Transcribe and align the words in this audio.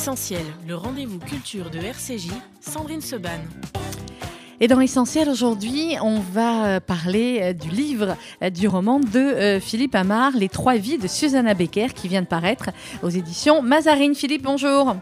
Essentiel, 0.00 0.46
le 0.66 0.76
rendez-vous 0.76 1.18
culture 1.18 1.68
de 1.68 1.78
RCJ, 1.78 2.30
Sandrine 2.62 3.02
Seban. 3.02 3.38
Et 4.58 4.66
dans 4.66 4.80
Essentiel 4.80 5.28
aujourd'hui, 5.28 5.96
on 6.00 6.20
va 6.20 6.64
euh, 6.64 6.80
parler 6.80 7.40
euh, 7.42 7.52
du 7.52 7.68
livre, 7.68 8.16
euh, 8.42 8.48
du 8.48 8.66
roman 8.66 8.98
de 8.98 9.58
Philippe 9.60 9.94
Amar, 9.94 10.32
Les 10.34 10.48
trois 10.48 10.76
vies 10.76 10.96
de 10.96 11.06
Susanna 11.06 11.52
Becker, 11.52 11.88
qui 11.88 12.08
vient 12.08 12.22
de 12.22 12.26
paraître 12.26 12.70
aux 13.02 13.10
éditions 13.10 13.60
Mazarine. 13.60 14.14
Philippe, 14.14 14.44
bonjour. 14.44 14.96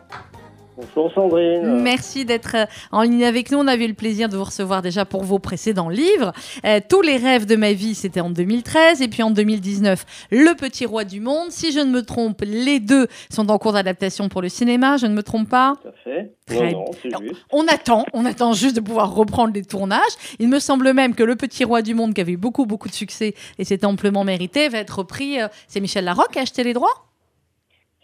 Bonjour 0.80 1.12
Sandrine. 1.12 1.80
Merci 1.82 2.24
d'être 2.24 2.54
euh, 2.54 2.64
en 2.92 3.02
ligne 3.02 3.24
avec 3.24 3.50
nous. 3.50 3.58
On 3.58 3.66
avait 3.66 3.86
eu 3.86 3.88
le 3.88 3.94
plaisir 3.94 4.28
de 4.28 4.36
vous 4.36 4.44
recevoir 4.44 4.80
déjà 4.80 5.04
pour 5.04 5.24
vos 5.24 5.40
précédents 5.40 5.88
livres. 5.88 6.32
Euh, 6.64 6.78
Tous 6.88 7.02
les 7.02 7.16
rêves 7.16 7.46
de 7.46 7.56
ma 7.56 7.72
vie, 7.72 7.96
c'était 7.96 8.20
en 8.20 8.30
2013. 8.30 9.02
Et 9.02 9.08
puis 9.08 9.24
en 9.24 9.32
2019, 9.32 10.04
Le 10.30 10.54
Petit 10.54 10.86
Roi 10.86 11.02
du 11.02 11.18
Monde. 11.20 11.50
Si 11.50 11.72
je 11.72 11.80
ne 11.80 11.90
me 11.90 12.02
trompe, 12.02 12.42
les 12.46 12.78
deux 12.78 13.08
sont 13.28 13.50
en 13.50 13.58
cours 13.58 13.72
d'adaptation 13.72 14.28
pour 14.28 14.40
le 14.40 14.48
cinéma. 14.48 14.98
Je 14.98 15.06
ne 15.06 15.14
me 15.14 15.22
trompe 15.24 15.48
pas? 15.48 15.74
Tout 15.82 15.88
à 15.88 15.92
fait. 16.04 16.32
Non, 16.54 16.70
non, 16.70 16.84
c'est 17.02 17.10
juste. 17.10 17.44
On 17.50 17.66
attend, 17.66 18.04
on 18.12 18.24
attend 18.24 18.52
juste 18.52 18.76
de 18.76 18.80
pouvoir 18.80 19.12
reprendre 19.12 19.52
les 19.54 19.64
tournages. 19.64 20.00
Il 20.38 20.48
me 20.48 20.60
semble 20.60 20.92
même 20.92 21.16
que 21.16 21.24
Le 21.24 21.34
Petit 21.34 21.64
Roi 21.64 21.82
du 21.82 21.94
Monde, 21.94 22.14
qui 22.14 22.20
avait 22.20 22.32
eu 22.32 22.36
beaucoup, 22.36 22.66
beaucoup 22.66 22.88
de 22.88 22.94
succès 22.94 23.34
et 23.58 23.64
c'était 23.64 23.84
amplement 23.86 24.22
mérité, 24.22 24.68
va 24.68 24.78
être 24.78 24.98
repris. 25.00 25.40
euh, 25.42 25.48
C'est 25.66 25.80
Michel 25.80 26.04
Larocque 26.04 26.30
qui 26.32 26.38
a 26.38 26.42
acheté 26.42 26.62
les 26.62 26.72
droits? 26.72 27.04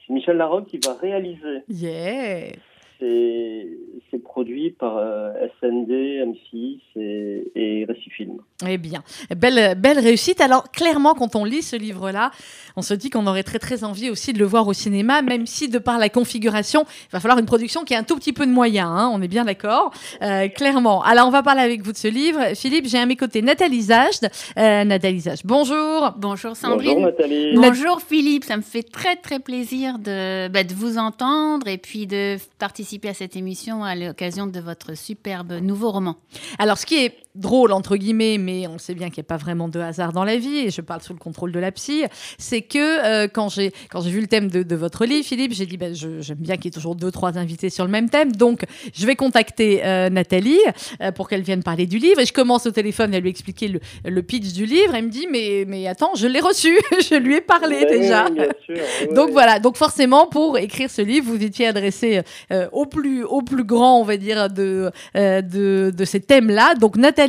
C'est 0.07 0.13
Michel 0.13 0.37
Larocque 0.37 0.67
qui 0.67 0.79
va 0.85 0.95
réaliser. 1.01 1.63
Yeah 1.71 2.53
C'est 2.99 4.19
produit 4.23 4.71
par 4.71 4.97
euh, 4.97 5.33
SND, 5.61 5.91
M6 5.91 6.79
et, 6.97 7.53
et 7.55 7.85
Récifilm. 7.85 8.39
Eh 8.67 8.79
bien, 8.79 9.03
belle, 9.37 9.77
belle 9.79 9.99
réussite. 9.99 10.41
Alors, 10.41 10.71
clairement, 10.71 11.15
quand 11.15 11.37
on 11.37 11.45
lit 11.45 11.63
ce 11.63 11.77
livre-là, 11.77 12.31
on 12.77 12.83
se 12.83 12.95
dit 12.95 13.11
qu'on 13.11 13.27
aurait 13.27 13.43
très, 13.43 13.59
très 13.59 13.83
envie 13.85 14.11
aussi 14.11 14.33
de 14.33 14.39
le 14.39 14.45
voir 14.45 14.67
au 14.69 14.73
cinéma, 14.73 15.21
même 15.23 15.47
si, 15.47 15.69
de 15.69 15.79
par 15.79 15.99
la 15.99 16.09
configuration, 16.09 16.85
il 17.09 17.13
va 17.13 17.21
falloir 17.21 17.39
une 17.39 17.47
production 17.47 17.83
qui 17.85 17.95
a 17.95 17.99
un 17.99 18.05
tout 18.05 18.17
petit 18.17 18.33
peu 18.33 18.47
de 18.47 18.53
moyens, 18.53 18.89
hein, 18.89 19.11
on 19.13 19.21
est 19.21 19.29
bien 19.29 19.45
d'accord, 19.45 19.93
Euh, 20.23 20.49
clairement. 20.49 21.03
Alors, 21.03 21.27
on 21.27 21.31
va 21.31 21.43
parler 21.43 21.63
avec 21.63 21.83
vous 21.83 21.93
de 21.93 21.97
ce 21.97 22.09
livre. 22.09 22.41
Philippe, 22.55 22.87
j'ai 22.87 22.99
à 22.99 23.07
mes 23.07 23.17
côtés 23.17 23.43
Nathalie 23.43 23.83
Zajde. 23.83 24.31
Euh, 24.59 24.85
Nathalie 24.85 25.21
Zajde, 25.21 25.43
bonjour. 25.45 26.15
Bonjour 26.19 26.57
Sandrine. 26.57 26.95
Bonjour 26.95 27.07
Nathalie. 27.07 27.55
Bonjour 27.57 28.01
Philippe, 28.01 28.45
ça 28.45 28.57
me 28.57 28.63
fait 28.63 28.83
très 28.85 29.17
très 29.17 29.41
plaisir 29.41 29.99
de, 29.99 30.49
bah, 30.49 30.63
de 30.63 30.73
vous 30.75 30.99
entendre 30.99 31.67
et 31.69 31.79
puis 31.79 32.07
de 32.07 32.37
participer 32.59 32.84
à 33.05 33.15
cette 33.15 33.37
émission 33.37 33.83
à 33.83 33.95
l'occasion 33.95 34.47
de 34.47 34.61
votre 34.61 34.97
superbe 34.97 35.53
nouveau 35.53 35.91
roman. 35.91 36.17
Alors, 36.59 36.79
ce 36.79 36.87
qui 36.87 36.97
est 36.97 37.24
drôle, 37.35 37.73
entre 37.73 37.97
guillemets, 37.97 38.39
mais 38.39 38.67
on 38.69 38.79
sait 38.79 38.95
bien 38.95 39.09
qu'il 39.09 39.21
n'y 39.21 39.27
a 39.27 39.29
pas 39.29 39.37
vraiment 39.37 39.69
de 39.69 39.81
hasard 39.81 40.13
dans 40.13 40.25
la 40.25 40.37
vie, 40.37 40.59
et 40.59 40.71
je 40.71 40.81
parle 40.81 41.03
sous 41.03 41.13
le 41.13 41.19
contrôle 41.19 41.51
de 41.51 41.59
la 41.59 41.73
psy, 41.73 42.05
c'est 42.39 42.63
que 42.63 42.79
euh, 42.79 43.29
quand 43.33 43.49
j'ai 43.49 43.73
quand 43.91 44.01
j'ai 44.03 44.11
vu 44.11 44.21
le 44.21 44.29
thème 44.29 44.49
de, 44.49 44.63
de 44.63 44.77
votre 44.77 45.05
livre, 45.05 45.25
Philippe, 45.27 45.53
j'ai 45.53 45.67
dit, 45.67 45.77
ben, 45.77 45.95
j'aime 45.95 46.39
bien 46.39 46.55
qu'il 46.57 46.67
y 46.67 46.69
ait 46.69 46.71
toujours 46.71 46.95
deux, 46.95 47.11
trois 47.11 47.37
invités 47.37 47.71
sur 47.71 47.85
le 47.85 47.91
même 47.91 48.09
thème, 48.09 48.33
donc 48.33 48.65
je 48.95 49.05
vais 49.05 49.17
contacter 49.17 49.85
euh, 49.85 50.11
Nathalie 50.11 50.61
euh, 51.03 51.11
pour 51.11 51.29
qu'elle 51.29 51.43
vienne 51.43 51.63
parler 51.63 51.87
du 51.87 51.99
livre, 51.99 52.21
et 52.21 52.27
je 52.27 52.33
commence 52.33 52.67
au 52.67 52.71
téléphone 52.71 53.15
à 53.15 53.21
lui 53.21 53.31
expliquer 53.31 53.67
le, 53.69 53.81
le 54.05 54.23
pitch 54.23 54.53
du 54.53 54.65
livre, 54.65 54.95
elle 54.95 55.07
me 55.07 55.11
dit, 55.11 55.27
mais, 55.31 55.65
mais 55.67 55.89
attends, 55.89 56.15
je 56.15 56.29
l'ai 56.29 56.41
reçu, 56.41 56.79
je 57.11 57.17
lui 57.17 57.37
ai 57.37 57.41
parlé 57.41 57.85
déjà. 57.87 58.27
oui, 58.31 58.45
sûr. 58.65 58.85
Donc 59.15 59.31
voilà, 59.31 59.59
donc 59.59 59.77
forcément 59.77 60.27
pour 60.27 60.59
écrire 60.59 60.91
ce 60.91 61.03
livre, 61.03 61.27
vous 61.27 61.43
étiez 61.43 61.67
adressé 61.67 62.23
au 62.73 62.87
plus 62.87 63.25
au 63.25 63.43
plus 63.43 63.65
grand, 63.65 64.01
on 64.01 64.05
va 64.05 64.17
dire 64.17 64.49
de 64.49 64.91
de, 65.15 65.93
de 65.95 66.05
ces 66.05 66.21
thèmes-là. 66.21 66.75
Donc 66.75 66.97
Nathalie 66.97 67.24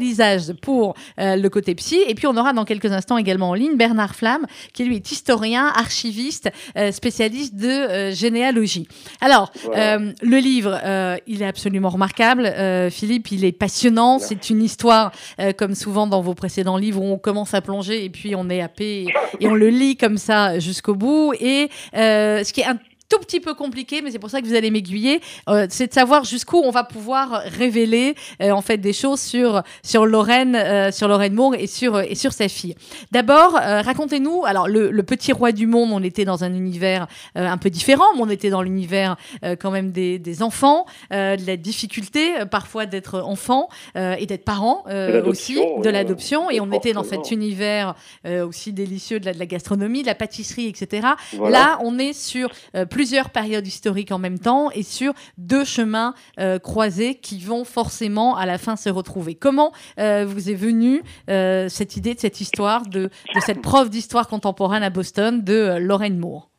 Pour 0.61 0.95
euh, 1.19 1.35
le 1.35 1.49
côté 1.49 1.75
psy, 1.75 1.99
et 2.07 2.15
puis 2.15 2.27
on 2.27 2.35
aura 2.37 2.53
dans 2.53 2.65
quelques 2.65 2.91
instants 2.91 3.17
également 3.17 3.49
en 3.49 3.53
ligne 3.53 3.77
Bernard 3.77 4.15
Flamme, 4.15 4.45
qui 4.73 4.83
lui 4.83 4.95
est 4.97 5.11
historien, 5.11 5.67
archiviste, 5.67 6.49
euh, 6.77 6.91
spécialiste 6.91 7.55
de 7.55 7.67
euh, 7.67 8.11
généalogie. 8.13 8.87
Alors 9.21 9.51
Voilà. 9.63 9.99
le 10.21 10.37
livre, 10.37 10.79
il 11.27 11.41
est 11.41 11.45
absolument 11.47 11.89
remarquable. 11.89 12.51
Philippe, 12.91 13.31
il 13.31 13.45
est 13.45 13.51
passionnant. 13.51 14.19
C'est 14.19 14.49
une 14.49 14.63
histoire, 14.63 15.11
comme 15.57 15.75
souvent 15.75 16.07
dans 16.07 16.21
vos 16.21 16.33
précédents 16.33 16.77
livres, 16.77 17.01
où 17.01 17.05
on 17.05 17.17
commence 17.17 17.53
à 17.53 17.61
plonger 17.61 18.03
et 18.05 18.09
puis 18.09 18.35
on 18.35 18.49
est 18.49 18.61
happé 18.61 19.05
et, 19.05 19.13
et 19.39 19.47
on 19.47 19.55
le 19.55 19.69
lit 19.69 19.97
comme 19.97 20.17
ça 20.17 20.59
jusqu'au 20.59 20.95
bout. 20.95 21.33
Et 21.39 21.69
ce 21.93 22.51
qui 22.51 22.61
est 22.61 22.65
tout 23.09 23.19
petit 23.19 23.39
peu 23.39 23.53
compliqué, 23.53 24.01
mais 24.01 24.11
c'est 24.11 24.19
pour 24.19 24.29
ça 24.29 24.41
que 24.41 24.47
vous 24.47 24.55
allez 24.55 24.71
m'aiguiller, 24.71 25.21
euh, 25.49 25.67
c'est 25.69 25.87
de 25.87 25.93
savoir 25.93 26.23
jusqu'où 26.23 26.57
on 26.57 26.71
va 26.71 26.83
pouvoir 26.83 27.43
révéler 27.45 28.15
euh, 28.41 28.51
en 28.51 28.61
fait 28.61 28.77
des 28.77 28.93
choses 28.93 29.21
sur 29.21 29.61
sur 29.83 30.05
Lorraine, 30.05 30.55
euh, 30.55 30.91
sur 30.91 31.07
Lorraine 31.07 31.33
Moore 31.33 31.55
et 31.55 31.67
sur 31.67 31.99
et 31.99 32.15
sur 32.15 32.33
sa 32.33 32.47
fille. 32.47 32.75
D'abord, 33.11 33.53
racontez-nous. 33.53 34.43
Alors 34.45 34.67
le, 34.67 34.89
le 34.91 35.03
petit 35.03 35.31
roi 35.31 35.51
du 35.51 35.67
monde, 35.67 35.89
on 35.91 36.03
était 36.03 36.25
dans 36.25 36.43
un 36.43 36.53
univers 36.53 37.07
un 37.35 37.57
peu 37.57 37.69
différent, 37.69 38.05
mais 38.15 38.21
on 38.21 38.29
était 38.29 38.49
dans 38.49 38.61
l'univers 38.61 39.15
quand 39.59 39.71
même 39.71 39.91
des, 39.91 40.19
des 40.19 40.41
enfants, 40.41 40.85
de 41.11 41.45
la 41.45 41.57
difficulté 41.57 42.33
parfois 42.49 42.85
d'être 42.85 43.19
enfant 43.19 43.69
et 43.95 44.25
d'être 44.25 44.45
parent 44.45 44.83
aussi, 45.25 45.55
de 45.55 45.89
l'adoption. 45.89 46.49
Et 46.49 46.59
on 46.59 46.71
était 46.71 46.93
dans 46.93 47.03
cet 47.03 47.31
univers 47.31 47.95
aussi 48.25 48.73
délicieux 48.73 49.19
de 49.19 49.25
la, 49.25 49.33
de 49.33 49.39
la 49.39 49.45
gastronomie, 49.45 50.01
de 50.01 50.07
la 50.07 50.15
pâtisserie, 50.15 50.67
etc. 50.67 51.07
Voilà. 51.33 51.59
Là, 51.59 51.79
on 51.81 51.97
est 51.99 52.13
sur 52.13 52.49
plusieurs 52.95 53.29
périodes 53.29 53.67
historiques 53.67 54.13
en 54.13 54.19
même 54.19 54.39
temps 54.39 54.71
et 54.71 54.81
sur 54.81 55.11
deux 55.37 55.65
chemins 55.65 56.13
euh, 56.39 56.59
croisés 56.59 57.15
qui 57.15 57.41
vont 57.41 57.65
forcément 57.65 58.37
à 58.37 58.45
la 58.45 58.57
fin 58.57 58.77
se 58.77 58.89
retrouver. 58.89 59.35
Comment 59.35 59.73
euh, 59.99 60.23
vous 60.25 60.49
est 60.49 60.55
venue 60.55 61.01
euh, 61.29 61.67
cette 61.67 61.97
idée 61.97 62.13
de 62.13 62.19
cette 62.21 62.39
histoire, 62.39 62.87
de, 62.87 63.09
de 63.35 63.39
cette 63.41 63.61
prof 63.61 63.89
d'histoire 63.89 64.29
contemporaine 64.29 64.81
à 64.81 64.89
Boston 64.89 65.43
de 65.43 65.77
Lorraine 65.77 66.17
Moore? 66.17 66.49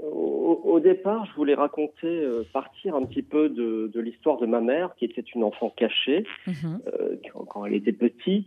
Au, 0.00 0.60
au 0.64 0.78
départ, 0.78 1.26
je 1.26 1.34
voulais 1.34 1.54
raconter, 1.54 2.24
partir 2.52 2.94
un 2.94 3.04
petit 3.06 3.22
peu 3.22 3.48
de, 3.48 3.90
de 3.92 4.00
l'histoire 4.00 4.38
de 4.38 4.46
ma 4.46 4.60
mère, 4.60 4.94
qui 4.96 5.04
était 5.04 5.24
une 5.34 5.42
enfant 5.42 5.70
cachée 5.76 6.24
Mhm. 6.46 6.80
quand 7.48 7.66
elle 7.66 7.74
était 7.74 7.92
petite. 7.92 8.46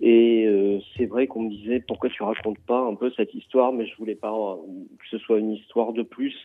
Et 0.00 0.44
euh, 0.46 0.78
c'est 0.96 1.06
vrai 1.06 1.26
qu'on 1.26 1.42
me 1.42 1.50
disait 1.50 1.80
pourquoi 1.80 2.10
tu 2.10 2.22
racontes 2.22 2.58
pas 2.58 2.80
un 2.80 2.94
peu 2.94 3.10
cette 3.16 3.32
histoire, 3.34 3.72
mais 3.72 3.86
je 3.86 3.96
voulais 3.96 4.14
pas 4.14 4.32
euh, 4.32 4.56
que 4.98 5.08
ce 5.10 5.18
soit 5.18 5.38
une 5.38 5.52
histoire 5.52 5.94
de 5.94 6.02
plus 6.02 6.36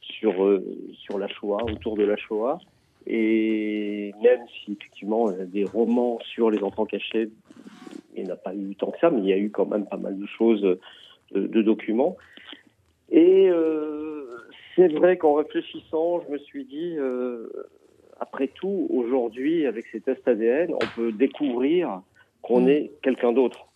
sur 0.00 0.44
euh, 0.44 0.62
sur 0.92 1.18
la 1.18 1.28
Shoah, 1.28 1.64
autour 1.64 1.96
de 1.96 2.04
la 2.04 2.16
Shoah. 2.16 2.58
Et 3.06 4.12
même 4.22 4.40
si 4.48 4.72
effectivement 4.72 5.30
il 5.30 5.38
y 5.38 5.40
a 5.40 5.46
des 5.46 5.64
romans 5.64 6.18
sur 6.34 6.50
les 6.50 6.62
enfants 6.62 6.84
cachés, 6.84 7.30
il 8.14 8.24
n'y 8.24 8.30
en 8.30 8.34
a 8.34 8.36
pas 8.36 8.54
eu 8.54 8.74
tant 8.76 8.90
que 8.90 8.98
ça, 8.98 9.08
mais 9.08 9.20
il 9.20 9.26
y 9.26 9.32
a 9.32 9.38
eu 9.38 9.50
quand 9.50 9.66
même 9.66 9.86
pas 9.86 9.96
mal 9.96 10.18
de 10.18 10.26
choses, 10.26 10.60
de, 11.32 11.62
documents. 11.62 12.18
Et 13.10 13.48
c'est 14.76 14.88
vrai 14.88 15.16
qu'en 15.16 15.34
réfléchissant, 15.34 16.20
je 16.26 16.32
me 16.32 16.38
suis 16.38 16.64
dit, 16.66 16.96
après 18.20 18.48
tout, 18.48 18.88
aujourd'hui, 18.90 19.64
avec 19.64 19.86
ces 19.86 20.00
tests 20.00 20.26
ADN, 20.28 20.74
on 20.74 20.86
peut 20.96 21.12
découvrir 21.12 22.02
qu'on 22.48 22.62
Mm. 22.62 22.68
est 22.70 22.90
quelqu'un 23.02 23.32
d'autre. 23.32 23.66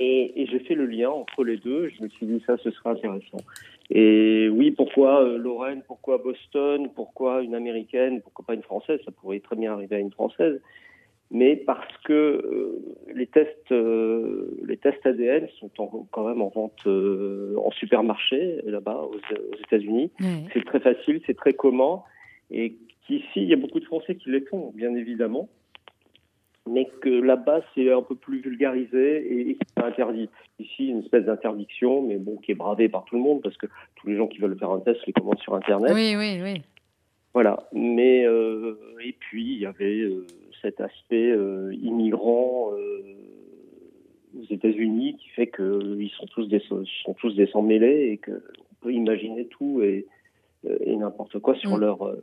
Et, 0.00 0.42
et 0.42 0.46
j'ai 0.46 0.60
fait 0.60 0.74
le 0.74 0.86
lien 0.86 1.10
entre 1.10 1.42
les 1.42 1.56
deux. 1.56 1.88
Je 1.88 2.02
me 2.04 2.08
suis 2.08 2.26
dit, 2.26 2.40
ça, 2.46 2.56
ce 2.58 2.70
serait 2.70 2.90
intéressant. 2.90 3.38
Et 3.90 4.48
oui, 4.48 4.70
pourquoi 4.70 5.24
euh, 5.24 5.38
Lorraine 5.38 5.82
Pourquoi 5.86 6.18
Boston 6.18 6.88
Pourquoi 6.94 7.42
une 7.42 7.54
américaine 7.54 8.20
Pourquoi 8.22 8.44
pas 8.44 8.54
une 8.54 8.62
française? 8.62 9.00
Ça 9.04 9.10
pourrait 9.10 9.40
très 9.40 9.56
bien 9.56 9.72
arriver 9.72 9.96
à 9.96 9.98
une 9.98 10.12
française. 10.12 10.60
Mais 11.30 11.56
parce 11.56 11.94
que 12.04 12.12
euh, 12.12 12.78
les 13.14 13.26
tests, 13.26 13.72
euh, 13.72 14.50
les 14.64 14.76
tests 14.76 15.04
ADN 15.04 15.48
sont 15.58 15.70
en- 15.78 16.06
quand 16.12 16.26
même 16.28 16.40
en 16.42 16.48
vente 16.48 16.86
en 16.86 17.70
supermarché 17.72 18.60
là-bas 18.66 19.02
aux, 19.02 19.14
aux 19.16 19.58
États-Unis. 19.66 20.10
C'est 20.52 20.64
très 20.64 20.80
facile, 20.80 21.20
c'est 21.26 21.36
très 21.36 21.52
commun. 21.54 22.02
Et 22.50 22.76
qu'ici, 23.06 23.26
il 23.36 23.44
y 23.48 23.52
a 23.52 23.56
beaucoup 23.56 23.80
de 23.80 23.84
Français 23.84 24.14
qui 24.14 24.30
les 24.30 24.40
font, 24.42 24.70
bien 24.74 24.94
évidemment. 24.94 25.48
Mais 26.68 26.86
que 27.00 27.08
là-bas, 27.08 27.60
c'est 27.74 27.92
un 27.92 28.02
peu 28.02 28.14
plus 28.14 28.40
vulgarisé 28.40 29.50
et, 29.50 29.58
interdit. 29.76 30.28
Ici, 30.58 30.88
une 30.88 31.00
espèce 31.00 31.24
d'interdiction, 31.24 32.02
mais 32.02 32.16
bon, 32.16 32.36
qui 32.36 32.52
est 32.52 32.56
bravée 32.56 32.88
par 32.88 33.04
tout 33.04 33.16
le 33.16 33.22
monde 33.22 33.42
parce 33.42 33.56
que 33.56 33.66
tous 33.96 34.08
les 34.08 34.16
gens 34.16 34.26
qui 34.26 34.38
veulent 34.38 34.58
faire 34.58 34.70
un 34.70 34.80
test 34.80 35.00
les 35.06 35.12
commandent 35.12 35.38
sur 35.40 35.54
Internet. 35.54 35.92
Oui, 35.94 36.14
oui, 36.16 36.40
oui. 36.42 36.62
Voilà. 37.34 37.68
Mais 37.72 38.26
euh, 38.26 38.74
et 39.04 39.12
puis 39.12 39.52
il 39.54 39.60
y 39.60 39.66
avait 39.66 40.00
euh, 40.00 40.26
cet 40.62 40.80
aspect 40.80 41.30
euh, 41.30 41.72
immigrant 41.82 42.72
euh, 42.72 43.02
aux 44.38 44.52
États-Unis 44.52 45.16
qui 45.16 45.28
fait 45.30 45.46
que 45.46 45.96
ils 46.00 46.10
sont 46.10 46.26
tous 46.26 46.48
des 46.48 46.60
sont 46.60 47.14
tous 47.14 47.34
des 47.36 47.46
sans 47.46 47.62
mêlés 47.62 48.10
et 48.12 48.16
que 48.16 48.32
on 48.32 48.74
peut 48.80 48.92
imaginer 48.92 49.46
tout 49.46 49.82
et, 49.82 50.06
et 50.64 50.96
n'importe 50.96 51.38
quoi 51.38 51.54
sur 51.56 51.76
Mm. 51.76 51.80
leur 51.80 52.06
euh, 52.06 52.22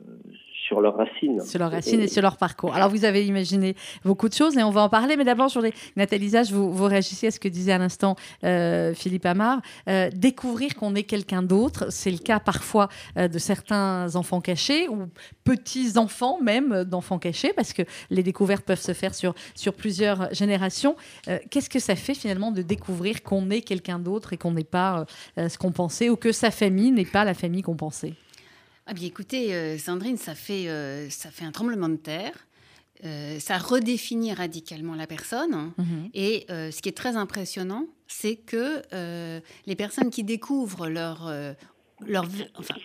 sur 0.66 0.80
leurs 0.80 0.96
racines. 0.96 1.40
Sur 1.42 1.60
leurs 1.60 1.70
racines 1.70 2.00
et, 2.00 2.08
sur 2.08 2.22
leur 2.22 2.36
parcours. 2.36 2.74
Alors, 2.74 2.90
vous 2.90 3.04
avez 3.04 3.24
imaginé 3.24 3.76
beaucoup 4.04 4.28
de 4.28 4.34
choses 4.34 4.56
et 4.58 4.62
on 4.62 4.70
va 4.70 4.82
en 4.82 4.88
parler. 4.88 5.16
Mais 5.16 5.24
d'abord, 5.24 5.48
je 5.48 5.58
voulais, 5.58 5.72
Nathalie 5.96 6.30
Zage, 6.30 6.52
vous, 6.52 6.72
vous 6.72 6.84
réagissez 6.84 7.28
à 7.28 7.30
ce 7.30 7.38
que 7.38 7.48
disait 7.48 7.72
à 7.72 7.78
l'instant 7.78 8.16
euh, 8.44 8.94
Philippe 8.94 9.26
Amar. 9.26 9.60
Euh, 9.88 10.10
découvrir 10.14 10.74
qu'on 10.74 10.94
est 10.94 11.04
quelqu'un 11.04 11.42
d'autre, 11.42 11.86
c'est 11.90 12.10
le 12.10 12.18
cas 12.18 12.40
parfois 12.40 12.88
euh, 13.16 13.28
de 13.28 13.38
certains 13.38 14.16
enfants 14.16 14.40
cachés 14.40 14.88
ou 14.88 15.06
petits-enfants 15.44 16.38
même 16.42 16.84
d'enfants 16.84 17.18
cachés, 17.18 17.52
parce 17.54 17.72
que 17.72 17.82
les 18.10 18.22
découvertes 18.22 18.64
peuvent 18.64 18.80
se 18.80 18.92
faire 18.92 19.14
sur, 19.14 19.34
sur 19.54 19.74
plusieurs 19.74 20.32
générations. 20.34 20.96
Qu'est-ce 21.50 21.70
que 21.70 21.78
ça 21.78 21.94
fait 21.94 22.14
finalement 22.14 22.50
de 22.50 22.62
découvrir 22.62 23.22
qu'on 23.22 23.50
est 23.50 23.60
quelqu'un 23.60 23.98
d'autre 23.98 24.32
et 24.32 24.36
qu'on 24.36 24.50
n'est 24.50 24.64
pas 24.64 25.06
ce 25.36 25.56
qu'on 25.56 25.70
pensait 25.70 26.10
ou 26.10 26.16
que 26.16 26.32
sa 26.32 26.50
famille 26.50 26.90
n'est 26.90 27.04
pas 27.04 27.24
la 27.24 27.34
famille 27.34 27.62
qu'on 27.62 27.76
pensait? 27.76 28.14
Ah 28.86 28.94
bien, 28.94 29.08
écoutez, 29.08 29.52
euh, 29.52 29.78
Sandrine, 29.78 30.16
ça 30.16 30.36
fait, 30.36 30.68
euh, 30.68 31.10
ça 31.10 31.30
fait 31.30 31.44
un 31.44 31.50
tremblement 31.50 31.88
de 31.88 31.96
terre. 31.96 32.46
Euh, 33.04 33.40
ça 33.40 33.58
redéfinit 33.58 34.32
radicalement 34.32 34.94
la 34.94 35.08
personne. 35.08 35.72
Mhm. 35.76 36.10
Et 36.14 36.46
ce 36.48 36.80
qui 36.80 36.88
est 36.88 36.96
très 36.96 37.16
impressionnant, 37.16 37.86
c'est 38.06 38.36
que 38.36 38.82
les 39.66 39.76
personnes 39.76 40.10
qui 40.10 40.22
découvrent 40.22 40.88
leur, 40.88 41.30
leur, 42.06 42.26
enfin, 42.54 42.76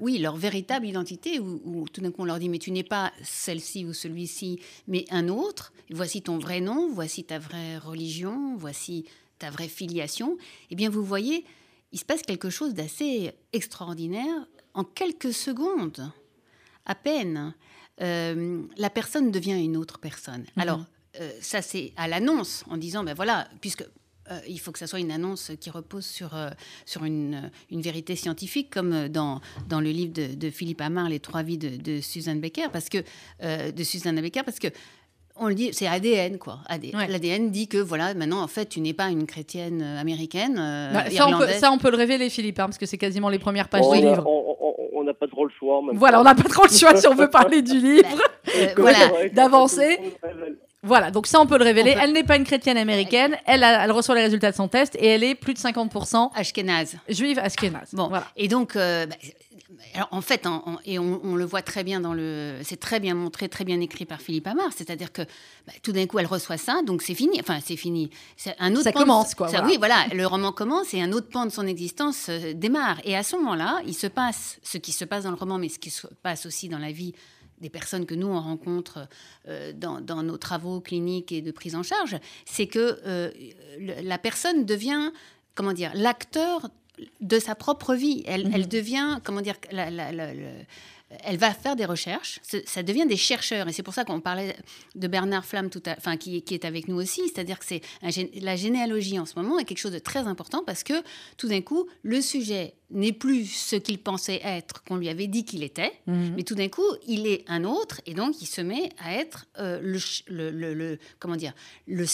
oui, 0.00 0.18
leur 0.18 0.36
véritable 0.36 0.86
identité, 0.86 1.40
où, 1.40 1.84
tout 1.92 2.00
d'un 2.00 2.12
coup 2.12 2.22
on 2.22 2.26
leur 2.26 2.38
dit 2.38 2.48
mais 2.48 2.58
tu 2.58 2.70
n'es 2.70 2.84
pas 2.84 3.12
celle-ci 3.22 3.84
ou 3.84 3.92
celui-ci, 3.92 4.60
mais 4.86 5.04
un 5.10 5.28
autre. 5.28 5.72
Voici 5.90 6.22
ton 6.22 6.38
vrai 6.38 6.60
nom, 6.60 6.88
voici 6.92 7.24
ta 7.24 7.38
vraie 7.38 7.76
religion, 7.76 8.56
voici 8.56 9.04
ta 9.38 9.50
vraie 9.50 9.68
filiation. 9.68 10.38
Eh 10.70 10.76
bien, 10.76 10.88
vous 10.88 11.04
voyez, 11.04 11.44
il 11.92 11.98
se 11.98 12.04
passe 12.04 12.22
quelque 12.22 12.50
chose 12.50 12.72
d'assez 12.72 13.32
extraordinaire 13.52 14.46
en 14.74 14.84
quelques 14.84 15.32
secondes, 15.32 16.10
à 16.86 16.94
peine, 16.94 17.54
euh, 18.00 18.62
la 18.76 18.90
personne 18.90 19.30
devient 19.30 19.62
une 19.62 19.76
autre 19.76 19.98
personne. 19.98 20.42
Mhm. 20.56 20.62
Alors, 20.62 20.84
euh, 21.20 21.30
ça, 21.40 21.62
c'est 21.62 21.92
à 21.96 22.08
l'annonce, 22.08 22.64
en 22.68 22.76
disant, 22.76 23.04
ben 23.04 23.14
voilà, 23.14 23.48
puisque 23.60 23.84
euh, 24.30 24.40
il 24.48 24.60
faut 24.60 24.72
que 24.72 24.78
ça 24.78 24.86
soit 24.86 25.00
une 25.00 25.10
annonce 25.10 25.50
qui 25.60 25.70
repose 25.70 26.06
sur, 26.06 26.30
sur 26.86 27.04
une, 27.04 27.50
une, 27.70 27.82
vérité 27.82 28.16
scientifique, 28.16 28.70
comme 28.70 29.08
dans, 29.08 29.40
dans 29.68 29.80
le 29.80 29.90
livre 29.90 30.12
de, 30.12 30.50
Philippe 30.50 30.80
Amar, 30.80 31.08
Les 31.08 31.20
trois 31.20 31.42
vies 31.42 31.58
de, 31.58 31.76
de 31.76 32.00
Suzanne 32.00 32.40
Becker, 32.40 32.70
parce 32.72 32.88
que, 32.88 32.98
de 33.42 33.84
Suzanne 33.84 34.20
Becker, 34.20 34.44
parce 34.44 34.60
que 34.60 34.68
on 35.36 35.48
le 35.48 35.54
dit, 35.54 35.70
c'est 35.72 35.86
ADN, 35.86 36.38
quoi. 36.38 36.58
L'ADN 36.68 37.50
dit 37.50 37.68
que, 37.68 37.78
voilà, 37.78 38.14
maintenant, 38.14 38.42
en 38.42 38.48
fait, 38.48 38.66
tu 38.66 38.80
n'es 38.80 38.92
pas 38.92 39.08
une 39.08 39.26
chrétienne 39.26 39.82
américaine. 39.82 40.56
Bah, 40.92 41.10
ça, 41.10 41.28
on 41.28 41.38
peut, 41.38 41.48
ça, 41.48 41.72
on 41.72 41.78
peut, 41.78 41.90
le 41.90 41.96
révéler, 41.96 42.28
Philippe, 42.28 42.58
hein, 42.58 42.66
parce 42.66 42.78
que 42.78 42.86
c'est 42.86 42.98
quasiment 42.98 43.28
les 43.28 43.38
premières 43.38 43.68
pages 43.68 43.88
du 43.88 43.96
livre 43.96 44.24
on 45.00 45.04
n'a 45.04 45.14
pas 45.14 45.26
trop 45.26 45.44
le 45.44 45.52
choix. 45.58 45.80
voilà, 45.94 46.20
on 46.20 46.24
n'a 46.24 46.34
pas 46.34 46.48
trop 46.48 46.64
le 46.64 46.76
choix 46.76 46.96
si 46.96 47.06
on 47.08 47.14
veut 47.14 47.30
parler 47.30 47.62
du 47.62 47.74
livre. 47.80 48.08
Euh, 48.54 48.68
voilà, 48.76 49.28
d'avancer. 49.32 49.98
Voilà, 50.82 51.10
donc 51.10 51.26
ça 51.26 51.40
on 51.40 51.46
peut 51.46 51.58
le 51.58 51.64
révéler. 51.64 51.94
Elle 52.00 52.12
n'est 52.12 52.24
pas 52.24 52.36
une 52.36 52.44
chrétienne 52.44 52.78
américaine, 52.78 53.36
elle, 53.46 53.62
elle, 53.62 53.92
reçoit 53.92 54.14
les 54.14 54.22
résultats 54.22 54.50
de 54.50 54.56
son 54.56 54.68
test 54.68 54.96
et 54.98 55.08
elle 55.08 55.24
est 55.24 55.34
plus 55.34 55.52
de 55.52 55.58
50% 55.58 56.30
ashkénaze. 56.34 56.96
Juive 57.08 57.38
ashkénaze. 57.38 57.90
Bon, 57.92 58.08
voilà. 58.08 58.24
Et 58.36 58.48
donc, 58.48 58.76
euh, 58.76 59.04
bah, 59.06 59.16
alors, 59.94 60.08
en 60.10 60.20
fait, 60.20 60.46
et 60.84 60.98
on, 60.98 61.36
le 61.36 61.44
voit 61.44 61.62
très 61.62 61.84
bien 61.84 62.00
dans 62.00 62.12
le. 62.12 62.58
C'est 62.62 62.78
très 62.78 63.00
bien 63.00 63.14
montré, 63.14 63.48
très 63.48 63.64
bien 63.64 63.80
écrit 63.80 64.04
par 64.04 64.20
Philippe 64.20 64.46
Amar. 64.46 64.72
C'est-à-dire 64.74 65.12
que 65.12 65.22
bah, 65.66 65.72
tout 65.82 65.92
d'un 65.92 66.06
coup, 66.06 66.18
elle 66.18 66.26
reçoit 66.26 66.56
ça, 66.56 66.82
donc 66.82 67.02
c'est 67.02 67.14
fini. 67.14 67.38
Enfin, 67.40 67.58
c'est 67.64 67.76
fini. 67.76 68.10
Un 68.58 68.72
autre 68.72 68.84
ça 68.84 68.92
commence, 68.92 69.34
quoi. 69.34 69.48
Oui, 69.64 69.76
voilà. 69.78 70.06
Le 70.12 70.26
roman 70.26 70.52
commence 70.52 70.92
et 70.94 71.00
un 71.00 71.12
autre 71.12 71.28
pan 71.28 71.46
de 71.46 71.50
son 71.50 71.66
existence 71.66 72.26
euh, 72.28 72.52
démarre. 72.52 73.00
Et 73.04 73.16
à 73.16 73.22
ce 73.22 73.36
moment-là, 73.36 73.80
il 73.86 73.94
se 73.94 74.06
passe 74.06 74.58
ce 74.62 74.78
qui 74.78 74.92
se 74.92 75.04
passe 75.04 75.24
dans 75.24 75.30
le 75.30 75.36
roman, 75.36 75.58
mais 75.58 75.68
ce 75.68 75.78
qui 75.78 75.90
se 75.90 76.06
passe 76.22 76.46
aussi 76.46 76.68
dans 76.68 76.78
la 76.78 76.92
vie 76.92 77.14
des 77.60 77.70
personnes 77.70 78.06
que 78.06 78.14
nous 78.14 78.26
on 78.26 78.40
rencontre 78.40 79.06
euh, 79.48 79.72
dans, 79.74 80.22
nos 80.22 80.38
travaux 80.38 80.80
cliniques 80.80 81.30
et 81.30 81.42
de 81.42 81.50
prise 81.50 81.74
en 81.74 81.82
charge, 81.82 82.16
c'est 82.46 82.66
que 82.66 82.98
euh, 83.06 83.30
la 83.78 84.16
personne 84.18 84.64
devient, 84.64 85.12
comment 85.54 85.74
dire, 85.74 85.92
l'acteur 85.94 86.70
de 87.20 87.38
sa 87.38 87.54
propre 87.54 87.94
vie. 87.94 88.22
Elle, 88.26 88.48
mhm. 88.48 88.66
devient, 88.66 89.18
comment 89.24 89.40
dire, 89.40 89.56
elle 89.70 91.36
va 91.38 91.52
faire 91.52 91.76
des 91.76 91.84
recherches, 91.84 92.40
ça 92.66 92.82
devient 92.82 93.06
des 93.06 93.16
chercheurs. 93.16 93.68
Et 93.68 93.72
c'est 93.72 93.82
pour 93.82 93.94
ça 93.94 94.04
qu'on 94.04 94.20
parlait 94.20 94.56
de 94.94 95.08
Bernard 95.08 95.44
Flamme, 95.44 95.70
tout 95.70 95.82
enfin, 95.88 96.16
qui, 96.16 96.42
qui, 96.42 96.54
est 96.54 96.64
avec 96.64 96.88
nous 96.88 96.96
aussi. 96.96 97.22
C'est-à-dire 97.28 97.58
que 97.58 97.64
c'est 97.64 97.82
la 98.34 98.56
généalogie 98.56 99.18
en 99.18 99.26
ce 99.26 99.34
moment 99.36 99.58
est 99.58 99.64
quelque 99.64 99.78
chose 99.78 99.92
de 99.92 99.98
très 99.98 100.20
important 100.20 100.62
parce 100.64 100.84
que 100.84 100.94
tout 101.36 101.48
d'un 101.48 101.62
coup, 101.62 101.86
le 102.02 102.20
sujet 102.20 102.74
n'est 102.92 103.12
plus 103.12 103.46
ce 103.46 103.76
qu'il 103.76 103.98
pensait 103.98 104.40
être, 104.44 104.82
qu'on 104.84 104.96
lui 104.96 105.08
avait 105.08 105.26
dit 105.26 105.44
qu'il 105.44 105.62
était, 105.62 105.92
mhm. 106.06 106.34
mais 106.36 106.42
tout 106.42 106.54
d'un 106.54 106.68
coup, 106.68 106.82
il 107.06 107.26
est 107.26 107.44
un 107.48 107.64
autre, 107.64 108.00
et 108.06 108.14
donc 108.14 108.40
il 108.40 108.46
se 108.46 108.60
met 108.60 108.90
à 109.02 109.14
être 109.14 109.46
euh, 109.58 109.80
le, 109.82 110.50
le, 110.50 110.98
comment 111.18 111.36
dire, 111.36 111.52
le, 111.86 112.06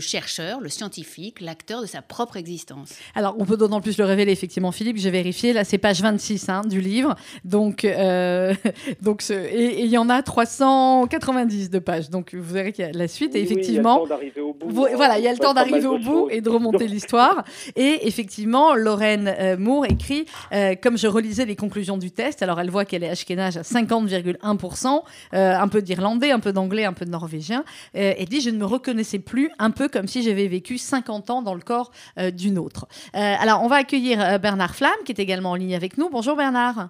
chercheur, 0.00 0.60
le 0.60 0.68
scientifique, 0.68 1.40
l'acteur 1.40 1.82
de 1.82 1.86
sa 1.86 2.02
propre 2.02 2.36
existence. 2.36 2.94
Alors, 3.14 3.36
on 3.38 3.44
peut 3.44 3.56
d'autant 3.56 3.80
plus 3.80 3.98
le 3.98 4.04
révéler, 4.04 4.32
effectivement, 4.32 4.72
Philippe, 4.72 4.96
j'ai 4.96 5.10
vérifié, 5.10 5.52
là 5.52 5.64
c'est 5.64 5.78
page 5.78 6.00
26 6.00 6.48
hein, 6.48 6.62
du 6.62 6.80
livre, 6.80 7.14
donc, 7.44 7.84
euh, 7.84 8.54
donc 9.02 9.22
et 9.30 9.82
il 9.82 9.90
y 9.90 9.98
en 9.98 10.08
a 10.08 10.22
390 10.22 11.70
de 11.70 11.78
pages, 11.78 12.10
donc 12.10 12.34
vous 12.34 12.54
verrez 12.54 12.72
qu'il 12.72 12.84
y 12.84 12.88
a 12.88 12.92
la 12.92 13.08
suite, 13.08 13.34
et 13.34 13.42
effectivement, 13.42 14.04
voilà, 14.60 15.18
il 15.18 15.24
y 15.24 15.28
a 15.28 15.32
le 15.32 15.38
temps 15.38 15.54
d'arriver 15.54 15.86
au 15.86 15.98
bout 15.98 16.28
et 16.30 16.40
de 16.40 16.48
remonter 16.48 16.86
l'histoire, 16.86 17.44
et 17.76 18.06
effectivement, 18.06 18.74
Lorraine 18.74 19.34
euh, 19.38 19.56
Moore 19.58 19.86
écrit 19.86 20.21
euh, 20.52 20.74
comme 20.80 20.98
je 20.98 21.06
relisais 21.06 21.44
les 21.44 21.56
conclusions 21.56 21.96
du 21.96 22.10
test, 22.10 22.42
alors 22.42 22.60
elle 22.60 22.70
voit 22.70 22.84
qu'elle 22.84 23.04
est 23.04 23.10
ashkénaze 23.10 23.58
à 23.58 23.62
50,1%, 23.62 25.02
euh, 25.34 25.54
un 25.56 25.68
peu 25.68 25.82
d'irlandais, 25.82 26.30
un 26.30 26.40
peu 26.40 26.52
d'anglais, 26.52 26.84
un 26.84 26.92
peu 26.92 27.04
de 27.04 27.10
norvégien. 27.10 27.64
Euh, 27.96 28.14
elle 28.18 28.28
dit 28.28 28.40
Je 28.40 28.50
ne 28.50 28.58
me 28.58 28.64
reconnaissais 28.64 29.18
plus, 29.18 29.50
un 29.58 29.70
peu 29.70 29.88
comme 29.88 30.06
si 30.06 30.22
j'avais 30.22 30.48
vécu 30.48 30.78
50 30.78 31.30
ans 31.30 31.42
dans 31.42 31.54
le 31.54 31.60
corps 31.60 31.90
d'une 32.32 32.58
autre. 32.58 32.86
alors, 33.12 33.62
on 33.62 33.68
va 33.68 33.76
accueillir 33.76 34.38
Bernard 34.40 34.74
Flamme, 34.74 34.90
qui 35.04 35.12
est 35.12 35.18
également 35.18 35.50
en 35.50 35.54
ligne 35.54 35.74
avec 35.74 35.98
nous. 35.98 36.08
Bonjour 36.10 36.36
Bernard. 36.36 36.88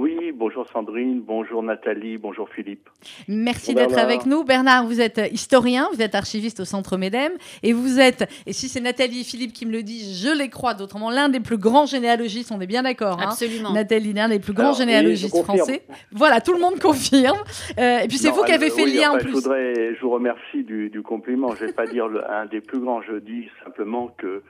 Oui, 0.00 0.32
bonjour 0.34 0.66
Sandrine, 0.66 1.20
bonjour 1.20 1.62
Nathalie, 1.62 2.16
bonjour 2.16 2.48
Philippe. 2.48 2.88
Merci 3.28 3.74
d'être 3.74 3.98
avec 3.98 4.24
nous. 4.24 4.44
Bernard, 4.44 4.86
vous 4.86 4.98
êtes 4.98 5.20
historien, 5.30 5.88
vous 5.92 6.00
êtes 6.00 6.14
archiviste 6.14 6.60
au 6.60 6.64
Centre 6.64 6.96
Médem 6.96 7.32
et 7.62 7.74
vous 7.74 8.00
êtes, 8.00 8.26
et 8.46 8.54
si 8.54 8.70
c'est 8.70 8.80
Nathalie 8.80 9.20
et 9.20 9.24
Philippe 9.24 9.52
qui 9.52 9.66
me 9.66 9.72
le 9.72 9.82
disent, 9.82 10.24
je 10.24 10.34
les 10.34 10.48
crois 10.48 10.72
d'autrement, 10.72 11.10
l'un 11.10 11.28
des 11.28 11.40
plus 11.40 11.58
grands 11.58 11.84
généalogistes, 11.84 12.50
on 12.50 12.62
est 12.62 12.66
bien 12.66 12.82
d'accord. 12.82 13.20
Hein 13.20 13.26
Absolument. 13.28 13.74
Nathalie, 13.74 14.14
l'un 14.14 14.30
des 14.30 14.38
plus 14.38 14.54
grands 14.54 14.72
généalogistes 14.72 15.36
français. 15.44 15.82
Voilà, 16.12 16.40
tout 16.40 16.54
le 16.54 16.60
monde 16.60 16.78
confirme. 16.80 17.36
Euh, 17.78 17.98
et 17.98 18.08
puis 18.08 18.16
c'est 18.16 18.30
vous 18.30 18.42
qui 18.44 18.52
avez 18.52 18.70
fait 18.70 18.86
le 18.86 18.92
lien 18.92 19.10
en 19.10 19.18
plus. 19.18 19.28
Je, 19.28 19.34
voudrais, 19.34 19.94
je 19.96 20.00
vous 20.00 20.12
remercie 20.12 20.64
du, 20.64 21.02
compliment. 21.04 21.54
Je 21.54 21.64
ne 21.64 21.66
vais 21.66 21.74
pas 21.74 21.86
dire 21.92 22.06
un 22.06 22.46
des 22.46 22.62
plus 22.62 22.80
grands, 22.80 23.02
je 23.02 23.16
dis 23.16 23.50
simplement 23.62 24.08
que 24.16 24.42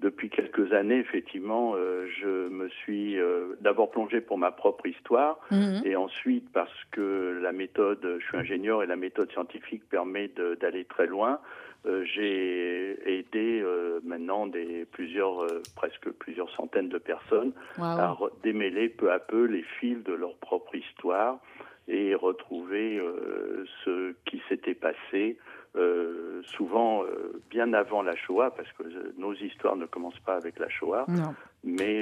depuis 0.00 0.30
quelques 0.30 0.72
années, 0.72 0.98
effectivement, 0.98 1.74
euh, 1.74 2.06
je 2.20 2.48
me 2.48 2.68
suis 2.68 3.18
euh, 3.18 3.56
d'abord 3.60 3.90
plongé 3.90 4.20
pour 4.20 4.38
ma 4.38 4.52
propre 4.52 4.86
histoire 4.86 5.40
mhm. 5.50 5.82
et 5.84 5.96
ensuite 5.96 6.48
parce 6.52 6.84
que 6.92 7.40
la 7.42 7.50
méthode, 7.50 8.18
je 8.20 8.24
suis 8.24 8.36
ingénieur 8.36 8.82
et 8.82 8.86
la 8.86 8.96
méthode 8.96 9.30
scientifique 9.32 9.88
permet 9.88 10.30
d'aller 10.60 10.84
très 10.84 11.06
loin. 11.06 11.40
Euh, 11.86 12.04
j'ai 12.04 12.98
aidé 13.06 13.64
maintenant 14.04 14.46
des 14.46 14.84
plusieurs, 14.84 15.46
presque 15.74 16.10
plusieurs 16.10 16.50
centaines 16.50 16.88
de 16.88 16.98
personnes 16.98 17.52
à 17.80 18.16
démêler 18.44 18.88
peu 18.88 19.10
à 19.10 19.18
peu 19.18 19.44
les 19.44 19.64
fils 19.80 20.02
de 20.04 20.12
leur 20.12 20.36
propre 20.36 20.76
histoire 20.76 21.40
et 21.88 22.14
retrouver 22.14 23.00
ce 23.84 24.12
qui 24.26 24.40
s'était 24.48 24.74
passé 24.74 25.38
euh, 25.78 26.42
souvent 26.56 27.04
euh, 27.04 27.40
bien 27.50 27.72
avant 27.72 28.02
la 28.02 28.16
Shoah, 28.16 28.50
parce 28.50 28.70
que 28.72 28.82
euh, 28.82 29.12
nos 29.16 29.34
histoires 29.34 29.76
ne 29.76 29.86
commencent 29.86 30.20
pas 30.20 30.34
avec 30.34 30.58
la 30.58 30.68
Shoah, 30.68 31.06
mais 31.64 32.00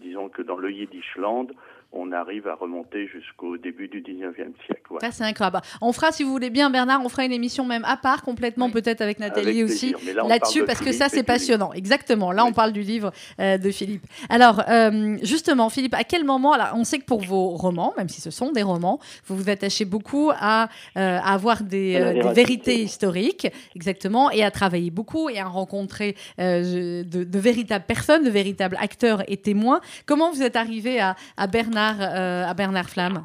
disons 0.00 0.28
que 0.28 0.42
dans 0.42 0.56
le 0.56 0.70
Yiddishland, 0.70 1.48
on 1.92 2.12
arrive 2.12 2.46
à 2.46 2.54
remonter 2.54 3.08
jusqu'au 3.08 3.56
début 3.56 3.88
du 3.88 4.00
19e 4.00 4.52
siècle. 4.66 4.94
Ça, 5.00 5.10
c'est 5.10 5.24
incroyable. 5.24 5.60
On 5.80 5.92
fera, 5.92 6.12
si 6.12 6.22
vous 6.22 6.30
voulez 6.30 6.50
bien, 6.50 6.70
Bernard, 6.70 7.04
on 7.04 7.08
fera 7.08 7.24
une 7.24 7.32
émission 7.32 7.64
même 7.64 7.84
à 7.84 7.96
part, 7.96 8.22
complètement, 8.22 8.70
peut-être 8.70 9.00
avec 9.00 9.18
Nathalie 9.18 9.64
aussi, 9.64 9.94
là-dessus, 10.28 10.64
parce 10.64 10.80
que 10.80 10.92
ça, 10.92 11.08
c'est 11.08 11.24
passionnant. 11.24 11.72
Exactement. 11.72 12.30
Là, 12.30 12.44
on 12.44 12.52
parle 12.52 12.72
du 12.72 12.82
livre 12.82 13.12
euh, 13.40 13.58
de 13.58 13.70
Philippe. 13.72 14.04
Alors, 14.28 14.62
euh, 14.68 15.18
justement, 15.22 15.68
Philippe, 15.68 15.94
à 15.94 16.04
quel 16.04 16.24
moment, 16.24 16.56
là, 16.56 16.72
on 16.76 16.84
sait 16.84 16.98
que 16.98 17.04
pour 17.04 17.22
vos 17.22 17.50
romans, 17.50 17.92
même 17.96 18.08
si 18.08 18.20
ce 18.20 18.30
sont 18.30 18.52
des 18.52 18.62
romans, 18.62 19.00
vous 19.26 19.36
vous 19.36 19.50
attachez 19.50 19.84
beaucoup 19.84 20.30
à, 20.38 20.68
euh, 20.96 21.18
avoir 21.18 21.62
des, 21.64 21.98
des, 22.22 22.32
vérités 22.32 22.82
historiques, 22.82 23.48
exactement, 23.74 24.30
et 24.30 24.44
à 24.44 24.52
travailler 24.52 24.90
beaucoup 24.90 25.28
et 25.28 25.40
à 25.40 25.46
rencontrer 25.46 26.14
de, 26.38 27.02
de, 27.02 27.38
véritables 27.38 27.84
personnes, 27.84 28.24
de 28.24 28.30
véritables 28.30 28.76
acteurs 28.80 29.24
et 29.26 29.36
témoins. 29.36 29.80
Comment 30.06 30.30
vous 30.30 30.42
êtes 30.42 30.56
arrivé 30.56 31.00
à, 31.00 31.16
à 31.36 31.46
Bernard 31.48 31.79
euh, 31.88 32.44
à 32.46 32.54
Bernard 32.54 32.88
Flamme 32.88 33.24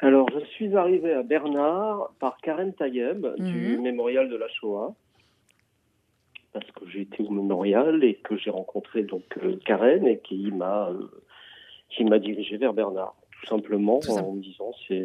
Alors, 0.00 0.28
je 0.30 0.44
suis 0.46 0.76
arrivé 0.76 1.12
à 1.12 1.22
Bernard 1.22 2.12
par 2.18 2.36
Karen 2.42 2.72
Tayeb 2.74 3.26
du 3.38 3.76
mhm. 3.76 3.82
Mémorial 3.82 4.28
de 4.28 4.36
la 4.36 4.48
Shoah. 4.48 4.94
Parce 6.52 6.70
que 6.72 6.86
j'ai 6.90 7.02
été 7.02 7.22
au 7.22 7.30
mémorial 7.30 8.04
et 8.04 8.16
que 8.16 8.36
j'ai 8.36 8.50
rencontré 8.50 9.04
donc 9.04 9.24
euh, 9.42 9.56
Karen 9.64 10.06
et 10.06 10.18
qui 10.18 10.50
m'a 10.50 10.90
euh, 10.90 11.06
qui 11.88 12.04
m'a 12.04 12.18
dirigé 12.18 12.58
vers 12.58 12.74
Bernard, 12.74 13.14
tout 13.30 13.40
tout 13.40 13.46
simplement, 13.48 14.00
en 14.08 14.32
me 14.32 14.42
disant 14.42 14.72
c'est 14.86 14.96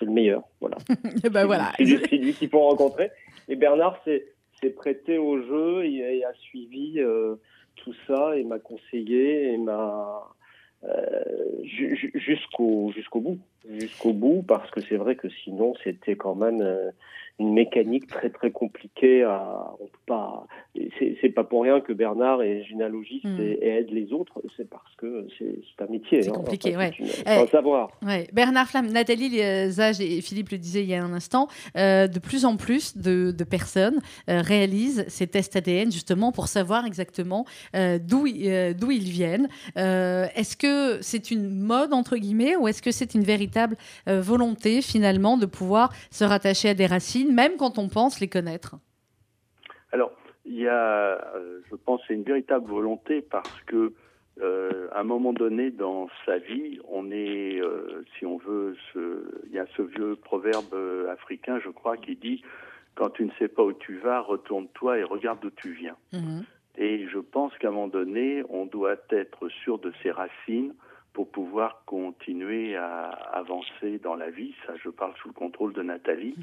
le 0.00 0.10
meilleur. 0.10 0.42
Voilà. 0.60 0.78
ben 1.30 1.44
voilà. 1.44 1.72
C'est 1.76 1.84
lui, 2.16 2.32
qu'il 2.32 2.48
faut 2.48 2.60
rencontrer. 2.60 3.10
Et 3.48 3.56
Bernard 3.56 4.02
s'est 4.04 4.70
prêté 4.70 5.18
au 5.18 5.42
jeu 5.42 5.84
et, 5.84 6.24
a 6.24 6.32
suivi 6.34 7.00
euh, 7.00 7.36
tout 7.76 7.94
ça 8.06 8.36
et 8.36 8.44
m'a 8.44 8.58
conseillé 8.58 9.52
et 9.52 9.58
m'a 9.58 10.22
jusqu'au 12.14 12.92
jusqu'au 12.92 13.20
bout. 13.20 13.38
Jusqu'au 13.68 14.12
bout 14.12 14.42
parce 14.42 14.70
que 14.70 14.80
c'est 14.80 14.96
vrai 14.96 15.16
que 15.16 15.28
sinon 15.44 15.74
c'était 15.84 16.16
quand 16.16 16.34
même 16.34 16.60
euh, 16.62 16.90
une 17.40 17.52
mécanique 17.52 18.06
très 18.06 18.30
très 18.30 18.50
compliquée 18.50 19.22
à 19.22 19.72
on 19.80 19.86
peut 19.86 19.98
pas 20.06 20.46
c'est 21.20 21.30
pas 21.30 21.42
pour 21.42 21.62
rien 21.62 21.80
que 21.80 21.92
Bernard 21.92 22.42
est 22.42 22.62
généalogiste 22.64 23.24
hmm. 23.24 23.40
et, 23.40 23.58
aide 23.66 23.90
les 23.90 24.12
autres. 24.12 24.40
C'est 24.56 24.68
parce 24.68 24.94
que 24.96 25.26
c'est 25.38 25.82
un 25.82 25.90
métier 25.90 26.22
c'est 26.22 26.30
hein, 26.30 26.34
compliqué 26.34 26.76
ouais. 26.76 26.92
un 27.26 27.46
savoir. 27.46 27.90
ouais. 28.06 28.28
Bernard 28.32 28.68
Flamme 28.68 28.86
Nathalie 28.86 29.40
Zage 29.70 30.00
et 30.00 30.20
Philippe 30.20 30.50
le 30.50 30.58
disaient 30.58 30.82
il 30.82 30.88
y 30.90 30.94
a 30.94 31.02
un 31.02 31.12
instant 31.12 31.48
euh, 31.76 32.06
de 32.06 32.18
plus 32.18 32.44
en 32.44 32.56
plus 32.56 32.96
de, 32.96 33.32
de 33.32 33.44
personnes 33.44 34.00
euh, 34.28 34.42
réalisent 34.42 35.04
ces 35.08 35.26
tests 35.26 35.56
ADN 35.56 35.90
justement 35.90 36.30
pour 36.30 36.46
savoir 36.46 36.86
exactement 36.86 37.44
d'où 37.74 38.26
d'où 38.28 38.90
ils 38.90 39.10
viennent. 39.10 39.48
Est-ce 39.76 40.56
que 40.56 41.00
c'est 41.02 41.30
une 41.30 41.50
mode 41.50 41.92
entre 41.92 42.16
guillemets 42.16 42.56
ou 42.56 42.68
est-ce 42.68 42.82
que 42.82 42.90
c'est 42.90 43.14
une 43.14 43.24
véritable 43.24 43.76
euh, 44.08 44.20
volonté 44.20 44.82
finalement 44.82 45.36
de 45.36 45.46
pouvoir 45.46 45.92
se 46.10 46.24
rattacher 46.24 46.70
à 46.70 46.74
des 46.74 46.86
racines, 46.86 47.29
même 47.30 47.56
quand 47.56 47.78
on 47.78 47.88
pense 47.88 48.20
les 48.20 48.28
connaître 48.28 48.76
Alors, 49.92 50.12
il 50.44 50.56
y 50.56 50.68
a, 50.68 51.34
euh, 51.36 51.60
je 51.70 51.76
pense, 51.76 52.00
une 52.08 52.22
véritable 52.22 52.68
volonté 52.68 53.22
parce 53.22 53.60
que 53.66 53.92
euh, 54.40 54.88
à 54.92 55.00
un 55.00 55.04
moment 55.04 55.32
donné 55.32 55.70
dans 55.70 56.08
sa 56.24 56.38
vie, 56.38 56.78
on 56.88 57.10
est, 57.10 57.60
si 58.18 58.24
on 58.24 58.38
veut, 58.38 58.76
il 58.94 59.52
y 59.52 59.58
a 59.58 59.66
ce 59.76 59.82
vieux 59.82 60.16
proverbe 60.16 60.74
africain, 61.10 61.60
je 61.62 61.68
crois, 61.68 61.96
qui 61.96 62.16
dit 62.16 62.42
quand 62.94 63.10
tu 63.10 63.24
ne 63.24 63.30
sais 63.38 63.48
pas 63.48 63.62
où 63.62 63.72
tu 63.72 63.98
vas, 63.98 64.20
retourne-toi 64.20 64.98
et 64.98 65.04
regarde 65.04 65.40
d'où 65.40 65.50
tu 65.50 65.72
viens. 65.72 65.96
Mhm. 66.12 66.44
Et 66.76 67.06
je 67.08 67.18
pense 67.18 67.56
qu'à 67.58 67.68
un 67.68 67.72
moment 67.72 67.88
donné, 67.88 68.42
on 68.48 68.66
doit 68.66 68.96
être 69.10 69.48
sûr 69.48 69.78
de 69.78 69.92
ses 70.02 70.10
racines, 70.10 70.74
pour 71.12 71.30
pouvoir 71.30 71.82
continuer 71.86 72.76
à 72.76 73.10
avancer 73.32 73.98
dans 73.98 74.14
la 74.14 74.30
vie. 74.30 74.54
Ça, 74.66 74.74
je 74.82 74.88
parle 74.88 75.12
sous 75.20 75.28
le 75.28 75.34
contrôle 75.34 75.72
de 75.72 75.82
Nathalie. 75.82 76.36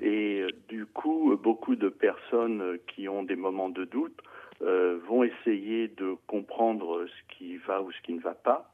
Et 0.00 0.40
euh, 0.40 0.48
du 0.68 0.86
coup, 0.86 1.36
beaucoup 1.36 1.76
de 1.76 1.88
personnes 1.88 2.78
qui 2.86 3.08
ont 3.08 3.22
des 3.22 3.36
moments 3.36 3.68
de 3.68 3.84
doute 3.84 4.18
euh, 4.62 4.98
vont 5.08 5.24
essayer 5.24 5.88
de 5.88 6.16
comprendre 6.26 7.06
ce 7.06 7.36
qui 7.36 7.56
va 7.58 7.82
ou 7.82 7.92
ce 7.92 8.00
qui 8.02 8.12
ne 8.12 8.20
va 8.20 8.34
pas. 8.34 8.70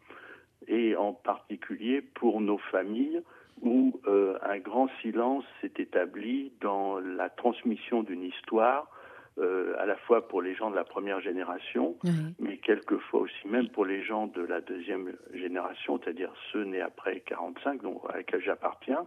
Et 0.68 0.96
en 0.96 1.12
particulier 1.12 2.00
pour 2.00 2.40
nos 2.40 2.58
familles 2.58 3.22
où 3.62 4.00
euh, 4.06 4.38
un 4.42 4.58
grand 4.58 4.88
silence 5.00 5.44
s'est 5.60 5.72
établi 5.78 6.52
dans 6.60 6.98
la 6.98 7.30
transmission 7.30 8.02
d'une 8.02 8.22
histoire 8.22 8.90
euh, 9.38 9.74
à 9.78 9.86
la 9.86 9.96
fois 9.96 10.26
pour 10.26 10.40
les 10.40 10.54
gens 10.54 10.70
de 10.70 10.76
la 10.76 10.84
première 10.84 11.20
génération, 11.20 11.96
mais 12.38 12.56
quelquefois 12.56 13.20
aussi 13.20 13.48
même 13.48 13.68
pour 13.68 13.84
les 13.84 14.02
gens 14.02 14.26
de 14.28 14.42
la 14.42 14.60
deuxième 14.60 15.12
génération, 15.34 16.00
c'est-à-dire 16.02 16.32
ceux 16.52 16.64
nés 16.64 16.80
après 16.80 17.20
45, 17.20 17.82
donc 17.82 18.00
à 18.08 18.16
laquelle 18.16 18.42
j'appartiens, 18.42 19.06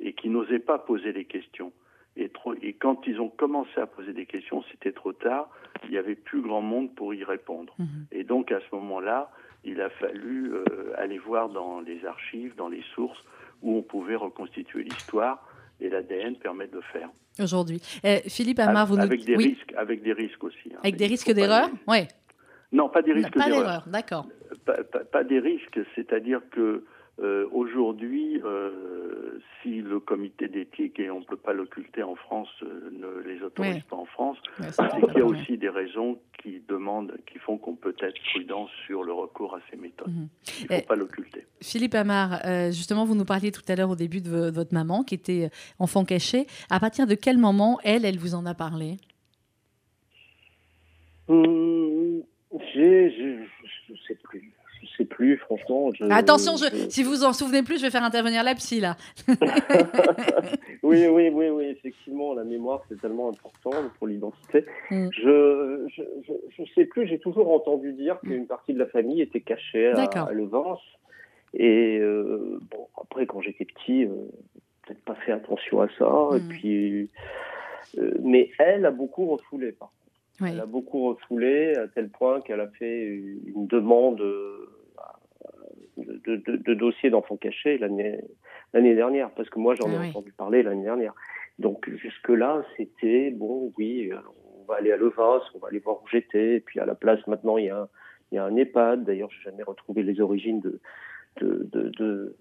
et 0.00 0.12
qui 0.14 0.28
n'osaient 0.28 0.58
pas 0.58 0.78
poser 0.78 1.12
les 1.12 1.24
questions. 1.24 1.72
Et, 2.16 2.28
trop, 2.28 2.54
et 2.60 2.72
quand 2.72 3.06
ils 3.06 3.20
ont 3.20 3.28
commencé 3.28 3.78
à 3.80 3.86
poser 3.86 4.12
des 4.12 4.26
questions, 4.26 4.64
c'était 4.72 4.90
trop 4.90 5.12
tard, 5.12 5.48
il 5.84 5.90
n'y 5.90 5.98
avait 5.98 6.16
plus 6.16 6.42
grand 6.42 6.62
monde 6.62 6.92
pour 6.96 7.14
y 7.14 7.22
répondre. 7.22 7.74
Mhm. 7.78 8.06
Et 8.10 8.24
donc 8.24 8.50
à 8.50 8.58
ce 8.58 8.74
moment-là, 8.74 9.30
il 9.64 9.80
a 9.80 9.90
fallu 9.90 10.52
euh, 10.54 10.64
aller 10.96 11.18
voir 11.18 11.48
dans 11.48 11.80
les 11.80 12.04
archives, 12.04 12.56
dans 12.56 12.68
les 12.68 12.82
sources, 12.94 13.22
où 13.62 13.76
on 13.76 13.82
pouvait 13.82 14.16
reconstituer 14.16 14.82
l'histoire 14.82 15.47
et 15.80 15.88
l'ADN 15.88 16.36
permet 16.36 16.66
de 16.66 16.76
le 16.76 16.82
faire. 16.92 17.08
Aujourd'hui. 17.40 17.80
Eh, 18.02 18.28
Philippe 18.28 18.58
Amar, 18.58 18.86
vous 18.86 18.98
avec 18.98 19.24
des 19.24 19.36
risques, 19.36 19.72
Avec 19.76 20.02
des 20.02 20.12
risques 20.12 20.42
aussi. 20.42 20.70
Hein. 20.72 20.78
Avec 20.82 20.96
des 20.96 21.06
risques 21.06 21.32
d'erreur? 21.32 21.70
Oui. 21.86 21.98
Non, 22.72 22.88
pas 22.88 23.02
des 23.02 23.12
risques 23.12 23.32
d'erreur. 23.32 23.48
Pas 23.48 23.56
d'erreur, 23.56 23.84
d'accord. 23.88 24.26
pas, 25.12 25.24
des 25.24 25.38
risques, 25.38 25.80
c'est-à-dire 25.94 26.40
que 26.50 26.84
euh, 27.20 27.48
aujourd'hui, 27.50 28.40
euh, 28.44 29.40
si 29.60 29.80
le 29.80 29.98
comité 29.98 30.46
d'éthique, 30.46 31.00
et 31.00 31.10
on 31.10 31.20
ne 31.20 31.24
peut 31.24 31.36
pas 31.36 31.52
l'occulter 31.52 32.04
en 32.04 32.14
France, 32.14 32.48
euh, 32.62 32.90
ne 32.92 33.28
les 33.28 33.42
autorise 33.42 33.82
pas 33.90 33.96
en 33.96 34.04
France, 34.04 34.38
c'est 34.60 34.88
qu'il 34.88 35.18
y 35.18 35.20
a 35.20 35.24
aussi 35.24 35.58
des 35.58 35.68
raisons 35.68 36.20
qui 36.40 36.62
demandent, 36.68 37.16
qui 37.26 37.38
font 37.38 37.58
qu'on 37.58 37.74
peut 37.74 37.96
être 38.00 38.20
prudent 38.30 38.68
sur 38.86 39.02
le 39.02 39.12
recours 39.12 39.56
à 39.56 39.58
ces 39.68 39.76
méthodes. 39.76 40.08
Mhm. 40.08 40.28
Il 40.60 40.72
ne 40.72 40.80
faut 40.80 40.86
pas 40.86 40.94
l'occulter. 40.94 41.44
Philippe 41.60 41.96
Amar, 41.96 42.40
justement, 42.68 43.04
vous 43.04 43.16
nous 43.16 43.24
parliez 43.24 43.50
tout 43.50 43.62
à 43.66 43.74
l'heure 43.74 43.90
au 43.90 43.96
début 43.96 44.20
de, 44.20 44.50
votre 44.50 44.72
maman 44.72 45.02
qui 45.02 45.16
était 45.16 45.50
enfant 45.80 46.04
caché. 46.04 46.46
À 46.70 46.78
partir 46.78 47.08
de 47.08 47.14
quel 47.14 47.36
moment, 47.36 47.80
elle, 47.82 48.04
elle 48.04 48.18
vous 48.18 48.36
en 48.36 48.46
a 48.46 48.54
parlé? 48.54 48.96
Hum, 51.26 52.22
Je 52.74 53.42
ne 53.90 53.96
sais 54.06 54.14
plus 54.22 54.47
sais 54.98 55.04
plus, 55.04 55.36
franchement. 55.38 55.90
Attention, 56.10 56.56
je, 56.56 56.88
si 56.88 57.02
vous 57.02 57.24
en 57.24 57.32
souvenez 57.32 57.62
plus, 57.62 57.78
je 57.78 57.82
vais 57.82 57.90
faire 57.90 58.04
intervenir 58.04 58.42
la 58.42 58.54
psy 58.54 58.80
là. 58.80 58.96
oui, 60.82 61.06
oui, 61.06 61.30
oui, 61.32 61.48
oui, 61.50 61.64
effectivement, 61.66 62.34
la 62.34 62.44
mémoire 62.44 62.82
c'est 62.88 63.00
tellement 63.00 63.30
important 63.30 63.72
pour 63.98 64.06
l'identité. 64.06 64.64
Mm. 64.90 65.08
Je, 65.12 65.86
je, 65.96 66.32
je, 66.56 66.62
sais 66.74 66.84
plus, 66.84 67.06
j'ai 67.06 67.18
toujours 67.18 67.52
entendu 67.52 67.92
dire 67.92 68.18
qu'une 68.20 68.46
partie 68.46 68.74
de 68.74 68.78
la 68.78 68.86
famille 68.86 69.22
était 69.22 69.40
cachée 69.40 69.88
à, 69.92 70.02
à 70.02 70.32
Levance. 70.32 70.82
Et 71.54 71.98
euh, 71.98 72.58
bon, 72.70 72.88
après, 73.00 73.26
quand 73.26 73.40
j'étais 73.40 73.64
petit, 73.64 74.04
euh, 74.04 74.14
peut-être 74.86 75.02
pas 75.04 75.14
fait 75.14 75.32
attention 75.32 75.80
à 75.80 75.88
ça. 75.98 76.36
Et 76.36 76.40
mm. 76.40 76.48
puis, 76.48 77.10
euh, 77.98 78.14
mais 78.22 78.50
elle 78.58 78.84
a 78.86 78.90
beaucoup 78.90 79.26
refoulé, 79.26 79.72
par 79.72 79.92
elle 80.40 80.60
a 80.60 80.66
beaucoup 80.66 81.08
refoulé 81.08 81.74
à 81.74 81.88
tel 81.88 82.10
point 82.10 82.40
qu'elle 82.40 82.60
a 82.60 82.68
fait 82.68 83.06
une 83.06 83.66
demande 83.66 84.22
de, 86.04 86.36
de, 86.36 86.56
de 86.56 86.74
dossier 86.74 87.10
d'enfants 87.10 87.36
cachés 87.36 87.78
l'année 87.78 88.94
dernière, 88.94 89.30
parce 89.30 89.48
que 89.50 89.58
moi 89.58 89.74
j'en 89.74 89.90
ai 89.90 89.96
ah 89.96 90.06
entendu 90.08 90.32
parler 90.32 90.62
l'année 90.62 90.84
dernière. 90.84 91.14
Donc 91.58 91.88
jusque-là, 91.90 92.64
c'était 92.76 93.30
bon, 93.30 93.72
oui, 93.78 94.10
on 94.60 94.64
va 94.64 94.76
aller 94.76 94.92
à 94.92 94.96
Levas, 94.96 95.42
on 95.54 95.58
va 95.58 95.68
aller 95.68 95.80
voir 95.80 95.96
où 96.02 96.08
j'étais, 96.08 96.56
et 96.56 96.60
puis 96.60 96.78
à 96.80 96.86
la 96.86 96.94
place 96.94 97.26
maintenant 97.26 97.58
il 97.58 97.66
y 97.66 97.70
a 97.70 97.80
un, 97.80 97.88
il 98.30 98.36
y 98.36 98.38
a 98.38 98.44
un 98.44 98.56
EHPAD. 98.56 99.04
D'ailleurs, 99.04 99.30
j'ai 99.30 99.50
jamais 99.50 99.62
retrouvé 99.62 100.02
les 100.02 100.20
origines 100.20 100.60
de, 100.60 100.80
de, 101.40 101.90
de, 101.98 102.36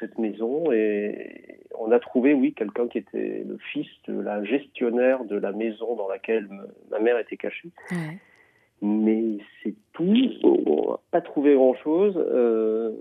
cette 0.00 0.18
maison 0.18 0.72
et 0.72 1.60
on 1.78 1.92
a 1.92 2.00
trouvé, 2.00 2.34
oui, 2.34 2.52
quelqu'un 2.52 2.88
qui 2.88 2.98
était 2.98 3.44
le 3.46 3.56
fils 3.72 3.86
de 4.08 4.20
la 4.20 4.42
gestionnaire 4.42 5.24
de 5.24 5.36
la 5.36 5.52
maison 5.52 5.94
dans 5.94 6.08
laquelle 6.08 6.48
ma 6.90 6.98
mère 6.98 7.16
était 7.18 7.36
cachée. 7.36 7.70
Mais 8.84 9.38
c'est 9.62 9.74
tout. 9.94 10.14
On 10.42 10.90
n'a 10.90 10.96
pas 11.10 11.22
trouvé 11.22 11.54
grand-chose. 11.54 12.14
Euh, 12.16 12.92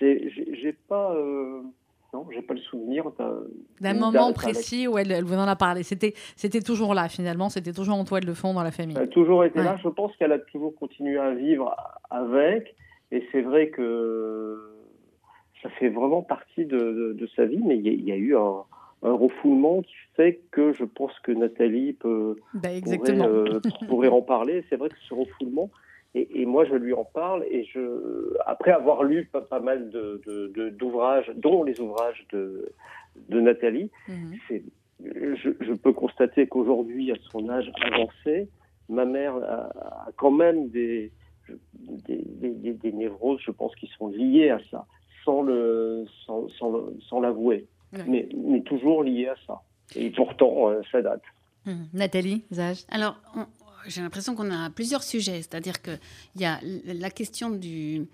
j'ai 0.00 0.76
pas. 0.88 1.14
Euh, 1.14 1.62
non, 2.12 2.26
j'ai 2.34 2.42
pas 2.42 2.54
le 2.54 2.60
souvenir 2.60 3.04
d'un 3.80 3.94
moment 3.94 4.32
précis 4.32 4.88
où 4.88 4.98
elle, 4.98 5.24
vous 5.24 5.34
en 5.34 5.46
a 5.46 5.54
parlé. 5.54 5.84
C'était, 5.84 6.14
c'était 6.34 6.60
toujours 6.60 6.94
là 6.94 7.08
finalement. 7.08 7.48
C'était 7.48 7.72
toujours 7.72 7.94
en 7.94 8.04
toile 8.04 8.24
de 8.24 8.32
fond 8.34 8.52
dans 8.54 8.64
la 8.64 8.72
famille. 8.72 8.96
Elle 8.98 9.04
a 9.04 9.06
toujours 9.06 9.44
été 9.44 9.62
là. 9.62 9.78
Je 9.82 9.88
pense 9.88 10.14
qu'elle 10.16 10.32
a 10.32 10.40
toujours 10.40 10.74
continué 10.74 11.16
à 11.16 11.32
vivre 11.32 11.74
avec. 12.10 12.74
Et 13.12 13.24
c'est 13.30 13.42
vrai 13.42 13.68
que 13.68 14.58
ça 15.62 15.70
fait 15.70 15.90
vraiment 15.90 16.22
partie 16.22 16.66
de, 16.66 17.28
sa 17.36 17.44
vie, 17.44 17.62
mais 17.64 17.78
il 17.78 18.04
y, 18.04 18.12
a 18.12 18.16
eu 18.16 18.36
un, 18.36 18.64
refoulement 19.02 19.82
qui 19.82 19.94
fait 20.14 20.40
que 20.50 20.72
je 20.72 20.84
pense 20.84 21.18
que 21.20 21.32
Nathalie 21.32 21.92
peut, 21.94 22.36
bah, 22.54 22.68
euh, 22.70 23.60
pourrait, 23.88 24.08
en 24.08 24.22
parler. 24.22 24.64
C'est 24.68 24.76
vrai 24.76 24.88
que 24.88 24.96
ce 25.08 25.14
refoulement, 25.14 25.70
et, 26.14 26.46
moi 26.46 26.64
je 26.64 26.74
lui 26.74 26.92
en 26.92 27.04
parle, 27.04 27.44
et 27.50 27.64
je, 27.64 28.36
après 28.46 28.70
avoir 28.70 29.02
lu 29.02 29.28
pas, 29.32 29.60
mal 29.60 29.90
d'ouvrages, 29.90 31.28
de, 31.28 31.40
dont 31.40 31.64
les 31.64 31.80
ouvrages 31.80 32.26
de, 32.32 32.72
Nathalie, 33.28 33.90
mhm. 34.08 34.36
je, 35.00 35.72
peux 35.72 35.92
constater 35.92 36.46
qu'aujourd'hui, 36.46 37.10
à 37.12 37.16
son 37.30 37.48
âge 37.48 37.70
avancé, 37.82 38.48
ma 38.88 39.04
mère 39.04 39.34
a, 39.36 40.10
quand 40.16 40.30
même 40.30 40.68
des, 40.68 41.10
des, 41.78 42.72
des, 42.72 42.92
névroses, 42.92 43.40
je 43.44 43.50
pense, 43.50 43.74
qui 43.74 43.88
sont 43.98 44.08
liées 44.08 44.50
à 44.50 44.60
ça 44.70 44.86
sans 45.24 45.42
le 45.42 46.04
sans, 46.26 46.48
sans, 46.48 47.20
mais, 48.06 48.28
mais, 48.34 48.62
toujours 48.62 49.02
lié 49.02 49.28
à 49.28 49.34
ça. 49.46 49.62
Et 49.96 50.10
pourtant, 50.10 50.70
euh, 50.70 50.80
ça 50.90 51.02
date. 51.02 51.22
Hum, 51.66 51.86
Nathalie, 51.92 52.42
Zage. 52.52 52.84
Alors, 52.90 53.16
j'ai 53.86 54.00
l'impression 54.00 54.34
qu'on 54.34 54.50
a 54.50 54.70
plusieurs 54.70 55.02
sujets, 55.02 55.42
c'est-à-dire 55.42 55.80
qu'il 55.82 55.98
y 56.36 56.44
a 56.44 56.58
la 56.86 57.10
question 57.10 57.50
du 57.50 58.06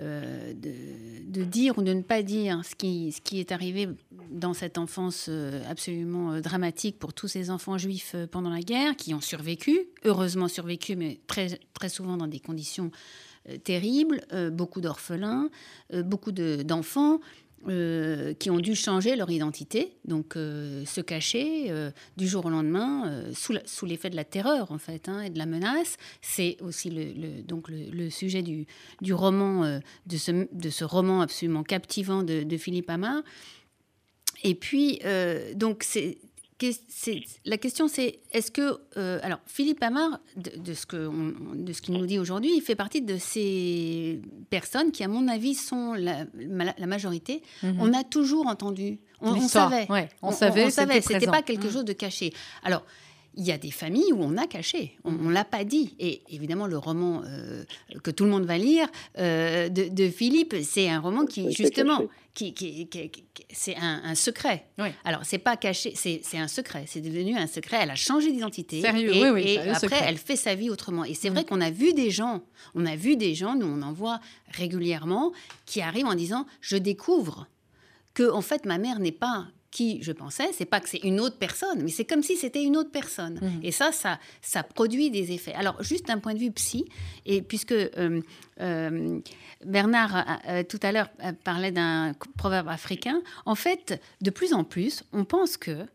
euh, 0.00 0.54
de, 0.54 1.44
dire 1.44 1.76
ou 1.78 1.82
de 1.82 1.92
ne 1.92 2.02
pas 2.02 2.22
dire 2.22 2.64
ce 2.64 2.74
qui, 2.74 3.12
ce 3.12 3.20
qui 3.20 3.38
est 3.38 3.52
arrivé 3.52 3.88
dans 4.30 4.54
cette 4.54 4.78
enfance 4.78 5.26
euh, 5.28 5.62
absolument 5.68 6.40
dramatique 6.40 6.98
pour 6.98 7.12
tous 7.12 7.28
ces 7.28 7.50
enfants 7.50 7.76
juifs 7.76 8.16
pendant 8.30 8.50
la 8.50 8.60
guerre, 8.60 8.96
qui 8.96 9.14
ont 9.14 9.20
survécu, 9.20 9.88
heureusement 10.04 10.48
survécu, 10.48 10.96
mais 10.96 11.20
très, 11.26 11.58
très 11.74 11.88
souvent 11.88 12.16
dans 12.16 12.26
des 12.26 12.40
conditions 12.40 12.90
terrible, 13.64 14.20
beaucoup 14.52 14.82
d'orphelins, 14.82 15.48
beaucoup 16.04 16.30
d'enfants. 16.30 17.20
Qui 18.38 18.50
ont 18.50 18.58
dû 18.58 18.74
changer 18.74 19.16
leur 19.16 19.30
identité, 19.30 19.92
donc 20.06 20.32
se 20.34 21.00
cacher 21.00 21.70
du 22.16 22.26
jour 22.26 22.46
au 22.46 22.50
lendemain 22.50 23.24
sous, 23.34 23.86
l'effet 23.86 24.10
de 24.10 24.16
la 24.16 24.24
terreur 24.24 24.72
en 24.72 24.78
fait 24.78 25.08
hein, 25.08 25.22
et 25.22 25.30
de 25.30 25.38
la 25.38 25.46
menace. 25.46 25.96
C'est 26.22 26.56
aussi 26.60 26.90
le, 26.90 27.42
donc 27.42 27.68
le, 27.68 28.08
sujet 28.10 28.42
du, 28.42 28.66
du 29.02 29.12
roman 29.12 29.80
de, 30.06 30.16
ce, 30.16 30.46
de 30.52 30.70
ce 30.70 30.84
roman 30.84 31.20
absolument 31.20 31.62
captivant 31.62 32.22
de, 32.22 32.42
de 32.42 32.56
Philippe 32.56 32.88
Amar. 32.88 33.22
Et 34.42 34.54
puis 34.54 35.00
donc 35.54 35.82
c'est 35.82 36.18
la 37.44 37.58
question 37.58 37.88
c'est 37.88 38.20
est-ce 38.32 38.50
que 38.50 38.78
euh, 38.96 39.18
alors 39.22 39.38
Philippe 39.46 39.82
Amar 39.82 40.20
de, 40.36 40.74
ce 40.74 40.86
que 40.86 41.10
de 41.54 41.72
ce 41.72 41.82
qu'il 41.82 41.94
nous 41.94 42.06
dit 42.06 42.18
aujourd'hui 42.18 42.52
il 42.56 42.60
fait 42.60 42.74
partie 42.74 43.02
de 43.02 43.16
ces 43.16 44.20
personnes 44.50 44.92
qui 44.92 45.02
à 45.04 45.08
mon 45.08 45.28
avis 45.28 45.54
sont 45.54 45.94
la, 45.94 46.26
majorité. 46.86 47.42
Mhm. 47.62 47.76
on 47.80 47.92
a 47.94 48.04
toujours 48.04 48.46
entendu 48.46 48.98
on, 49.20 49.40
savait. 49.48 49.86
on, 50.22 50.32
savait 50.32 50.64
on, 50.66 50.70
savait 50.70 51.00
c'était 51.00 51.26
pas 51.26 51.42
quelque 51.42 51.66
mhm. 51.66 51.72
chose 51.72 51.84
de 51.84 51.92
caché. 51.92 52.32
Alors 52.62 52.84
il 53.34 53.44
y 53.44 53.52
a 53.52 53.58
des 53.58 53.70
familles 53.70 54.12
où 54.12 54.22
on 54.22 54.36
a 54.36 54.46
caché, 54.46 54.96
on 55.04 55.12
ne 55.12 55.32
l'a 55.32 55.44
pas 55.44 55.64
dit. 55.64 55.94
Et 55.98 56.22
évidemment, 56.30 56.66
le 56.66 56.78
roman 56.78 57.22
euh, 57.24 57.64
que 58.02 58.10
tout 58.10 58.24
le 58.24 58.30
monde 58.30 58.44
va 58.44 58.58
lire 58.58 58.88
euh, 59.18 59.68
de, 59.68 60.08
Philippe, 60.08 60.54
c'est 60.62 60.88
un 60.88 60.98
roman 60.98 61.26
qui, 61.26 61.52
justement, 61.52 62.02
qui, 62.34 62.88
c'est 63.52 63.76
un, 63.76 64.14
secret. 64.14 64.66
Alors, 65.04 65.24
c'est 65.24 65.38
pas 65.38 65.56
caché, 65.56 65.92
c'est 65.94 66.38
un 66.38 66.48
secret. 66.48 66.84
C'est 66.86 67.00
devenu 67.00 67.36
un 67.36 67.46
secret. 67.46 67.78
Elle 67.82 67.90
a 67.90 67.96
changé 67.96 68.32
d'identité. 68.32 68.80
Sérieux, 68.80 69.14
et, 69.14 69.30
oui, 69.30 69.42
et 69.42 69.70
après, 69.70 70.00
elle 70.04 70.18
fait 70.18 70.36
sa 70.36 70.54
vie 70.54 70.70
autrement. 70.70 71.04
Et 71.04 71.14
c'est 71.14 71.30
vrai 71.30 71.42
mm. 71.42 71.46
qu'on 71.46 71.60
a 71.60 71.70
vu 71.70 71.92
des 71.92 72.10
gens, 72.10 72.42
on 72.74 72.84
a 72.84 72.96
vu 72.96 73.16
des 73.16 73.34
gens, 73.34 73.54
nous 73.54 73.66
on 73.66 73.82
en 73.82 73.92
voit 73.92 74.20
régulièrement, 74.48 75.32
qui 75.66 75.80
arrivent 75.80 76.06
en 76.06 76.14
disant, 76.14 76.46
je 76.60 76.76
découvre 76.76 77.46
que 78.14 78.28
en 78.30 78.42
fait 78.42 78.64
ma 78.64 78.78
mère 78.78 78.98
n'est 78.98 79.12
pas 79.12 79.46
qui 79.70 80.02
je 80.02 80.12
pensais, 80.12 80.50
c'est 80.52 80.64
pas 80.64 80.80
que 80.80 80.88
c'est 80.88 81.02
une 81.04 81.20
autre 81.20 81.36
personne, 81.38 81.82
mais 81.82 81.90
c'est 81.90 82.04
comme 82.04 82.22
si 82.22 82.36
c'était 82.36 82.62
une 82.62 82.76
autre 82.76 82.90
personne. 82.90 83.38
Mhm. 83.40 83.60
Et 83.62 83.72
ça, 83.72 83.92
ça, 83.92 84.18
ça 84.42 84.62
produit 84.62 85.10
des 85.10 85.32
effets. 85.32 85.54
Alors, 85.54 85.82
juste 85.82 86.06
d'un 86.06 86.18
point 86.18 86.34
de 86.34 86.38
vue 86.38 86.50
psy, 86.50 86.86
et 87.24 87.40
puisque 87.42 87.72
euh, 87.72 88.20
euh, 88.60 89.20
Bernard 89.64 90.40
euh, 90.48 90.62
tout 90.64 90.80
à 90.82 90.92
l'heure 90.92 91.08
parlait 91.44 91.70
d'un 91.70 92.14
proverbe 92.36 92.68
africain, 92.68 93.22
en 93.46 93.54
fait, 93.54 94.00
de 94.20 94.30
plus 94.30 94.52
en 94.52 94.64
plus, 94.64 95.04
on 95.12 95.24
pense 95.24 95.56
que 95.56 95.86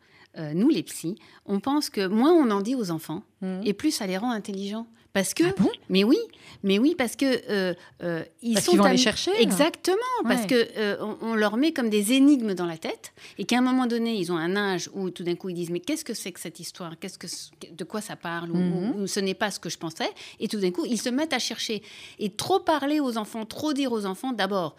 nous 0.53 0.67
les 0.67 0.83
psys, 0.83 1.15
on 1.45 1.61
pense 1.61 1.89
que 1.89 2.05
moins 2.07 2.33
on 2.33 2.51
en 2.51 2.59
dit 2.59 2.75
aux 2.75 2.91
enfants, 2.91 3.23
mhm. 3.41 3.61
et 3.63 3.71
plus 3.71 3.91
ça 3.91 4.05
les 4.05 4.17
rend 4.17 4.31
intelligents. 4.31 4.85
Parce 5.15 5.33
que, 5.33 5.45
ah 5.45 5.63
mais 5.87 6.03
oui, 6.03 6.17
mais 6.61 6.77
oui, 6.77 6.93
parce 6.93 7.15
que 7.15 7.25
euh, 7.49 7.73
euh, 8.03 8.25
ils 8.41 8.59
sont 8.59 8.75
vont 8.75 8.97
chercher. 8.97 9.31
Exactement, 9.39 9.95
parce 10.25 10.45
que 10.45 10.67
euh, 10.75 10.97
on, 11.21 11.35
leur 11.35 11.55
met 11.55 11.71
comme 11.71 11.89
des 11.89 12.11
énigmes 12.11 12.53
dans 12.53 12.65
la 12.65 12.77
tête, 12.77 13.13
et 13.37 13.45
qu'à 13.45 13.59
un 13.59 13.61
moment 13.61 13.87
donné, 13.87 14.13
ils 14.15 14.33
ont 14.33 14.37
un 14.37 14.57
âge 14.57 14.89
où 14.93 15.09
tout 15.11 15.23
d'un 15.23 15.35
coup 15.35 15.47
ils 15.47 15.53
disent 15.53 15.69
mais 15.69 15.79
qu'est-ce 15.79 16.03
que 16.03 16.13
c'est 16.13 16.33
que 16.33 16.39
cette 16.41 16.59
histoire? 16.59 16.99
Qu'est-ce 16.99 17.17
que 17.17 17.27
de 17.71 17.83
quoi 17.85 18.01
ça 18.01 18.17
parle? 18.17 18.51
Ou, 18.51 18.57
mhm. 18.57 19.07
ce 19.07 19.21
n'est 19.21 19.35
pas 19.35 19.51
ce 19.51 19.59
que 19.61 19.69
je 19.69 19.77
pensais 19.77 20.09
Et 20.41 20.49
tout 20.49 20.59
d'un 20.59 20.71
coup, 20.71 20.83
ils 20.85 20.99
se 20.99 21.07
mettent 21.07 21.31
à 21.31 21.39
chercher 21.39 21.81
et 22.19 22.31
trop 22.31 22.59
parler 22.59 22.99
aux 22.99 23.17
enfants, 23.17 23.45
trop 23.45 23.71
dire 23.71 23.93
aux 23.93 24.05
enfants. 24.05 24.33
D'abord, 24.33 24.75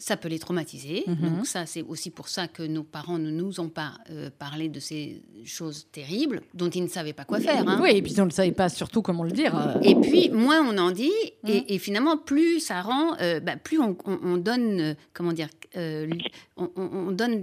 ça 0.00 0.16
peut 0.16 0.28
les 0.28 0.38
traumatiser. 0.38 1.04
Mhm. 1.06 1.36
Donc 1.36 1.46
ça, 1.46 1.66
c'est 1.66 1.82
aussi 1.82 2.10
pour 2.10 2.28
ça 2.28 2.48
que 2.48 2.62
nos 2.62 2.82
parents 2.82 3.18
ne 3.18 3.30
nous 3.30 3.60
ont 3.60 3.68
pas 3.68 3.92
euh, 4.10 4.30
parlé 4.36 4.68
de 4.68 4.80
ces 4.80 5.22
choses 5.44 5.86
terribles 5.92 6.40
dont 6.54 6.70
ils 6.70 6.82
ne 6.82 6.88
savaient 6.88 7.12
pas 7.12 7.24
quoi 7.24 7.38
faire. 7.38 7.68
Hein. 7.68 7.78
Oui, 7.82 7.90
et 7.94 8.02
puis 8.02 8.18
on 8.18 8.26
ne 8.26 8.30
savait 8.30 8.52
pas 8.52 8.68
surtout 8.68 9.02
comment 9.02 9.24
le 9.24 9.30
dire. 9.30 9.54
Euh. 9.56 9.80
Et 9.82 9.94
puis, 9.94 10.30
moins 10.30 10.60
on 10.66 10.76
en 10.78 10.90
dit, 10.90 11.12
et, 11.46 11.74
mhm. 11.74 11.78
finalement, 11.78 12.16
plus 12.16 12.60
ça 12.60 12.80
rend, 12.80 13.14
euh, 13.20 13.40
bah, 13.40 13.56
plus 13.56 13.78
on, 13.78 14.36
donne, 14.38 14.96
comment 15.12 15.32
dire, 15.32 15.48
on, 15.76 17.10
donne 17.12 17.42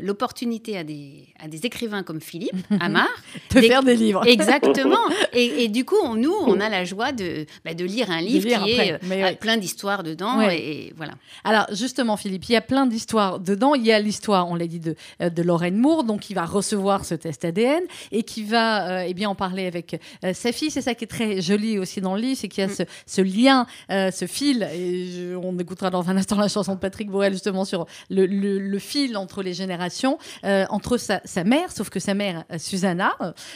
l'opportunité 0.00 0.78
à 0.78 0.84
des, 0.84 1.26
à 1.40 1.48
des 1.48 1.66
écrivains 1.66 2.02
comme 2.04 2.20
Philippe 2.20 2.56
Amar 2.80 3.08
de 3.54 3.60
faire 3.60 3.82
des 3.82 3.96
livres. 3.96 4.24
Exactement. 4.26 5.08
et, 5.32 5.68
du 5.68 5.84
coup, 5.84 5.96
nous, 6.16 6.34
on 6.46 6.60
a 6.60 6.68
la 6.68 6.84
joie 6.84 7.10
de, 7.10 7.46
bah, 7.64 7.74
de 7.74 7.84
lire 7.84 8.10
un 8.10 8.20
livre 8.20 8.64
qui 8.64 8.70
est 8.70 9.38
plein 9.40 9.56
d'histoire 9.56 10.04
dedans. 10.04 10.40
Et, 10.40 10.92
voilà. 10.96 11.14
Alors, 11.42 11.63
justement, 11.72 12.16
Philippe, 12.16 12.44
il 12.48 12.52
y 12.52 12.56
a 12.56 12.60
plein 12.60 12.86
d'histoires 12.86 13.40
dedans. 13.40 13.74
Il 13.74 13.84
y 13.84 13.92
a 13.92 13.98
l'histoire, 13.98 14.48
on 14.48 14.54
l'a 14.54 14.66
dit, 14.66 14.80
de, 14.80 14.94
euh, 15.20 15.30
de 15.30 15.42
Lorraine 15.42 15.76
Moore, 15.76 16.04
donc 16.04 16.20
qui 16.20 16.34
va 16.34 16.44
recevoir 16.44 17.04
ce 17.04 17.14
test 17.14 17.44
ADN 17.44 17.82
et 18.12 18.22
qui 18.22 18.44
va 18.44 18.88
euh, 18.88 19.04
eh 19.06 19.14
bien, 19.14 19.28
en 19.28 19.34
parler 19.34 19.66
avec 19.66 20.00
euh, 20.24 20.32
sa 20.32 20.52
fille. 20.52 20.70
C'est 20.70 20.82
ça 20.82 20.94
qui 20.94 21.04
est 21.04 21.08
très 21.08 21.40
joli 21.40 21.78
aussi 21.78 22.00
dans 22.00 22.14
le 22.14 22.20
livre, 22.20 22.38
c'est 22.40 22.48
qu'il 22.48 22.62
y 22.62 22.66
a 22.66 22.70
mm. 22.70 22.86
ce, 23.06 23.22
lien, 23.22 23.66
ce 23.88 24.26
fil. 24.26 24.68
Et 24.74 25.34
on 25.36 25.58
écoutera 25.58 25.90
dans 25.90 26.08
un 26.08 26.16
instant 26.16 26.36
la 26.36 26.48
chanson 26.48 26.74
de 26.74 26.80
Patrick 26.80 27.10
Borel, 27.10 27.32
justement, 27.32 27.64
sur 27.64 27.86
le, 28.10 28.78
fil 28.78 29.16
entre 29.16 29.42
les 29.42 29.54
générations, 29.54 30.18
entre 30.42 30.96
sa, 30.96 31.44
mère, 31.44 31.70
sauf 31.72 31.90
que 31.90 32.00
sa 32.00 32.14
mère, 32.14 32.44
Susanna, 32.58 33.12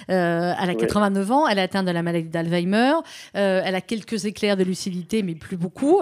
elle 0.09 0.16
a 0.16 0.74
89 0.74 1.30
ans, 1.30 1.48
elle 1.48 1.59
est 1.59 1.62
atteinte 1.62 1.87
de 1.87 1.90
la 1.90 2.02
maladie 2.02 2.28
d'Alzheimer, 2.28 2.94
elle 3.35 3.74
a 3.74 3.80
quelques 3.80 4.24
éclairs 4.24 4.56
de 4.56 4.64
lucidité, 4.64 5.22
mais 5.22 5.35
plus 5.35 5.56
beaucoup, 5.56 6.00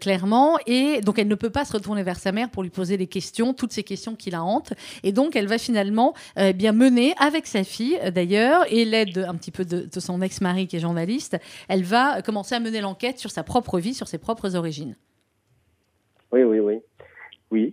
clairement. 0.00 0.58
Et 0.66 1.00
donc, 1.00 1.18
elle 1.18 1.25
ne 1.28 1.34
peut 1.34 1.50
pas 1.50 1.64
se 1.64 1.72
retourner 1.72 2.02
vers 2.02 2.18
sa 2.18 2.32
mère 2.32 2.50
pour 2.50 2.62
lui 2.62 2.70
poser 2.70 2.96
des 2.96 3.06
questions, 3.06 3.54
toutes 3.54 3.72
ces 3.72 3.82
questions 3.82 4.14
qui 4.14 4.30
la 4.30 4.42
hantent. 4.42 4.72
Et 5.02 5.12
donc, 5.12 5.36
elle 5.36 5.46
va 5.46 5.58
finalement 5.58 6.14
euh, 6.38 6.52
bien 6.52 6.72
mener 6.72 7.14
avec 7.18 7.46
sa 7.46 7.64
fille, 7.64 7.98
euh, 8.02 8.10
d'ailleurs, 8.10 8.64
et 8.70 8.84
l'aide 8.84 9.18
un 9.18 9.34
petit 9.34 9.50
peu 9.50 9.64
de, 9.64 9.88
son 9.98 10.20
ex-mari 10.22 10.66
qui 10.66 10.76
est 10.76 10.80
journaliste, 10.80 11.38
elle 11.68 11.82
va 11.82 12.22
commencer 12.22 12.54
à 12.54 12.60
mener 12.60 12.80
l'enquête 12.80 13.18
sur 13.18 13.30
sa 13.30 13.42
propre 13.42 13.78
vie, 13.78 13.94
sur 13.94 14.08
ses 14.08 14.18
propres 14.18 14.54
origines. 14.54 14.96
Oui, 16.32 16.42
oui, 16.42 16.58
oui. 16.60 16.80
Oui, 17.50 17.72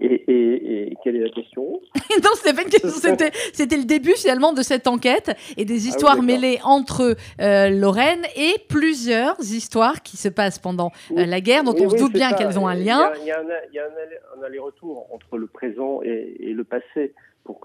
et, 0.00 0.96
quelle 1.02 1.16
est 1.16 1.20
la 1.20 1.30
question 1.30 1.80
Non, 2.22 2.30
c'était 2.34 2.54
pas 2.54 2.62
une 2.62 2.68
question. 2.68 2.90
C'était, 2.90 3.76
le 3.76 3.84
début 3.84 4.12
finalement 4.12 4.52
de 4.52 4.62
cette 4.62 4.86
enquête 4.86 5.36
et 5.56 5.64
des 5.64 5.86
ah 5.86 5.88
histoires 5.88 6.22
mêlées 6.22 6.58
entre 6.64 7.16
euh, 7.40 7.70
Lorraine 7.70 8.22
et 8.36 8.54
plusieurs 8.68 9.38
histoires 9.40 10.02
qui 10.02 10.16
se 10.16 10.28
passent 10.28 10.58
pendant 10.58 10.90
euh, 11.16 11.26
la 11.26 11.40
guerre, 11.40 11.64
dont 11.64 11.74
on 11.78 11.90
se 11.90 11.96
doute 11.96 12.12
bien 12.12 12.32
qu'elles 12.32 12.58
ont 12.58 12.66
un 12.66 12.74
lien. 12.74 13.12
Il 13.20 13.26
y 13.26 13.30
a, 13.30 13.40
un, 13.40 14.42
aller-retour 14.42 15.06
entre 15.12 15.36
le 15.36 15.46
présent 15.46 16.00
et, 16.02 16.52
le 16.52 16.64
passé 16.64 17.12
pour 17.44 17.60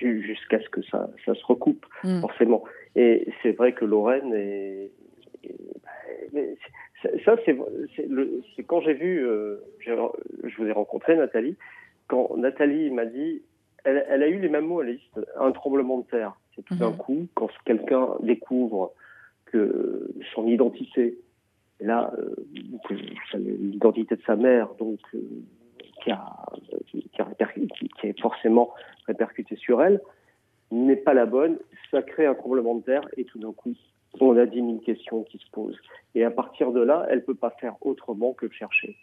jusqu'à 0.00 0.60
ce 0.60 0.68
que 0.68 0.82
ça, 0.90 1.08
ça 1.24 1.34
se 1.34 1.44
recoupe, 1.44 1.86
hmm. 2.04 2.20
forcément. 2.20 2.64
Et 2.96 3.28
c'est 3.42 3.52
vrai 3.52 3.72
que 3.72 3.84
Lorraine 3.84 4.32
est. 4.34 4.90
Bah, 6.32 6.40
ça, 7.24 7.36
c'est 7.44 8.62
quand 8.64 8.80
j'ai 8.80 8.94
vu, 8.94 9.26
euh, 9.26 9.56
je 9.80 10.56
vous 10.56 10.66
ai 10.66 10.72
rencontré 10.72 11.16
Nathalie, 11.16 11.56
quand 12.08 12.36
Nathalie 12.36 12.90
m'a 12.90 13.06
dit, 13.06 13.42
elle, 13.84 14.04
elle, 14.08 14.22
a 14.22 14.28
eu 14.28 14.38
les 14.38 14.48
mêmes 14.48 14.66
mots, 14.66 14.80
Alice, 14.80 15.00
un 15.36 15.52
tremblement 15.52 15.98
de 15.98 16.04
terre. 16.04 16.34
C'est 16.54 16.64
tout 16.64 16.76
d'un 16.76 16.90
mhm. 16.90 16.96
coup, 16.96 17.26
quand 17.34 17.48
quelqu'un 17.64 18.08
découvre 18.20 18.92
que 19.46 20.10
son 20.34 20.46
identité, 20.46 21.18
là, 21.80 22.12
euh, 22.18 22.34
l'identité 23.34 24.16
de 24.16 24.22
sa 24.22 24.36
mère, 24.36 24.74
donc, 24.78 25.00
euh, 25.14 25.20
qui, 26.02 26.10
a, 26.10 26.26
qui, 26.86 27.08
qui, 27.08 28.06
est 28.06 28.20
forcément 28.20 28.72
répercutée 29.06 29.56
sur 29.56 29.82
elle, 29.82 30.00
n'est 30.70 30.96
pas 30.96 31.14
la 31.14 31.26
bonne, 31.26 31.58
ça 31.90 32.02
crée 32.02 32.26
un 32.26 32.34
tremblement 32.34 32.76
de 32.76 32.82
terre 32.82 33.06
et 33.16 33.24
tout 33.24 33.38
d'un 33.38 33.52
coup, 33.52 33.74
on 34.20 34.36
a 34.36 34.46
10 34.46 34.56
000 34.56 34.78
questions 34.78 35.24
qui 35.24 35.38
se 35.38 35.50
posent. 35.50 35.78
Et 36.14 36.24
à 36.24 36.30
partir 36.30 36.72
de 36.72 36.80
là, 36.80 37.06
elle 37.08 37.18
ne 37.18 37.22
peut 37.22 37.34
pas 37.34 37.50
faire 37.50 37.74
autrement 37.80 38.32
que 38.32 38.48
chercher. 38.50 38.96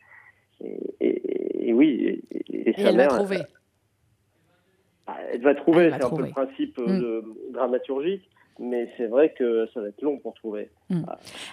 Et, 1.00 1.74
oui, 1.74 2.22
et, 2.50 2.74
sa 2.74 2.90
elle 2.90 2.98
mère, 2.98 3.10
va 3.10 3.18
trouver. 3.18 3.40
Bah, 5.08 5.18
elle 5.32 5.42
va 5.42 5.56
trouver, 5.56 5.92
c'est 5.92 6.04
un 6.04 6.10
peu 6.10 6.24
le 6.24 6.30
principe 6.30 6.78
mm. 6.78 7.00
de, 7.00 7.24
dramaturgique 7.52 8.30
mais 8.60 8.92
c'est 8.98 9.08
vrai 9.08 9.34
que 9.38 9.68
ça 9.74 9.80
va 9.80 9.88
être 9.88 10.02
long 10.02 10.18
pour 10.18 10.34
trouver. 10.34 10.70
Hmm. 10.90 11.04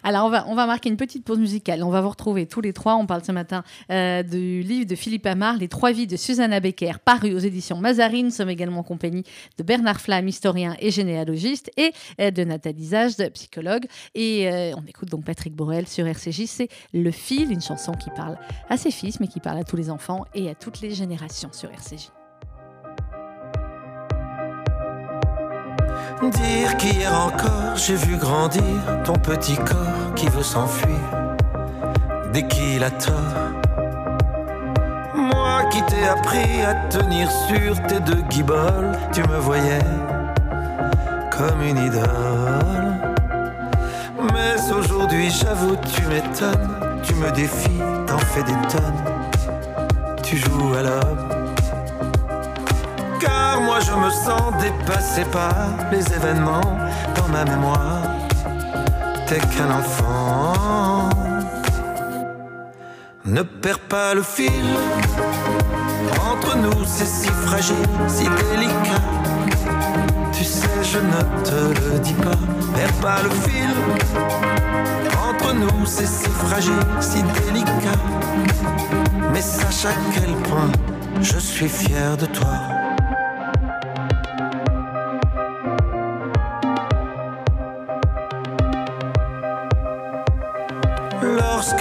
Alors, 0.02 0.26
on 0.26 0.30
va, 0.30 0.46
on 0.48 0.54
va 0.54 0.66
marquer 0.66 0.88
une 0.88 0.96
petite 0.96 1.24
pause 1.24 1.38
musicale. 1.38 1.82
On 1.82 1.90
va 1.90 2.00
vous 2.00 2.08
retrouver 2.08 2.46
tous 2.46 2.60
les 2.60 2.72
trois. 2.72 2.96
On 2.96 3.06
parle 3.06 3.22
ce 3.24 3.32
matin 3.32 3.62
euh, 3.90 4.22
du 4.22 4.60
livre 4.60 4.86
de 4.86 4.94
Philippe 4.94 5.26
Amar, 5.26 5.56
Les 5.56 5.68
trois 5.68 5.92
vies 5.92 6.06
de 6.06 6.16
Susanna 6.16 6.60
Becker, 6.60 6.98
paru 7.04 7.32
aux 7.34 7.38
éditions 7.38 7.76
Mazarine. 7.76 8.26
Nous 8.26 8.32
sommes 8.32 8.50
également 8.50 8.80
en 8.80 8.84
compagnie 8.84 9.22
de 9.58 9.62
Bernard 9.62 10.00
Flamme, 10.00 10.26
historien 10.28 10.74
et 10.80 10.90
généalogiste, 10.90 11.70
et 11.76 11.92
euh, 12.20 12.30
de 12.30 12.44
Nathalie 12.44 12.86
Zage, 12.86 13.16
psychologue. 13.34 13.86
Et 14.14 14.50
euh, 14.50 14.72
on 14.76 14.84
écoute 14.86 15.08
donc 15.08 15.24
Patrick 15.24 15.54
Borel 15.54 15.86
sur 15.86 16.06
RCJ. 16.06 16.46
C'est 16.46 16.68
Le 16.92 17.10
fil, 17.10 17.52
une 17.52 17.62
chanson 17.62 17.92
qui 17.92 18.10
parle 18.10 18.36
à 18.68 18.76
ses 18.76 18.90
fils, 18.90 19.20
mais 19.20 19.28
qui 19.28 19.40
parle 19.40 19.58
à 19.58 19.64
tous 19.64 19.76
les 19.76 19.90
enfants 19.90 20.24
et 20.34 20.50
à 20.50 20.54
toutes 20.54 20.80
les 20.80 20.90
générations 20.90 21.52
sur 21.52 21.70
RCJ. 21.70 22.10
Dire 26.22 26.76
qu'hier 26.78 27.12
encore 27.12 27.76
j'ai 27.76 27.94
vu 27.94 28.16
grandir 28.16 28.62
ton 29.04 29.12
petit 29.14 29.56
corps 29.56 30.14
qui 30.14 30.26
veut 30.28 30.42
s'enfuir 30.42 30.98
dès 32.32 32.46
qu'il 32.48 32.82
a 32.82 32.90
tort. 32.90 33.14
Moi 35.14 35.64
qui 35.70 35.82
t'ai 35.82 36.06
appris 36.06 36.62
à 36.62 36.74
tenir 36.88 37.30
sur 37.30 37.80
tes 37.86 38.00
deux 38.00 38.22
guiboles, 38.30 38.92
tu 39.12 39.22
me 39.22 39.38
voyais 39.38 39.84
comme 41.30 41.62
une 41.62 41.78
idole. 41.78 42.66
Mais 44.32 44.72
aujourd'hui, 44.72 45.30
j'avoue, 45.30 45.76
tu 45.76 46.02
m'étonnes. 46.06 47.00
Tu 47.02 47.14
me 47.14 47.30
défies, 47.30 47.80
t'en 48.06 48.18
fais 48.18 48.42
des 48.42 48.52
tonnes. 48.68 49.04
Tu 50.22 50.36
joues 50.38 50.74
à 50.74 50.82
l'homme. 50.82 51.35
Je 53.86 53.92
me 53.92 54.10
sens 54.10 54.52
dépassé 54.60 55.24
par 55.30 55.54
les 55.92 56.04
événements 56.12 56.76
dans 57.14 57.28
ma 57.28 57.44
mémoire. 57.44 58.02
T'es 59.28 59.38
qu'un 59.38 59.70
enfant. 59.70 61.08
Ne 63.24 63.42
perds 63.42 63.78
pas 63.78 64.14
le 64.14 64.22
fil. 64.22 64.66
Entre 66.32 66.56
nous, 66.56 66.84
c'est 66.84 67.06
si 67.06 67.28
fragile, 67.28 67.76
si 68.08 68.24
délicat. 68.24 69.04
Tu 70.32 70.42
sais, 70.42 70.82
je 70.82 70.98
ne 70.98 71.20
te 71.44 71.80
le 71.80 71.98
dis 72.00 72.14
pas. 72.14 72.40
Perds 72.74 73.00
pas 73.00 73.22
le 73.22 73.30
fil. 73.30 73.70
Entre 75.28 75.54
nous, 75.54 75.86
c'est 75.86 76.06
si 76.08 76.28
fragile, 76.28 76.86
si 77.00 77.22
délicat. 77.22 78.00
Mais 79.32 79.42
sache 79.42 79.86
à 79.86 79.94
quel 80.12 80.34
point 80.48 80.72
je 81.20 81.38
suis 81.38 81.68
fier 81.68 82.16
de 82.16 82.26
toi. 82.26 82.75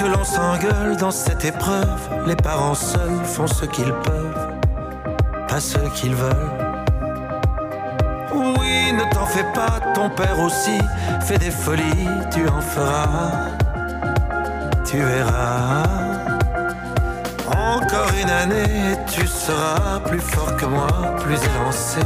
Lorsque 0.05 0.17
l'on 0.17 0.23
s'engueule 0.23 0.97
dans 0.97 1.11
cette 1.11 1.45
épreuve, 1.45 2.09
les 2.27 2.35
parents 2.35 2.75
seuls 2.75 3.23
font 3.23 3.47
ce 3.47 3.65
qu'ils 3.65 3.93
peuvent, 3.93 4.51
pas 5.47 5.59
ce 5.59 5.77
qu'ils 5.95 6.13
veulent. 6.13 6.51
Oui, 8.33 8.93
ne 8.93 9.11
t'en 9.13 9.25
fais 9.25 9.45
pas, 9.53 9.79
ton 9.93 10.09
père 10.09 10.39
aussi 10.39 10.77
fait 11.21 11.37
des 11.37 11.49
folies, 11.49 12.09
tu 12.31 12.47
en 12.47 12.61
feras, 12.61 13.49
tu 14.85 14.97
verras. 14.97 15.83
Encore 17.47 18.11
une 18.21 18.29
année 18.29 18.97
tu 19.07 19.25
seras 19.25 19.99
plus 20.01 20.19
fort 20.19 20.55
que 20.57 20.65
moi, 20.65 20.87
plus 21.19 21.37
élancé. 21.55 22.01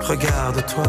Regarde-toi 0.00 0.84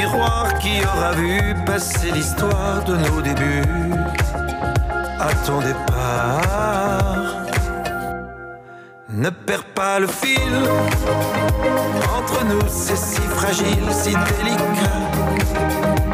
miroir 0.00 0.46
qui 0.58 0.74
aura 0.90 1.12
vu 1.12 1.54
passer 1.66 2.10
l'histoire 2.12 2.82
de 2.84 2.94
nos 3.04 3.20
débuts 3.20 3.94
à 5.18 5.30
ton 5.46 5.58
départ. 5.60 7.22
Ne 9.10 9.30
perds 9.30 9.68
pas 9.80 9.98
le 9.98 10.06
fil, 10.06 10.54
entre 12.18 12.38
nous 12.50 12.66
c'est 12.68 13.02
si 13.10 13.20
fragile, 13.38 13.86
si 14.02 14.12
délicat. 14.30 15.00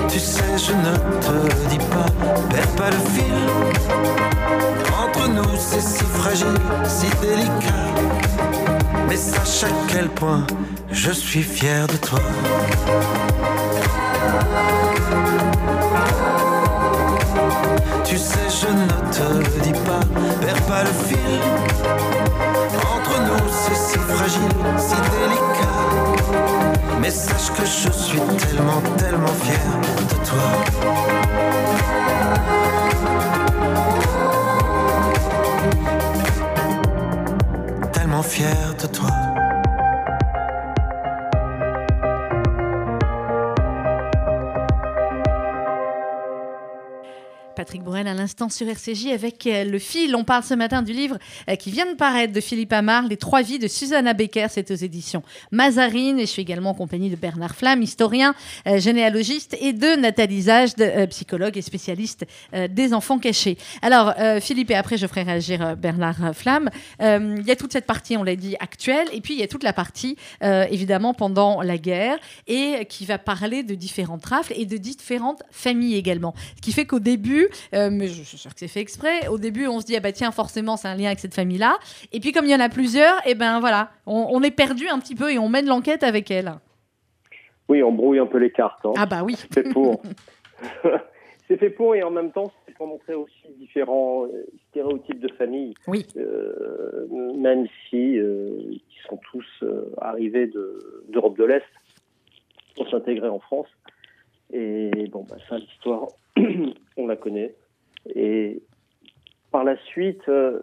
Tu 0.09 0.18
sais, 0.18 0.53
je 0.66 0.72
ne 0.87 0.94
te 1.25 1.37
dis 1.72 1.83
pas, 1.94 2.09
perds 2.53 2.75
pas 2.81 2.90
le 2.96 3.03
fil. 3.14 3.38
Entre 5.05 5.29
nous 5.29 5.55
c'est 5.68 5.87
si 5.94 6.05
fragile, 6.18 6.61
si 6.96 7.09
délicat. 7.25 8.26
Mais 9.09 9.16
sache 9.16 9.64
à 9.64 9.69
quel 9.88 10.09
point 10.09 10.47
je 10.90 11.11
suis 11.11 11.42
fier 11.42 11.87
de 11.87 11.97
toi. 11.97 12.19
Tu 18.05 18.19
sais, 18.19 18.49
je 18.61 18.69
ne 18.73 18.87
te 19.12 19.61
dis 19.62 19.73
pas, 19.73 20.01
perds 20.40 20.62
pas 20.62 20.83
le 20.83 20.90
fil. 21.07 21.40
Entre 22.95 23.21
nous, 23.23 23.49
c'est 23.51 23.77
si 23.77 23.99
fragile, 23.99 24.57
si 24.79 24.97
délicat. 25.12 25.87
Mais 27.01 27.11
sache 27.11 27.51
que 27.57 27.64
je 27.64 27.90
suis 27.90 28.21
tellement, 28.38 28.83
tellement 28.97 29.35
fier 29.42 29.61
de 30.09 30.14
toi. 30.29 30.47
Tellement 38.17 38.31
fier 38.31 38.75
de 38.81 38.87
toi. 38.87 39.11
Patrick 47.55 47.83
Borel 47.83 48.07
à 48.07 48.15
l'instant 48.15 48.36
sur 48.49 48.69
RCJ 48.69 49.07
avec 49.07 49.47
euh, 49.47 49.65
le 49.65 49.79
fil. 49.79 50.15
On 50.15 50.25
parle 50.25 50.43
ce 50.43 50.55
matin 50.55 50.83
du 50.83 50.93
livre 50.93 51.19
euh, 51.49 51.57
qui 51.57 51.71
vient 51.71 51.87
de 51.87 51.97
paraître 51.97 52.33
de 52.33 52.41
Philippe 52.41 52.73
Amar, 52.73 53.07
Les 53.07 53.17
trois 53.17 53.43
vies 53.43 53.59
de 53.59 53.69
Susanna 53.69 54.13
Becker. 54.13 54.47
C'est 54.51 54.71
aux 54.71 54.75
éditions 54.75 55.23
Mazarine. 55.51 56.19
Et 56.19 56.27
je 56.27 56.31
suis 56.31 56.43
également 56.43 56.71
en 56.71 56.75
compagnie 56.75 57.11
de 57.11 57.17
Bernard 57.17 57.55
Flamme, 57.55 57.83
historien, 57.83 58.35
euh, 58.67 58.79
généalogiste, 58.79 59.57
et 59.61 59.73
de 59.73 59.97
Nathalie 59.97 60.43
Zage, 60.43 60.75
de, 60.77 61.07
psychologue 61.07 61.57
et 61.57 61.63
spécialiste 61.63 62.27
des 62.71 62.95
enfants 62.95 63.19
cachés. 63.19 63.57
Alors, 63.83 64.15
Philippe, 64.41 64.71
et 64.71 64.75
après 64.75 64.97
je 64.97 65.07
ferai 65.07 65.23
réagir 65.23 65.77
Bernard 65.77 66.35
Flamme. 66.35 66.71
Il 67.01 67.45
y 67.47 67.51
a 67.51 67.57
toute 67.57 67.73
cette 67.73 67.87
partie, 67.87 68.17
on 68.17 68.23
l'a 68.23 68.37
dit, 68.37 68.57
actuelle, 68.61 69.07
et 69.13 69.21
puis 69.21 69.35
il 69.35 69.41
y 69.41 69.43
a 69.43 69.49
toute 69.49 69.63
la 69.63 69.73
partie, 69.73 70.17
évidemment, 70.43 71.15
pendant 71.15 71.63
la 71.63 71.79
guerre, 71.79 72.19
et 72.47 72.87
qui 72.89 73.05
va 73.05 73.19
parler 73.19 73.63
de 73.63 73.75
différentes 73.75 74.25
rafles 74.25 74.55
et 74.57 74.67
de 74.67 74.77
différentes 74.77 75.43
familles 75.51 75.97
également. 75.97 76.35
Ce 76.57 76.61
qui 76.61 76.73
fait 76.73 76.87
qu'au 76.87 77.01
début, 77.01 77.49
mais 77.73 78.09
je 78.09 78.36
suis 78.37 78.42
sûre 78.42 78.55
que 78.55 78.61
c'est 78.61 78.68
fait 78.68 78.81
exprès. 78.81 79.29
Au 79.29 79.38
début, 79.38 79.66
on 79.66 79.81
se 79.81 79.87
dit, 79.87 79.96
ah 79.96 80.01
bah 80.01 80.12
tiens, 80.12 80.31
forcément, 80.31 80.77
c'est 80.77 80.88
un 80.88 80.94
lien 80.94 81.07
avec 81.07 81.18
cette 81.18 81.35
famille-là. 81.35 81.79
Et 82.12 82.20
puis, 82.20 82.33
comme 82.33 82.44
il 82.44 82.51
y 82.51 82.55
en 82.55 82.61
a 82.61 82.68
plusieurs, 82.68 83.14
et 83.27 83.31
eh 83.31 83.35
ben 83.35 83.61
voilà, 83.61 83.90
on, 84.07 84.29
on 84.31 84.42
est 84.42 84.51
perdu 84.51 84.88
un 84.88 84.99
petit 84.99 85.14
peu 85.14 85.33
et 85.33 85.38
on 85.38 85.49
mène 85.49 85.66
l'enquête 85.66 86.03
avec 86.03 86.31
elle. 86.31 86.55
Oui, 87.68 87.83
on 87.83 87.92
brouille 87.92 88.18
un 88.18 88.27
peu 88.27 88.38
les 88.38 88.51
cartes. 88.51 88.85
Hein. 88.85 88.92
Ah 88.96 89.07
bah 89.07 89.22
oui. 89.25 89.35
C'est 89.37 89.62
fait 89.62 89.72
pour. 89.72 90.03
c'est 91.49 91.57
fait 91.57 91.70
pour 91.70 91.94
et 91.94 92.03
en 92.03 92.11
même 92.11 92.31
temps, 92.31 92.53
c'est 92.66 92.75
pour 92.75 92.87
montrer 92.87 93.14
aussi 93.14 93.49
différents 93.59 94.27
euh, 94.27 94.46
stéréotypes 94.70 95.20
de 95.20 95.33
famille. 95.35 95.75
Oui. 95.87 96.07
Euh, 96.16 97.07
même 97.37 97.66
si 97.88 98.18
euh, 98.18 98.59
ils 98.70 98.83
sont 99.09 99.18
tous 99.33 99.64
arrivés 99.99 100.51
d'Europe 101.09 101.37
de, 101.37 101.42
de 101.42 101.49
l'Est 101.49 101.64
pour 102.77 102.88
s'intégrer 102.90 103.29
en 103.29 103.40
France. 103.40 103.68
Et 104.53 105.09
bon, 105.11 105.27
bah, 105.29 105.37
ça, 105.49 105.59
l'histoire, 105.59 106.07
on 106.96 107.07
la 107.07 107.16
connaît. 107.16 107.55
Et 108.14 108.62
par 109.51 109.64
la 109.64 109.77
suite, 109.87 110.29
euh, 110.29 110.61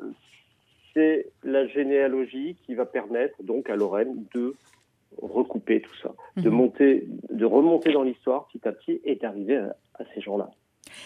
c'est 0.94 1.28
la 1.44 1.66
généalogie 1.68 2.56
qui 2.66 2.76
va 2.76 2.86
permettre 2.86 3.42
donc 3.44 3.70
à 3.70 3.76
Lorraine 3.76 4.26
de 4.34 4.54
recouper 5.22 5.82
tout 5.82 5.96
ça, 6.02 6.14
de 6.38 6.50
Mhm. 6.50 6.56
monter, 6.56 7.08
de 7.30 7.46
remonter 7.46 7.92
dans 7.92 8.04
l'histoire 8.04 8.48
petit 8.48 8.68
à 8.68 8.72
petit 8.72 9.00
et 9.04 9.16
d'arriver 9.16 9.58
à, 9.58 9.76
à 9.96 10.04
ces 10.14 10.22
gens-là. 10.22 10.50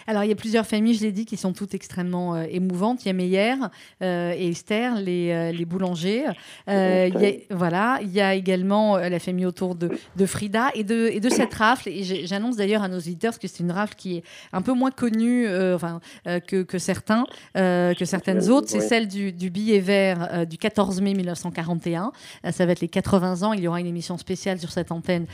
Alors, 0.06 0.24
il 0.24 0.28
y 0.28 0.32
a 0.32 0.36
plusieurs 0.36 0.66
familles, 0.66 0.94
je 0.94 1.02
l'ai 1.02 1.12
dit, 1.12 1.24
qui 1.24 1.36
sont 1.36 1.52
toutes 1.52 1.74
extrêmement 1.74 2.34
euh, 2.34 2.44
émouvantes. 2.50 3.04
Il 3.04 3.08
y 3.08 3.10
a 3.10 3.14
Meyer 3.14 3.54
euh, 4.02 4.32
et 4.36 4.48
Esther, 4.48 5.00
les, 5.00 5.30
euh, 5.30 5.52
les 5.52 5.64
boulangers. 5.64 6.26
Euh, 6.68 7.10
il 7.12 7.20
y 7.20 7.26
a, 7.26 7.54
voilà, 7.54 7.98
il 8.02 8.10
y 8.10 8.20
a 8.20 8.34
également 8.34 8.96
la 8.96 9.18
famille 9.18 9.46
autour 9.46 9.74
de, 9.74 9.90
de 10.16 10.26
Frida 10.26 10.70
et 10.74 10.84
de, 10.84 11.08
et 11.12 11.20
de 11.20 11.28
cette 11.28 11.54
rafle. 11.54 11.88
Et 11.88 12.26
j'annonce 12.26 12.56
d'ailleurs 12.56 12.82
à 12.82 12.88
nos 12.88 12.98
auditeurs 12.98 13.32
parce 13.32 13.38
que 13.38 13.48
c'est 13.48 13.62
une 13.62 13.72
rafle 13.72 13.94
qui 13.94 14.16
est 14.16 14.22
un 14.52 14.62
peu 14.62 14.72
moins 14.72 14.90
connue 14.90 15.46
enfin, 15.74 16.00
que, 16.24 16.62
que 16.62 16.78
certains, 16.78 17.24
que 17.54 18.04
certaines 18.04 18.48
autres. 18.50 18.68
C'est 18.68 18.80
celle 18.80 19.08
du, 19.08 19.32
du 19.32 19.50
billet 19.50 19.80
vert 19.80 20.46
du 20.46 20.58
14 20.58 21.00
mai 21.00 21.14
1941. 21.14 22.12
Euh, 22.44 22.52
ça 22.52 22.66
va 22.66 22.72
être 22.72 22.80
les 22.80 22.88
80 22.88 23.42
ans. 23.42 23.52
Il 23.52 23.60
y 23.60 23.68
aura 23.68 23.80
une 23.80 23.86
émission 23.86 24.18
spéciale 24.18 24.58
sur 24.58 24.70
cette 24.70 24.92
antenne 24.92 25.26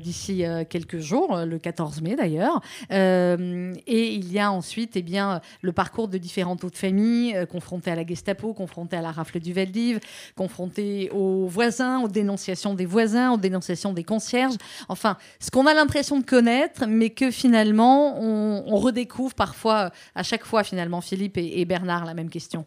d'ici 0.00 0.44
quelques 0.68 0.98
jours, 0.98 1.36
le 1.44 1.58
14 1.58 2.00
mai 2.02 2.16
d'ailleurs. 2.16 2.60
Euh, 2.92 3.72
et 3.96 4.12
il 4.14 4.32
y 4.32 4.38
a 4.38 4.50
ensuite 4.52 4.96
eh 4.96 5.02
bien, 5.02 5.40
le 5.62 5.72
parcours 5.72 6.08
de 6.08 6.18
différentes 6.18 6.64
autres 6.64 6.76
familles, 6.78 7.34
euh, 7.36 7.46
confrontées 7.46 7.90
à 7.90 7.94
la 7.96 8.06
Gestapo, 8.06 8.52
confrontées 8.52 8.96
à 8.96 9.02
la 9.02 9.10
rafle 9.10 9.40
du 9.40 9.52
Veldiv, 9.52 10.00
confrontées 10.36 11.10
aux 11.12 11.46
voisins, 11.46 12.02
aux 12.02 12.08
dénonciations 12.08 12.74
des 12.74 12.86
voisins, 12.86 13.32
aux 13.32 13.38
dénonciations 13.38 13.92
des 13.92 14.04
concierges. 14.04 14.56
Enfin, 14.88 15.16
ce 15.40 15.50
qu'on 15.50 15.66
a 15.66 15.74
l'impression 15.74 16.18
de 16.20 16.24
connaître, 16.24 16.84
mais 16.88 17.10
que 17.10 17.30
finalement, 17.30 18.20
on, 18.20 18.64
on 18.66 18.76
redécouvre 18.76 19.34
parfois, 19.34 19.90
à 20.14 20.22
chaque 20.22 20.44
fois 20.44 20.62
finalement, 20.64 21.00
Philippe 21.00 21.38
et, 21.38 21.60
et 21.60 21.64
Bernard, 21.64 22.04
la 22.04 22.14
même 22.14 22.30
question. 22.30 22.64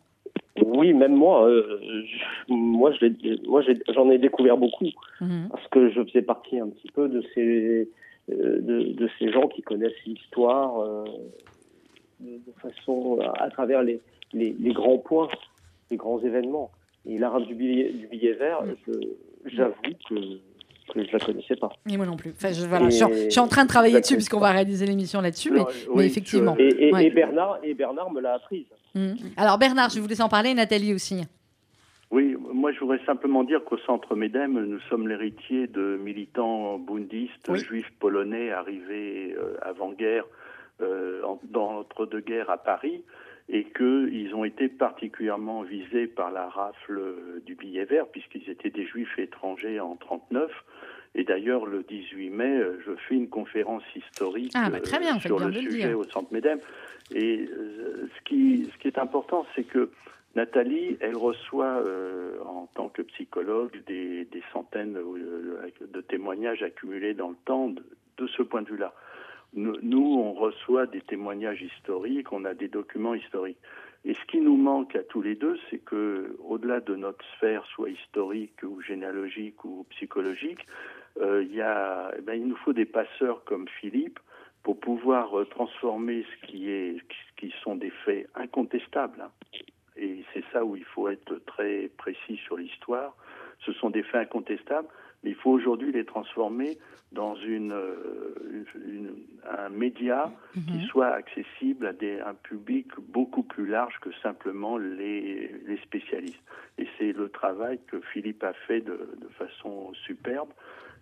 Oui, 0.65 0.93
même 0.93 1.13
moi, 1.15 1.47
euh, 1.47 1.79
je- 1.81 2.53
moi, 2.53 2.91
je 2.91 3.05
j'en 3.93 4.09
ai 4.09 4.17
découvert 4.17 4.57
beaucoup 4.57 4.87
Mhm. 5.21 5.47
parce 5.51 5.67
que 5.67 5.89
je 5.91 6.03
faisais 6.05 6.21
partie 6.21 6.59
un 6.59 6.67
petit 6.69 6.89
peu 6.93 7.07
de 7.07 7.23
ces 7.33 7.41
euh, 7.41 7.89
de, 8.29 8.93
de 8.93 9.09
ces 9.19 9.31
gens 9.31 9.47
qui 9.47 9.61
connaissent 9.61 10.03
l'histoire 10.05 10.79
euh, 10.81 11.03
de, 12.19 12.31
de 12.37 12.53
façon 12.61 13.19
à, 13.37 13.49
travers 13.49 13.81
les, 13.83 13.99
les, 14.33 14.55
les 14.59 14.73
grands 14.73 14.97
points, 14.97 15.29
les 15.91 15.97
grands 15.97 16.19
événements. 16.19 16.71
Et 17.05 17.17
la 17.17 17.29
rame 17.29 17.45
du 17.45 17.55
billet, 17.55 17.91
du 17.91 18.07
billet 18.07 18.33
vert, 18.33 18.63
je- 18.87 19.49
j'avoue 19.55 19.73
que 20.09 20.15
que 20.91 21.05
je 21.05 21.11
la 21.11 21.19
connaissais 21.19 21.55
pas. 21.55 21.69
Et 21.87 21.97
moi 21.97 22.05
non 22.07 22.15
plus. 22.17 22.31
Enfin, 22.31 22.51
je, 22.51 22.65
voilà, 22.65 22.87
Et- 22.87 22.89
je, 22.89 22.95
suis 22.95 23.03
en, 23.03 23.09
je 23.09 23.29
suis 23.29 23.39
en 23.39 23.47
train 23.47 23.63
de 23.63 23.69
travailler 23.69 23.99
dessus 24.01 24.15
puisqu'on 24.15 24.39
va 24.39 24.49
réaliser 24.49 24.87
l'émission 24.87 25.21
là-dessus, 25.21 25.51
mais, 25.51 25.61
effectivement. 26.03 26.55
et, 26.57 26.87
et- 26.87 26.91
Ouais. 26.91 27.05
et 27.05 27.09
Bernard 27.11 27.59
et 27.61 27.75
Bernard 27.75 28.11
me 28.11 28.19
l'a 28.19 28.33
apprise. 28.33 28.65
Mhm. 28.95 29.15
Alors 29.37 29.59
Bernard, 29.59 29.91
je 29.91 29.95
vais 29.95 30.01
vous 30.01 30.07
laisser 30.07 30.23
en 30.23 30.29
parler, 30.29 30.49
et 30.49 30.53
Nathalie 30.55 30.95
aussi. 30.95 31.21
Oui, 32.11 32.35
moi, 32.39 32.71
je 32.71 32.79
voudrais 32.79 33.03
simplement 33.05 33.43
dire 33.43 33.63
qu'au 33.63 33.77
Centre 33.77 34.15
Médem, 34.15 34.53
nous 34.53 34.79
sommes 34.89 35.07
l'héritier 35.07 35.67
de 35.67 35.97
militants 35.97 36.79
bundistes 36.79 37.53
juifs 37.55 37.91
polonais 37.99 38.51
arrivés 38.51 39.35
avant-guerre, 39.61 40.25
dans 40.79 41.73
l'entre-deux-guerres 41.73 42.49
à 42.49 42.57
Paris, 42.57 43.03
et 43.47 43.65
qu'ils 43.65 44.33
ont 44.33 44.43
été 44.43 44.69
particulièrement 44.69 45.61
visés 45.61 46.07
par 46.07 46.31
la 46.31 46.49
rafle 46.49 47.15
du 47.45 47.53
billet 47.53 47.85
vert, 47.85 48.07
puisqu'ils 48.07 48.49
étaient 48.49 48.71
des 48.71 48.85
juifs 48.85 49.19
étrangers 49.19 49.79
en 49.79 49.97
1939. 50.01 50.51
Et 51.15 51.23
d'ailleurs, 51.23 51.65
le 51.65 51.83
18 51.83 52.29
mai, 52.29 52.45
euh, 52.45 52.79
je 52.85 52.91
fais 53.07 53.15
une 53.15 53.29
conférence 53.29 53.83
historique 53.95 54.51
ah, 54.55 54.69
bah, 54.69 54.79
très 54.79 54.99
bien, 54.99 55.17
euh, 55.17 55.19
sur 55.19 55.39
le 55.39 55.51
sujet 55.51 55.93
au 55.93 56.03
Centre 56.03 56.31
Médem. 56.31 56.59
Et 57.11 57.49
euh, 57.51 58.07
ce, 58.15 58.23
qui, 58.25 58.69
ce 58.71 58.77
qui 58.77 58.87
est 58.87 58.99
important, 58.99 59.45
c'est 59.55 59.63
que 59.63 59.89
Nathalie, 60.35 60.97
elle 60.99 61.15
reçoit 61.15 61.83
en 62.45 62.67
tant 62.75 62.89
que 62.89 63.01
psychologue 63.01 63.83
des, 63.87 64.27
centaines 64.53 64.93
de 64.93 66.01
témoignages 66.01 66.63
accumulés 66.63 67.13
dans 67.13 67.29
le 67.29 67.35
temps 67.45 67.69
de, 67.69 68.27
ce 68.27 68.43
point 68.43 68.61
de 68.61 68.69
vue-là. 68.69 68.93
Nous, 69.53 70.19
on 70.19 70.33
reçoit 70.33 70.85
des 70.85 71.01
témoignages 71.01 71.61
historiques, 71.61 72.31
on 72.31 72.45
a 72.45 72.53
des 72.53 72.67
documents 72.67 73.15
historiques. 73.15 73.57
Et 74.05 74.13
ce 74.13 74.25
qui 74.25 74.39
nous 74.39 74.55
manque 74.55 74.95
à 74.95 75.03
tous 75.03 75.21
les 75.21 75.35
deux, 75.35 75.57
c'est 75.69 75.79
que, 75.79 76.37
au-delà 76.47 76.79
de 76.79 76.95
notre 76.95 77.23
sphère, 77.35 77.65
soit 77.65 77.89
historique 77.89 78.63
ou 78.63 78.81
généalogique 78.81 79.65
ou 79.65 79.85
psychologique, 79.89 80.65
euh, 81.19 81.43
il, 81.43 81.53
y 81.53 81.61
a, 81.61 82.11
eh 82.17 82.21
ben, 82.21 82.35
il 82.35 82.47
nous 82.47 82.55
faut 82.57 82.71
des 82.71 82.85
passeurs 82.85 83.43
comme 83.43 83.67
Philippe 83.67 84.19
pour 84.63 84.79
pouvoir 84.79 85.37
euh, 85.37 85.45
transformer 85.45 86.23
ce 86.23 86.47
qui, 86.47 86.69
est, 86.69 86.97
ce 86.97 87.35
qui 87.35 87.53
sont 87.61 87.75
des 87.75 87.89
faits 88.05 88.29
incontestables. 88.35 89.21
Hein. 89.21 89.31
Et 89.99 90.23
c'est 90.33 90.43
ça 90.53 90.63
où 90.63 90.75
il 90.75 90.85
faut 90.85 91.09
être 91.09 91.41
très 91.45 91.89
précis 91.97 92.37
sur 92.45 92.57
l'histoire. 92.57 93.15
Ce 93.65 93.73
sont 93.73 93.89
des 93.89 94.03
faits 94.03 94.21
incontestables, 94.21 94.87
mais 95.23 95.31
il 95.31 95.35
faut 95.35 95.51
aujourd'hui 95.51 95.91
les 95.91 96.05
transformer 96.05 96.77
dans 97.11 97.35
une, 97.35 97.73
euh, 97.73 98.65
un 99.49 99.69
média 99.69 100.31
qui 100.53 100.73
mhm. 100.73 100.81
soit 100.83 101.09
accessible 101.09 101.87
à 101.87 101.93
des, 101.93 102.19
un 102.19 102.35
public 102.35 102.87
beaucoup 103.09 103.43
plus 103.43 103.65
large 103.65 103.95
que 104.01 104.11
simplement 104.21 104.77
les, 104.77 105.51
les 105.65 105.77
spécialistes. 105.77 106.41
Et 106.77 106.87
c'est 106.97 107.11
le 107.11 107.29
travail 107.29 107.79
que 107.87 107.99
Philippe 108.13 108.43
a 108.43 108.53
fait 108.53 108.81
de, 108.81 109.17
de 109.19 109.27
façon 109.37 109.91
superbe. 110.05 110.49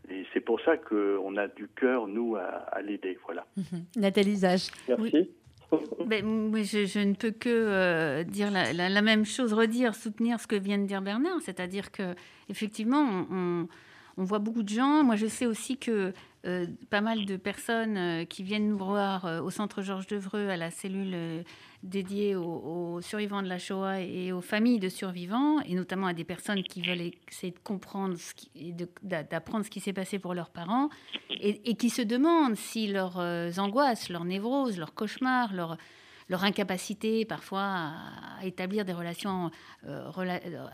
Et 0.10 0.26
c'est 0.34 0.40
pour 0.40 0.62
ça 0.62 0.78
qu'on 0.78 1.36
a 1.36 1.48
du 1.48 1.68
cœur, 1.68 2.08
nous, 2.08 2.38
à, 2.38 2.82
l'aider. 2.82 3.18
Voilà. 3.26 3.46
Mhm. 3.58 3.86
Nathalie 3.98 4.38
Zage. 4.38 4.70
Merci. 4.88 5.30
Ben, 6.06 6.24
je, 6.64 7.00
ne 7.00 7.14
peux 7.14 7.32
que 7.32 7.50
euh, 7.50 8.24
dire 8.24 8.50
la, 8.52 9.02
même 9.02 9.26
chose, 9.26 9.52
redire, 9.52 9.96
soutenir 9.96 10.40
ce 10.40 10.48
que 10.48 10.56
vient 10.56 10.78
de 10.78 10.86
dire 10.86 11.02
Bernard, 11.02 11.42
c'est-à-dire 11.42 11.92
que 11.92 12.16
effectivement, 12.48 13.26
on, 13.30 13.68
on, 14.18 14.24
voit 14.24 14.40
beaucoup 14.40 14.64
de 14.64 14.70
gens. 14.70 15.04
Moi, 15.04 15.18
je 15.18 15.28
sais 15.28 15.46
aussi 15.46 15.78
que 15.78 16.14
euh, 16.46 16.66
pas 16.90 17.02
mal 17.02 17.26
de 17.26 17.36
personnes 17.36 17.98
euh, 17.98 18.24
qui 18.24 18.44
viennent 18.44 18.70
nous 18.70 18.78
voir 18.78 19.26
au 19.44 19.50
centre 19.50 19.82
Georges 19.82 20.08
Devreux, 20.08 20.48
à 20.48 20.56
la 20.56 20.72
cellule 20.72 21.44
dédié 21.88 22.36
aux, 22.36 23.02
survivants 23.02 23.42
de 23.42 23.48
la 23.48 23.60
Shoah 23.60 24.02
et 24.02 24.32
aux 24.32 24.42
familles 24.42 24.80
de 24.80 24.90
survivants, 24.90 25.60
et 25.62 25.74
notamment 25.74 26.08
à 26.08 26.14
des 26.14 26.24
personnes 26.24 26.64
qui 26.64 26.82
veulent 26.82 27.12
essayer 27.30 27.52
de 27.52 27.60
comprendre 27.60 28.18
et 28.56 28.74
d'apprendre 29.04 29.66
ce 29.66 29.70
qui 29.70 29.80
s'est 29.80 29.94
passé 29.94 30.20
pour 30.20 30.34
leurs 30.34 30.50
parents, 30.50 30.90
et, 31.30 31.76
qui 31.76 31.90
se 31.90 32.02
demandent 32.02 32.56
si 32.56 32.88
leurs 32.88 33.20
euh, 33.20 33.52
angoisses, 33.58 34.10
leurs 34.10 34.26
névroses, 34.26 34.78
leurs 34.78 34.94
cauchemars, 34.94 35.54
leurs 35.54 35.78
leur 36.30 36.44
incapacité 36.44 37.26
parfois 37.26 37.62
à, 37.62 38.46
établir 38.46 38.86
des 38.86 38.94
relations 38.94 39.50
euh, 39.88 40.12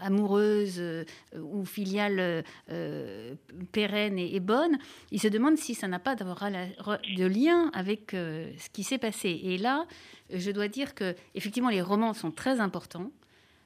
amoureuses 0.01 0.79
euh, 0.79 1.05
ou 1.39 1.65
filiales 1.65 2.43
euh, 2.69 3.35
pérennes 3.71 4.19
et, 4.19 4.39
bonnes, 4.39 4.77
ils 5.11 5.21
se 5.21 5.27
demandent 5.27 5.57
si 5.57 5.75
ça 5.75 5.87
n'a 5.87 5.99
pas 5.99 6.15
de 6.15 7.25
lien 7.25 7.69
avec 7.73 8.11
ce 8.11 8.69
qui 8.71 8.83
s'est 8.83 8.97
passé. 8.97 9.39
Et 9.43 9.57
là, 9.57 9.85
je 10.33 10.51
dois 10.51 10.67
dire 10.67 10.95
que 10.95 11.15
effectivement 11.35 11.69
les 11.69 11.81
romans 11.81 12.13
sont 12.13 12.31
très 12.31 12.59
importants 12.59 13.11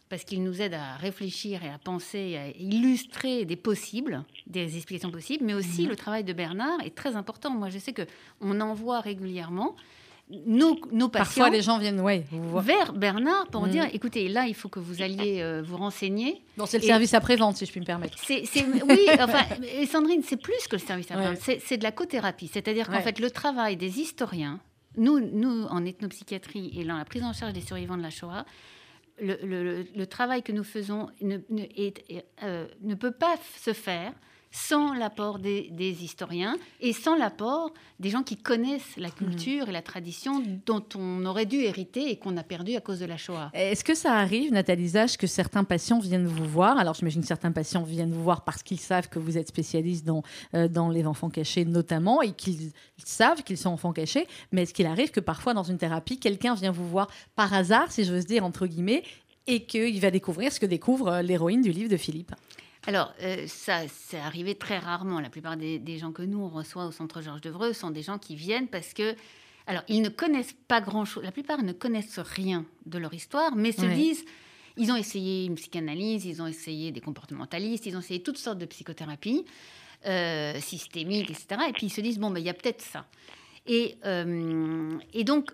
parce 0.10 0.24
qu'ils 0.24 0.44
nous 0.44 0.62
aident 0.62 0.76
à 0.76 0.96
réfléchir 0.96 1.64
et 1.64 1.70
à 1.70 1.78
penser, 1.78 2.38
à 2.38 2.50
illustrer 2.58 3.46
des 3.46 3.56
possibles, 3.56 4.24
des 4.46 4.78
explications 4.78 5.12
possibles, 5.12 5.44
mais 5.44 5.54
aussi 5.54 5.84
mhm. 5.84 5.90
le 5.90 5.96
travail 5.96 6.24
de 6.24 6.34
Bernard 6.34 6.80
est 6.86 6.96
très 6.96 7.16
important. 7.16 7.50
Moi, 7.50 7.70
je 7.70 7.80
sais 7.80 7.94
que 7.94 8.04
on 8.40 8.62
en 8.62 8.74
voit 8.74 9.02
régulièrement 9.02 9.76
nos, 10.30 10.76
patients. 10.76 11.10
Parfois, 11.10 11.50
les 11.50 11.62
gens 11.62 11.80
viennent 11.80 12.02
ouais, 12.02 12.26
vers 12.32 12.94
Bernard 12.94 13.48
pour 13.48 13.66
mm. 13.66 13.70
dire 13.70 13.88
écoutez, 13.94 14.28
là, 14.28 14.46
il 14.48 14.54
faut 14.54 14.68
que 14.68 14.80
vous 14.80 15.02
alliez 15.02 15.42
euh, 15.42 15.64
vous 15.66 15.78
renseigner. 15.78 16.44
Bon, 16.58 16.66
c'est 16.66 16.80
le 16.80 16.84
service 16.84 17.14
après-vente, 17.14 17.58
si 17.58 17.66
je 17.66 17.72
puis 17.72 17.80
me 17.80 17.86
permettre. 17.86 18.18
C'est, 18.22 18.44
oui, 18.90 19.08
enfin, 19.20 19.44
Sandrine, 19.90 20.24
c'est 20.24 20.38
plus 20.38 20.68
que 20.68 20.76
le 20.76 20.82
service 20.82 21.10
après-vente, 21.12 21.38
c'est, 21.40 21.78
de 21.78 21.84
la 21.84 21.92
cothérapie. 21.92 22.50
C'est-à-dire 22.52 22.88
qu'en 22.88 23.02
fait, 23.02 23.20
le 23.20 23.32
travail 23.32 23.78
des 23.78 24.00
historiens, 24.00 24.60
nous, 24.98 25.20
nous, 25.20 25.66
en 25.66 25.86
ethnopsychiatrie 25.86 26.72
et 26.78 26.84
dans 26.84 26.98
la 26.98 27.06
prise 27.06 27.24
en 27.24 27.34
charge 27.34 27.54
des 27.54 27.62
survivants 27.62 27.98
de 27.98 28.04
la 28.04 28.10
Shoah, 28.10 28.46
le, 29.20 30.06
travail 30.06 30.44
que 30.44 30.52
nous 30.52 30.64
faisons 30.64 31.10
ne, 31.22 31.38
ne, 31.50 31.64
euh, 32.44 32.68
ne 32.82 32.96
peut 32.96 33.12
pas 33.12 33.36
se 33.60 33.74
faire 33.74 34.14
sans 34.58 34.94
l'apport 34.94 35.40
des, 35.40 35.70
historiens 36.02 36.58
et 36.82 36.94
sans 36.94 37.16
l'apport 37.16 37.72
des 38.00 38.10
gens 38.10 38.24
qui 38.24 38.38
connaissent 38.38 38.98
la 38.98 39.10
culture 39.10 39.70
et 39.70 39.72
la 39.72 39.82
tradition 39.82 40.42
dont 40.66 40.84
on 40.96 41.26
aurait 41.26 41.46
dû 41.46 41.58
hériter 41.58 42.10
et 42.10 42.18
qu'on 42.18 42.36
a 42.38 42.44
perdu 42.44 42.76
à 42.76 42.82
cause 42.82 43.00
de 43.00 43.06
la 43.06 43.18
Shoah. 43.18 43.52
Est-ce 43.54 43.84
que 43.84 43.96
ça 43.96 44.14
arrive, 44.14 44.52
Nathalie 44.52 44.90
Zage, 44.90 45.18
que 45.18 45.28
certains 45.28 45.64
patients 45.64 46.00
viennent 46.00 46.28
vous 46.28 46.46
voir? 46.46 46.78
Alors, 46.78 46.96
j'imagine 46.96 47.22
que 47.22 47.28
certains 47.28 47.52
patients 47.52 47.84
viennent 47.84 48.12
vous 48.12 48.24
voir 48.24 48.44
parce 48.44 48.64
qu'ils 48.64 48.80
savent 48.80 49.10
que 49.10 49.20
vous 49.20 49.38
êtes 49.38 49.48
spécialiste 49.48 50.06
dans, 50.06 50.24
euh, 50.54 50.68
dans 50.68 50.90
les 50.90 51.06
enfants 51.06 51.30
cachés 51.30 51.66
notamment 51.66 52.22
et 52.22 52.32
qu'ils 52.32 52.72
savent 52.98 53.44
qu'ils 53.44 53.58
sont 53.58 53.70
enfants 53.70 53.94
cachés. 53.94 54.28
Mais 54.52 54.64
est-ce 54.64 54.74
qu'il 54.74 54.88
arrive 54.88 55.12
que 55.12 55.20
parfois, 55.20 55.54
dans 55.54 55.64
une 55.64 55.78
thérapie, 55.78 56.20
quelqu'un 56.20 56.56
vient 56.56 56.72
vous 56.72 56.88
voir 56.88 57.10
par 57.36 57.54
hasard, 57.54 57.92
si 57.92 58.04
j'ose 58.04 58.26
dire, 58.26 58.44
entre 58.44 58.66
guillemets, 58.66 59.04
et 59.46 59.64
qu'il 59.64 60.00
va 60.02 60.12
découvrir 60.12 60.52
ce 60.52 60.60
que 60.60 60.66
découvre 60.66 61.08
euh, 61.08 61.22
l'héroïne 61.22 61.62
du 61.62 61.72
livre 61.72 61.90
de 61.90 61.98
Philippe? 61.98 62.34
Alors, 62.88 63.14
euh, 63.22 63.46
ça, 63.48 63.82
c'est 63.90 64.18
arrivé 64.18 64.56
très 64.56 64.80
rarement. 64.80 65.20
La 65.20 65.30
plupart 65.30 65.58
des, 65.58 65.98
gens 65.98 66.14
que 66.14 66.22
nous, 66.22 66.40
on 66.40 66.48
reçoit 66.48 66.86
au 66.86 66.92
Centre 66.92 67.22
Georges 67.22 67.42
Devreux 67.42 67.74
sont 67.74 67.92
des 67.92 68.02
gens 68.02 68.18
qui 68.18 68.36
viennent 68.36 68.70
parce 68.70 68.94
que... 68.94 69.14
Alors, 69.70 69.84
ils 69.90 70.02
ne 70.02 70.08
connaissent 70.08 70.56
pas 70.70 70.80
grand-chose. 70.80 71.22
La 71.22 71.34
plupart 71.34 71.62
ne 71.62 71.74
connaissent 71.74 72.20
rien 72.20 72.66
de 72.86 72.98
leur 72.98 73.14
histoire, 73.14 73.56
mais 73.56 73.74
se 73.74 73.86
disent... 73.86 74.24
Ils 74.80 74.92
ont 74.92 74.96
essayé 74.96 75.46
une 75.46 75.56
psychanalyse, 75.56 76.26
ils 76.26 76.40
ont 76.42 76.46
essayé 76.46 76.92
des 76.92 77.02
comportementalistes, 77.02 77.88
ils 77.88 77.98
ont 77.98 78.00
essayé 78.00 78.22
toutes 78.22 78.38
sortes 78.38 78.60
de 78.60 78.66
psychothérapies 78.68 79.44
euh, 80.06 80.60
systémiques, 80.62 81.32
etc. 81.32 81.62
Et 81.68 81.74
puis 81.74 81.88
ils 81.88 81.92
se 81.92 82.00
disent, 82.00 82.20
bon, 82.20 82.30
ben, 82.30 82.40
il 82.40 82.46
y 82.46 82.50
a 82.50 82.54
peut-être 82.54 82.84
ça. 82.84 83.08
Et, 83.66 83.98
euh, 84.06 84.92
et 85.14 85.24
donc, 85.24 85.52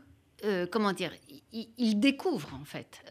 comment 0.72 0.92
dire, 0.92 1.14
ils, 1.54 2.00
découvrent 2.02 2.54
en 2.62 2.66
fait. 2.66 3.02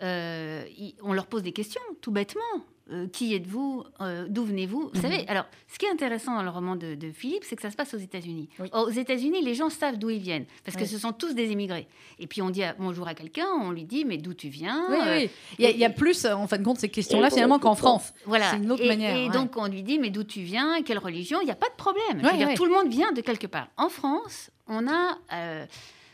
on 1.03 1.13
leur 1.15 1.27
pose 1.27 1.43
des 1.43 1.53
questions, 1.53 1.81
tout 2.03 2.13
bêtement. 2.13 2.63
Euh, 2.91 3.07
qui 3.07 3.33
êtes-vous 3.35 3.85
euh, 4.01 4.27
D'où 4.29 4.45
venez-vous? 4.45 4.91
Vous 4.93 5.01
savez, 5.01 5.19
mhm. 5.19 5.29
alors, 5.29 5.45
ce 5.73 5.79
qui 5.79 5.87
est 5.87 5.91
intéressant 5.91 6.35
dans 6.35 6.43
le 6.43 6.51
roman 6.51 6.75
de, 6.75 6.97
Philippe, 7.13 7.45
c'est 7.45 7.55
que 7.55 7.63
ça 7.63 7.71
se 7.71 7.77
passe 7.77 7.95
aux 7.95 7.99
États-Unis. 7.99 8.49
Aux 8.73 8.91
États-Unis, 8.91 9.41
les 9.43 9.55
gens 9.55 9.71
savent 9.71 9.99
d'où 9.99 10.11
ils 10.11 10.21
viennent, 10.21 10.47
parce 10.65 10.77
que 10.77 10.85
ce 10.85 10.99
sont 10.99 11.13
tous 11.13 11.35
des 11.35 11.53
immigrés. 11.53 11.87
Et 12.19 12.27
puis 12.27 12.43
on 12.43 12.51
dit 12.51 12.63
bonjour 12.79 13.07
à 13.07 13.15
quelqu'un, 13.15 13.47
on 13.61 13.71
lui 13.71 13.85
dit 13.85 14.05
mais 14.05 14.19
d'où 14.19 14.35
tu 14.35 14.49
viens? 14.49 14.85
Oui, 14.91 14.97
oui. 15.01 15.25
Euh, 15.25 15.71
il, 15.71 15.79
y 15.79 15.85
a, 15.85 15.91
plus, 15.91 16.27
en 16.27 16.47
fin 16.47 16.59
de 16.59 16.65
compte, 16.65 16.79
ces 16.79 16.89
questions-là 16.89 17.31
finalement 17.31 17.59
qu'en 17.59 17.75
France. 17.75 18.13
Voilà. 18.27 18.51
C'est 18.51 18.57
une 18.57 18.73
autre 18.73 18.83
et, 18.83 18.89
manière. 18.89 19.17
Et 19.17 19.29
donc 19.29 19.57
on 19.57 19.67
lui 19.67 19.83
dit 19.83 19.99
mais 19.99 20.11
d'où 20.11 20.25
tu 20.25 20.41
viens? 20.41 20.83
Quelle 20.83 20.99
religion? 20.99 21.41
Il 21.41 21.45
n'y 21.45 21.53
a 21.53 21.57
pas 21.57 21.69
de 21.69 21.77
problème. 21.77 22.23
tout 22.57 22.65
le 22.65 22.73
monde 22.73 22.89
vient 22.89 23.13
de 23.13 23.21
quelque 23.21 23.47
part. 23.47 23.69
En 23.77 23.89
France, 23.89 24.51
on 24.67 24.89
a 24.89 25.19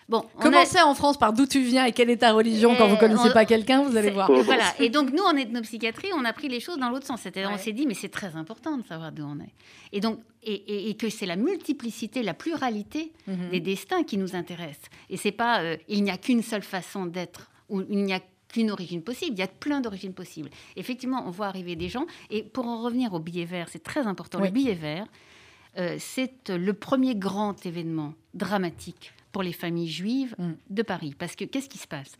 Bon, 0.08 0.24
Commencez 0.40 0.80
en 0.80 0.94
France 0.94 1.18
par 1.18 1.34
d'où 1.34 1.44
tu 1.44 1.60
viens 1.60 1.84
et 1.84 1.92
quelle 1.92 2.08
est 2.08 2.18
ta 2.18 2.32
religion 2.32 2.74
quand 2.76 2.88
vous 2.88 2.96
connaissez 2.96 3.30
pas 3.30 3.44
quelqu'un, 3.44 3.82
vous 3.82 3.94
allez 3.94 4.10
voir. 4.10 4.32
Voilà. 4.32 4.64
Et 4.78 4.88
donc 4.88 5.12
nous, 5.12 5.22
en 5.22 5.36
ethnopsychiatrie, 5.36 6.08
on 6.16 6.24
a 6.24 6.32
pris 6.32 6.48
les 6.48 6.60
choses 6.60 6.78
dans 6.78 6.88
l'autre 6.88 7.06
sens. 7.06 7.20
C'est-à-dire, 7.20 7.50
on 7.52 7.58
s'est 7.58 7.72
dit, 7.72 7.86
mais 7.86 7.92
c'est 7.92 8.08
très 8.08 8.34
important 8.34 8.78
de 8.78 8.86
savoir 8.86 9.12
d'où 9.12 9.24
on 9.24 9.38
est. 9.40 9.52
Et 9.92 10.00
donc, 10.00 10.20
et, 10.42 10.94
que 10.96 11.10
c'est 11.10 11.26
la 11.26 11.36
multiplicité, 11.36 12.22
la 12.22 12.32
pluralité 12.32 13.12
mhm. 13.26 13.50
des 13.50 13.60
destins 13.60 14.02
qui 14.02 14.16
nous 14.16 14.34
intéresse. 14.34 14.80
Et 15.10 15.18
c'est 15.18 15.32
pas, 15.32 15.60
euh, 15.60 15.76
il 15.88 16.02
n'y 16.02 16.10
a 16.10 16.16
qu'une 16.16 16.42
seule 16.42 16.62
façon 16.62 17.04
d'être 17.04 17.50
ou 17.68 17.82
il 17.90 18.04
n'y 18.04 18.14
a 18.14 18.20
qu'une 18.48 18.70
origine 18.70 19.02
possible. 19.02 19.32
Il 19.36 19.40
y 19.40 19.42
a 19.42 19.48
plein 19.48 19.82
d'origines 19.82 20.14
possibles. 20.14 20.48
Effectivement, 20.76 21.22
on 21.26 21.30
voit 21.30 21.48
arriver 21.48 21.76
des 21.76 21.90
gens. 21.90 22.06
Et 22.30 22.42
pour 22.42 22.66
en 22.66 22.80
revenir 22.80 23.12
au 23.12 23.18
billet 23.18 23.44
vert, 23.44 23.66
c'est 23.70 23.82
très 23.82 24.06
important. 24.06 24.40
Le 24.40 24.48
billet 24.48 24.74
vert, 24.74 25.06
euh, 25.76 25.96
c'est 25.98 26.48
le 26.48 26.72
premier 26.72 27.14
grand 27.14 27.66
événement 27.66 28.14
dramatique 28.32 29.12
pour 29.38 29.44
les 29.44 29.52
familles 29.52 29.88
juives 29.88 30.34
mm. 30.36 30.50
de 30.68 30.82
Paris. 30.82 31.14
Parce 31.16 31.36
que 31.36 31.44
qu'est-ce 31.44 31.68
qui 31.68 31.78
se 31.78 31.86
passe? 31.86 32.10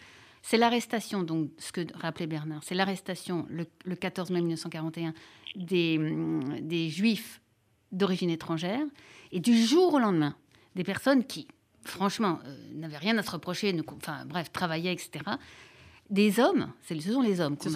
C'est 0.40 0.57
l'arrestation, 0.57 1.24
donc 1.24 1.50
ce 1.59 1.72
que 1.72 1.81
rappelait 1.94 2.28
Bernard, 2.28 2.62
c'est 2.62 2.76
l'arrestation 2.76 3.44
le, 3.50 3.96
14 3.96 4.31
mai 4.31 4.38
1941 4.38 5.14
des, 5.57 5.98
mm, 5.98 6.61
des 6.61 6.88
juifs 6.88 7.40
d'origine 7.90 8.31
étrangère. 8.31 8.87
Et 9.33 9.40
du 9.40 9.61
jour 9.61 9.94
au 9.94 9.98
lendemain, 9.98 10.37
des 10.76 10.85
personnes 10.85 11.24
qui, 11.24 11.48
franchement, 11.83 12.38
euh, 12.44 12.57
n'avaient 12.72 12.98
rien 12.98 13.18
à 13.18 13.24
se 13.24 13.33
reprocher, 13.33 13.76
enfin 13.96 14.24
bref, 14.24 14.52
travaillaient, 14.52 14.92
etc. 14.92 15.24
Des 16.11 16.38
hommes, 16.38 16.72
ce 16.88 17.00
sont 17.00 17.20
les 17.20 17.40
hommes 17.40 17.57
qu'on 17.57 17.68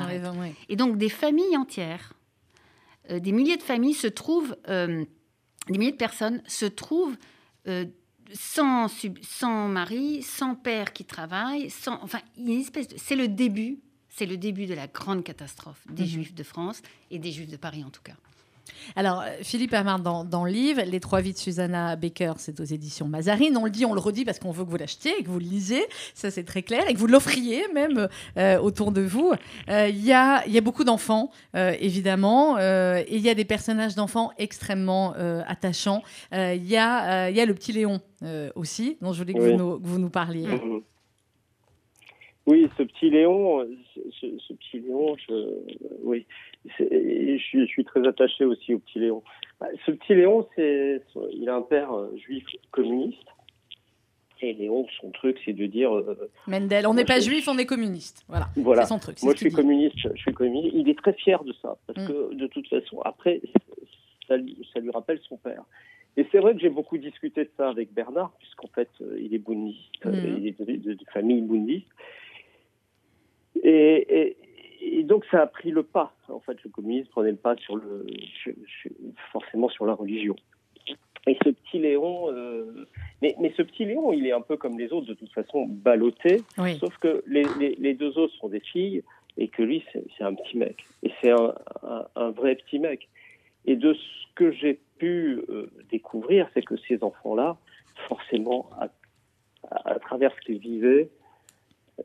Et 0.68 0.76
donc 0.76 0.98
des 0.98 1.08
familles 1.08 1.56
entières 1.56 2.14
des 3.10 3.32
milliers 3.32 3.56
de 3.56 3.62
familles 3.64 3.94
se 3.94 4.06
trouvent, 4.06 4.56
des 4.68 5.08
milliers 5.68 5.90
de 5.90 5.96
personnes 5.96 6.40
se 6.46 6.66
trouvent 6.66 7.16
sans, 8.34 8.88
sans 9.22 9.68
mari, 9.68 10.22
sans 10.22 10.54
père 10.54 10.92
qui 10.92 11.04
travaille, 11.04 11.70
sans, 11.70 12.02
enfin, 12.02 12.20
une 12.36 12.60
espèce 12.60 12.88
de, 12.88 12.96
c'est 12.98 13.16
le 13.16 13.28
début, 13.28 13.78
c'est 14.08 14.26
le 14.26 14.36
début 14.36 14.66
de 14.66 14.74
la 14.74 14.86
grande 14.86 15.24
catastrophe 15.24 15.84
des 15.90 16.04
mhm. 16.04 16.08
Juifs 16.08 16.34
de 16.34 16.42
France 16.42 16.82
et 17.10 17.18
des 17.18 17.32
Juifs 17.32 17.50
de 17.50 17.56
Paris 17.56 17.84
en 17.84 17.90
tout 17.90 18.02
cas. 18.02 18.16
Alors, 18.96 19.20
euh, 19.20 19.30
Philippe 19.42 19.74
Amard, 19.74 20.00
dans, 20.00 20.24
dans, 20.24 20.44
le 20.44 20.50
livre, 20.50 20.82
Les 20.82 21.00
trois 21.00 21.20
vies 21.20 21.32
de 21.32 21.38
Susanna 21.38 21.96
Baker, 21.96 22.34
c'est 22.36 22.60
aux 22.60 22.64
éditions 22.64 23.06
Mazarine. 23.06 23.56
On 23.56 23.64
le 23.64 23.70
dit, 23.70 23.84
on 23.84 23.94
le 23.94 24.00
redit 24.00 24.24
parce 24.24 24.38
qu'on 24.38 24.50
veut 24.50 24.64
que 24.64 24.70
vous 24.70 24.76
l'achetiez 24.76 25.12
et 25.18 25.22
que 25.22 25.28
vous 25.28 25.38
le 25.38 25.44
lisez. 25.44 25.82
Ça, 26.14 26.30
c'est 26.30 26.44
très 26.44 26.62
clair. 26.62 26.88
Et 26.88 26.94
que 26.94 26.98
vous 26.98 27.06
l'offriez 27.06 27.62
même 27.74 28.08
euh, 28.36 28.58
autour 28.58 28.92
de 28.92 29.00
vous. 29.00 29.32
Euh, 29.68 29.88
il 29.88 30.04
y, 30.04 30.12
a, 30.12 30.46
y, 30.48 30.58
a, 30.58 30.60
beaucoup 30.60 30.84
d'enfants, 30.84 31.30
évidemment. 31.54 32.58
et 32.58 33.06
il 33.10 33.20
y 33.20 33.28
a 33.28 33.34
des 33.34 33.44
personnages 33.44 33.94
d'enfants 33.94 34.30
extrêmement 34.38 35.12
attachants. 35.46 36.02
Il 36.32 36.64
y, 36.64 36.76
a, 36.76 37.30
y 37.30 37.40
a 37.40 37.46
le 37.46 37.54
petit 37.54 37.72
Léon 37.72 38.00
aussi, 38.54 38.96
dont 39.00 39.12
je 39.12 39.18
voulais 39.18 39.34
que, 39.34 39.40
vous, 39.40 39.56
nous, 39.56 39.78
vous, 39.82 39.98
nous, 39.98 40.10
parliez. 40.10 40.46
Mm-hmm. 40.46 40.82
Oui, 42.46 42.68
ce 42.76 42.82
petit 42.82 43.10
Léon, 43.10 43.66
ce, 44.20 44.26
ce 44.48 44.52
petit 44.54 44.80
Léon, 44.80 45.16
je, 45.28 45.32
oui, 46.02 46.26
je 46.64 47.38
suis, 47.38 47.60
je 47.60 47.66
suis, 47.66 47.84
très 47.84 48.06
attaché 48.06 48.44
aussi 48.44 48.74
au 48.74 48.78
petit 48.78 48.98
Léon. 48.98 49.22
Bah, 49.60 49.66
ce 49.84 49.90
petit 49.92 50.14
Léon, 50.14 50.46
c'est, 50.54 51.02
il 51.32 51.48
a 51.48 51.56
un 51.56 51.62
père 51.62 51.92
euh, 51.92 52.14
juif 52.16 52.44
communiste. 52.70 53.18
Et 54.40 54.54
Léon, 54.54 54.86
son 55.00 55.10
truc, 55.10 55.38
c'est 55.44 55.52
de 55.52 55.66
dire. 55.66 55.94
Euh, 55.94 56.30
Mendel, 56.48 56.86
on 56.86 56.94
n'est 56.94 57.04
pas 57.04 57.20
juif, 57.20 57.46
on 57.48 57.58
est 57.58 57.66
communiste. 57.66 58.24
Voilà. 58.28 58.48
voilà. 58.56 58.82
C'est 58.82 58.88
son 58.88 58.98
truc. 58.98 59.22
Moi, 59.22 59.34
je 59.34 59.38
suis 59.38 59.52
communiste. 59.52 59.96
Je 60.14 60.20
suis 60.20 60.32
communiste. 60.32 60.74
Il 60.74 60.88
est 60.88 60.98
très 60.98 61.12
fier 61.12 61.42
de 61.44 61.52
ça, 61.62 61.76
parce 61.86 62.00
mm. 62.00 62.08
que 62.08 62.34
de 62.34 62.46
toute 62.48 62.68
façon, 62.68 63.00
après, 63.02 63.40
ça 64.26 64.36
lui, 64.36 64.66
ça 64.72 64.80
lui 64.80 64.90
rappelle 64.90 65.20
son 65.28 65.36
père. 65.36 65.62
Et 66.16 66.26
c'est 66.30 66.38
vrai 66.38 66.54
que 66.54 66.60
j'ai 66.60 66.68
beaucoup 66.68 66.98
discuté 66.98 67.44
de 67.44 67.50
ça 67.56 67.68
avec 67.68 67.92
Bernard, 67.94 68.32
puisqu'en 68.38 68.68
fait, 68.68 68.90
euh, 69.00 69.16
il 69.20 69.32
est 69.34 69.38
bouddhiste, 69.38 70.04
mm. 70.04 70.38
il 70.38 70.46
est 70.48 70.60
de, 70.60 70.94
de 70.94 71.04
famille 71.12 71.40
bouddhiste. 71.40 71.86
Et, 73.62 74.20
et, 74.20 74.36
donc 75.04 75.24
ça 75.30 75.42
a 75.42 75.46
pris 75.46 75.70
le 75.70 75.82
pas. 75.82 76.14
En 76.28 76.40
fait, 76.40 76.62
le 76.64 76.70
communisme 76.70 77.10
prenait 77.10 77.30
le 77.30 77.36
pas 77.36 77.56
sur 77.56 77.76
le, 77.76 78.06
forcément 79.32 79.68
sur 79.68 79.86
la 79.86 79.94
religion. 79.94 80.36
Et 81.26 81.36
ce 81.44 81.50
petit 81.50 81.78
Léon, 81.78 82.32
euh, 82.32 82.86
mais, 83.20 83.36
mais, 83.40 83.52
ce 83.56 83.62
petit 83.62 83.84
Léon, 83.84 84.12
il 84.12 84.26
est 84.26 84.32
un 84.32 84.40
peu 84.40 84.56
comme 84.56 84.78
les 84.78 84.92
autres, 84.92 85.06
de 85.06 85.14
toute 85.14 85.32
façon, 85.32 85.66
ballotté. 85.66 86.42
Sauf 86.80 86.96
que 86.98 87.22
les, 87.26 87.44
les, 87.78 87.94
deux 87.94 88.18
autres 88.18 88.34
sont 88.34 88.48
des 88.48 88.60
filles 88.60 89.04
et 89.36 89.46
que 89.46 89.62
lui, 89.62 89.84
c'est 89.92 90.24
un 90.24 90.34
petit 90.34 90.58
mec. 90.58 90.84
Et 91.04 91.12
c'est 91.20 91.30
un, 91.30 91.54
un, 92.16 92.30
vrai 92.30 92.56
petit 92.56 92.80
mec. 92.80 93.08
Et 93.66 93.76
de 93.76 93.94
ce 93.94 94.34
que 94.34 94.50
j'ai 94.50 94.80
pu 94.98 95.44
euh, 95.48 95.70
découvrir, 95.92 96.48
c'est 96.54 96.62
que 96.62 96.76
ces 96.88 97.04
enfants-là, 97.04 97.56
forcément, 98.08 98.68
à, 98.80 98.88
à, 99.70 100.00
travers 100.00 100.34
ce 100.34 100.40
qu'ils 100.40 100.58
vivaient, 100.58 101.08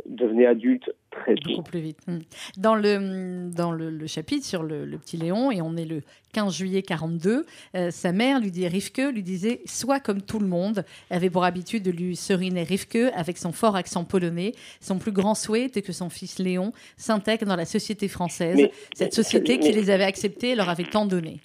devenait 0.06 0.46
adulte 0.46 0.92
très 1.12 1.36
tôt. 1.36 1.50
Beaucoup 1.50 1.64
plus 1.64 1.80
vite. 1.80 2.00
Hmm. 2.08 2.20
Dans 2.58 2.76
le, 2.76 3.50
dans 3.50 3.72
le, 3.72 4.08
chapitre 4.08 4.46
sur 4.46 4.64
le, 4.64 4.86
petit 4.98 5.18
Léon, 5.18 5.52
et 5.52 5.62
on 5.62 5.76
est 5.76 5.86
le 5.86 6.02
15 6.34 6.56
juillet 6.56 6.82
42, 6.82 7.46
euh, 7.76 7.92
sa 7.92 8.12
mère 8.12 8.40
lui 8.40 8.52
dit, 8.52 8.68
Rivke 8.68 9.12
lui 9.14 9.24
disait 9.24 9.62
Sois 9.66 10.00
comme 10.00 10.22
tout 10.22 10.40
le 10.40 10.48
monde. 10.48 10.84
Elle 11.10 11.18
avait 11.18 11.30
pour 11.30 11.44
habitude 11.44 11.84
de 11.84 11.92
lui 11.92 12.16
seriner 12.16 12.64
Rivke 12.64 13.12
avec 13.16 13.38
son 13.38 13.52
fort 13.52 13.76
accent 13.76 14.04
polonais. 14.04 14.54
Son 14.80 15.00
plus 15.00 15.12
grand 15.12 15.36
souhait 15.36 15.64
était 15.64 15.82
que 15.82 15.94
son 15.94 16.10
fils 16.10 16.40
Léon 16.40 16.72
s'intègre 16.98 17.46
dans 17.46 17.56
la 17.56 17.66
société 17.66 18.08
française, 18.08 18.70
cette 18.94 19.14
société 19.14 19.60
qui 19.60 19.72
les 19.72 19.90
avait 19.90 20.04
acceptés 20.04 20.52
et 20.52 20.56
leur 20.56 20.70
avait 20.70 20.84
tant 20.84 21.06
donné. 21.06 21.40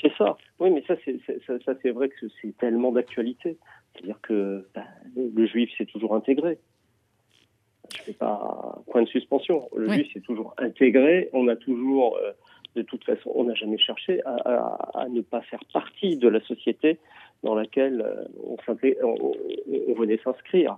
C'est 0.00 0.12
ça. 0.18 0.36
Oui, 0.58 0.70
mais 0.70 0.82
ça, 0.86 0.94
c'est, 1.04 1.18
ça, 1.46 1.74
c'est 1.80 1.90
vrai 1.90 2.08
que 2.08 2.26
c'est 2.40 2.56
tellement 2.58 2.92
d'actualité. 2.92 3.56
C'est-à-dire 3.92 4.18
que 4.22 4.66
bah, 4.74 4.84
le 5.14 5.46
juif 5.46 5.70
s'est 5.76 5.86
toujours 5.86 6.14
intégré 6.14 6.58
je 7.96 8.02
fais 8.02 8.12
pas 8.12 8.82
point 8.90 9.02
de 9.02 9.08
suspension. 9.08 9.68
Le 9.76 9.88
oui. 9.88 10.10
c'est 10.12 10.22
toujours 10.22 10.54
intégré. 10.58 11.28
On 11.32 11.48
a 11.48 11.56
toujours, 11.56 12.16
euh, 12.16 12.32
de 12.76 12.82
toute 12.82 13.04
façon, 13.04 13.30
on 13.34 13.44
n'a 13.44 13.54
jamais 13.54 13.78
cherché 13.78 14.20
à, 14.24 15.06
ne 15.08 15.20
pas 15.20 15.40
faire 15.42 15.60
partie 15.72 16.16
de 16.16 16.28
la 16.28 16.40
société 16.40 16.98
dans 17.42 17.54
laquelle 17.54 18.00
euh, 18.00 18.24
on, 18.44 18.56
on 19.88 19.94
venait 19.94 20.18
s'inscrire. 20.22 20.76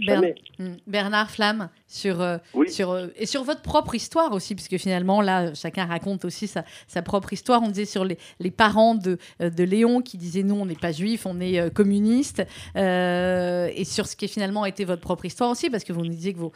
Hmm. 0.00 0.76
Bernard 0.86 1.30
Flamme, 1.30 1.68
sur, 1.86 2.20
euh, 2.20 2.38
sur, 2.66 2.90
euh, 2.90 3.08
et 3.16 3.26
sur 3.26 3.42
votre 3.42 3.62
propre 3.62 3.94
histoire 3.94 4.32
aussi, 4.32 4.54
puisque 4.54 4.78
finalement, 4.78 5.20
là, 5.20 5.54
chacun 5.54 5.86
raconte 5.86 6.24
aussi 6.24 6.46
sa, 6.46 6.64
sa 6.86 7.02
propre 7.02 7.32
histoire. 7.32 7.62
On 7.62 7.68
disait 7.68 7.84
sur 7.84 8.04
les, 8.04 8.18
les 8.40 8.50
parents 8.50 8.94
de, 8.94 9.18
euh, 9.40 9.50
de, 9.50 9.64
Léon 9.64 10.00
qui 10.00 10.16
disaient 10.16 10.42
non, 10.42 10.62
on 10.62 10.66
n'est 10.66 10.74
pas 10.74 10.92
juif, 10.92 11.26
on 11.26 11.40
est 11.40 11.72
communiste. 11.74 12.42
et 12.74 13.84
sur 13.84 14.06
ce 14.06 14.16
qui 14.16 14.28
finalement 14.28 14.64
été 14.64 14.84
votre 14.84 15.02
propre 15.02 15.24
histoire 15.24 15.50
aussi, 15.50 15.70
parce 15.70 15.84
que 15.84 15.92
vous 15.92 16.02
nous 16.02 16.10
disiez 16.10 16.32
que 16.32 16.38
vos, 16.38 16.52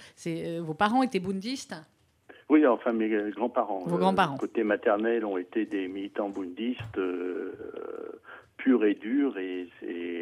vos 0.63 0.75
parents 0.75 1.03
étaient 1.03 1.21
bundistes. 1.21 1.75
Oui, 2.49 2.65
enfin 2.67 2.93
mes 2.93 3.09
grands-parents. 3.35 3.83
Vos 3.87 3.99
grands-parents. 3.99 4.37
côté 4.37 4.63
maternel 4.63 5.25
ont 5.25 5.37
été 5.37 5.67
des 5.67 5.89
militants 5.89 6.29
bundistes 6.29 7.01
pur 8.67 8.85
et 8.85 8.95
dur. 8.95 9.39
Et, 9.39 9.69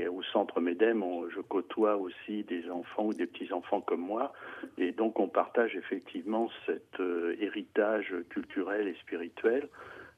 au 0.07 0.22
centre 0.22 0.61
MEDEM, 0.61 1.02
je 1.35 1.40
côtoie 1.40 1.96
aussi 1.96 2.44
des 2.44 2.70
enfants 2.70 3.07
ou 3.07 3.14
des 3.14 3.26
petits-enfants 3.26 3.80
comme 3.80 4.02
moi. 4.02 4.33
Et 4.76 4.92
donc, 4.92 5.18
on 5.18 5.28
partage 5.28 5.74
effectivement 5.76 6.50
cet 6.66 7.00
euh, 7.00 7.35
héritage 7.40 8.14
culturel 8.28 8.87
et 8.87 8.94
spirituel 9.00 9.68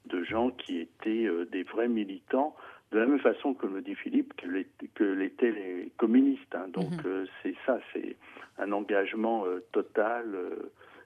de 0.07 0.25
gens 0.25 0.51
qui 0.51 0.79
étaient 0.79 1.27
euh, 1.27 1.45
des 1.47 1.63
vrais 1.63 1.89
militants, 1.89 2.57
de 2.91 2.99
la 2.99 3.07
même 3.07 3.21
façon 3.21 3.55
que 3.55 3.67
me 3.67 3.81
dit 3.81 3.95
Philippe, 3.95 4.35
que 4.35 5.05
l'étaient 5.05 5.53
les 5.53 5.93
communistes. 5.97 6.55
Hein. 6.55 6.67
Donc, 6.73 6.91
mhm. 6.91 7.03
euh, 7.07 7.27
c'est 7.43 7.55
ça, 7.65 7.79
c'est 7.93 8.17
un 8.59 8.73
engagement 8.73 9.45
total 9.71 10.25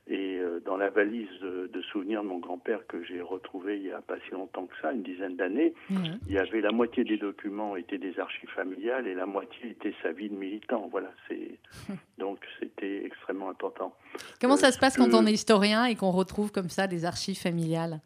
et 0.07 0.39
euh, 0.39 0.61
dans 0.65 0.77
la 0.77 0.91
valise 0.91 1.29
de, 1.41 1.83
souvenirs 1.93 2.23
de 2.23 2.29
mon 2.29 2.39
grand-père 2.39 2.87
que 2.87 3.03
j'ai 3.05 3.21
retrouvé 3.21 3.77
il 3.77 3.85
n'y 3.85 3.93
a 3.93 4.01
pas 4.01 4.17
si 4.27 4.33
longtemps 4.33 4.67
que 4.67 4.75
ça, 4.81 4.93
une 4.93 5.03
dizaine 5.03 5.37
d'années, 5.37 5.75
il 5.91 6.33
y 6.33 6.39
avait 6.39 6.61
la 6.61 6.73
moitié 6.73 7.05
des 7.05 7.17
documents 7.17 7.77
étaient 7.77 7.99
des 7.99 8.19
archives 8.19 8.51
familiales 8.51 9.07
et 9.07 9.15
la 9.15 9.27
moitié 9.27 9.71
était 9.71 9.95
sa 10.03 10.13
vie 10.13 10.29
de 10.29 10.35
militant. 10.35 10.89
Voilà, 10.91 11.11
c'est 11.29 11.59
donc 12.19 12.39
c'était 12.59 13.05
extrêmement 13.05 13.51
important. 13.51 13.95
Comment 14.41 14.57
ça 14.57 14.69
euh, 14.69 14.73
se 14.73 14.79
passe 14.79 14.97
quand 14.97 15.15
on 15.15 15.27
est 15.27 15.33
historien 15.33 15.85
et 15.85 15.97
qu'on 15.97 16.11
retrouve 16.11 16.53
comme 16.53 16.69
ça 16.69 16.87
des 16.87 17.05
archives 17.05 17.41
familiales? 17.41 18.01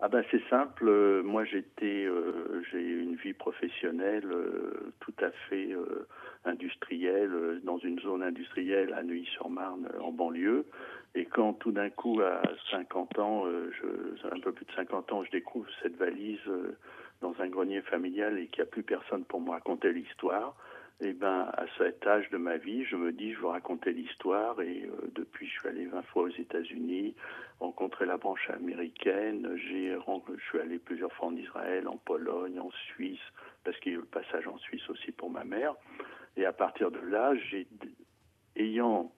Ah 0.00 0.08
ben 0.08 0.22
c'est 0.30 0.42
simple. 0.50 0.88
Euh, 0.88 1.22
moi 1.22 1.44
j'étais, 1.44 2.06
j'ai 2.70 2.82
une 2.82 3.16
vie 3.16 3.32
professionnelle 3.32 4.28
tout 5.00 5.14
à 5.22 5.30
fait 5.48 5.74
industrielle 6.44 7.60
dans 7.64 7.78
une 7.78 7.98
zone 8.00 8.22
industrielle 8.22 8.92
à 8.94 9.02
Neuilly-sur-Marne 9.02 9.88
en 10.00 10.12
banlieue. 10.12 10.66
Et 11.16 11.24
quand 11.24 11.54
tout 11.54 11.72
d'un 11.72 11.88
coup, 11.88 12.20
à 12.20 12.42
50 12.70 13.18
ans, 13.18 13.46
euh, 13.46 13.72
un 14.30 14.38
peu 14.38 14.52
plus 14.52 14.66
de 14.66 14.72
50 14.72 15.12
ans, 15.12 15.24
je 15.24 15.30
découvre 15.30 15.66
cette 15.82 15.96
valise 15.96 16.38
euh, 16.46 16.76
dans 17.22 17.34
un 17.40 17.48
grenier 17.48 17.80
familial 17.80 18.38
et 18.38 18.48
qu'il 18.48 18.62
n'y 18.62 18.68
a 18.68 18.70
plus 18.70 18.82
personne 18.82 19.24
pour 19.24 19.40
me 19.40 19.50
raconter 19.50 19.94
l'histoire, 19.94 20.54
eh 21.00 21.14
ben 21.14 21.48
à 21.54 21.64
cet 21.78 22.06
âge 22.06 22.28
de 22.28 22.36
ma 22.36 22.58
vie, 22.58 22.84
je 22.84 22.96
me 22.96 23.12
dis 23.12 23.32
je 23.32 23.40
veux 23.40 23.46
raconter 23.46 23.94
l'histoire 23.94 24.60
et 24.60 24.84
euh, 24.84 25.10
depuis 25.14 25.46
je 25.46 25.52
suis 25.52 25.68
allé 25.68 25.86
20 25.86 26.02
fois 26.02 26.24
aux 26.24 26.28
États-Unis, 26.28 27.14
rencontrer 27.60 28.04
la 28.04 28.18
branche 28.18 28.50
américaine, 28.50 29.56
j'ai 29.56 29.96
je 29.96 30.44
suis 30.50 30.58
allé 30.58 30.78
plusieurs 30.78 31.12
fois 31.14 31.28
en 31.28 31.36
Israël, 31.36 31.88
en 31.88 31.96
Pologne, 31.96 32.60
en 32.60 32.70
Suisse 32.92 33.20
parce 33.64 33.78
qu'il 33.80 33.92
y 33.92 33.94
a 33.94 33.98
eu 33.98 34.02
le 34.02 34.06
passage 34.06 34.46
en 34.46 34.58
Suisse 34.58 34.88
aussi 34.90 35.12
pour 35.12 35.30
ma 35.30 35.44
mère. 35.44 35.74
Et 36.36 36.44
à 36.44 36.52
partir 36.52 36.90
de 36.90 36.98
là, 36.98 37.32
ayant 38.56 39.10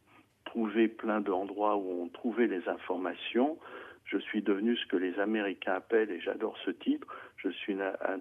trouvé 0.48 0.88
plein 0.88 1.20
d'endroits 1.20 1.76
où 1.76 2.02
on 2.02 2.08
trouvait 2.08 2.46
les 2.46 2.68
informations. 2.68 3.58
Je 4.04 4.18
suis 4.18 4.42
devenu 4.42 4.76
ce 4.76 4.86
que 4.86 4.96
les 4.96 5.18
Américains 5.20 5.74
appellent, 5.74 6.10
et 6.10 6.20
j'adore 6.20 6.56
ce 6.64 6.70
titre, 6.70 7.06
je 7.36 7.50
suis 7.50 7.76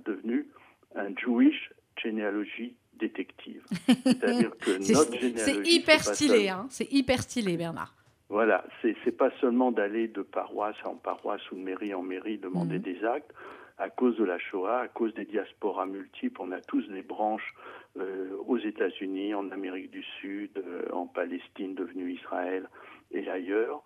devenu 0.05 0.47
un 0.95 1.15
Jewish 1.15 1.71
Genealogy 1.95 2.75
Detective. 2.93 3.63
C'est-à-dire 4.03 4.51
que 4.57 4.71
notre 4.93 5.13
généalogie. 5.13 5.37
C'est 5.37 5.67
hyper 5.67 6.03
stylé, 6.03 6.49
hein 6.49 6.65
c'est 6.69 6.91
hyper 6.91 7.21
stylé, 7.21 7.57
Bernard. 7.57 7.95
Voilà, 8.29 8.65
c'est 8.81 9.17
pas 9.17 9.31
seulement 9.39 9.71
d'aller 9.71 10.09
de 10.09 10.21
paroisse 10.21 10.75
en 10.83 10.95
paroisse 10.95 11.49
ou 11.51 11.55
de 11.55 11.61
mairie 11.61 11.93
en 11.93 12.01
mairie 12.01 12.37
demander 12.37 12.77
mhm. 12.77 12.83
des 12.83 13.05
actes 13.05 13.31
à 13.77 13.89
cause 13.89 14.17
de 14.17 14.23
la 14.23 14.39
Shoah, 14.39 14.79
à 14.79 14.87
cause 14.87 15.13
des 15.13 15.25
diasporas 15.25 15.85
multiples, 15.85 16.41
on 16.41 16.51
a 16.51 16.61
tous 16.61 16.87
des 16.87 17.03
branches 17.03 17.53
euh, 17.97 18.35
aux 18.47 18.57
États-Unis, 18.57 19.33
en 19.33 19.51
Amérique 19.51 19.91
du 19.91 20.03
Sud, 20.19 20.51
euh, 20.57 20.87
en 20.91 21.05
Palestine 21.07 21.75
devenue 21.75 22.13
Israël 22.13 22.67
et 23.11 23.29
ailleurs. 23.29 23.83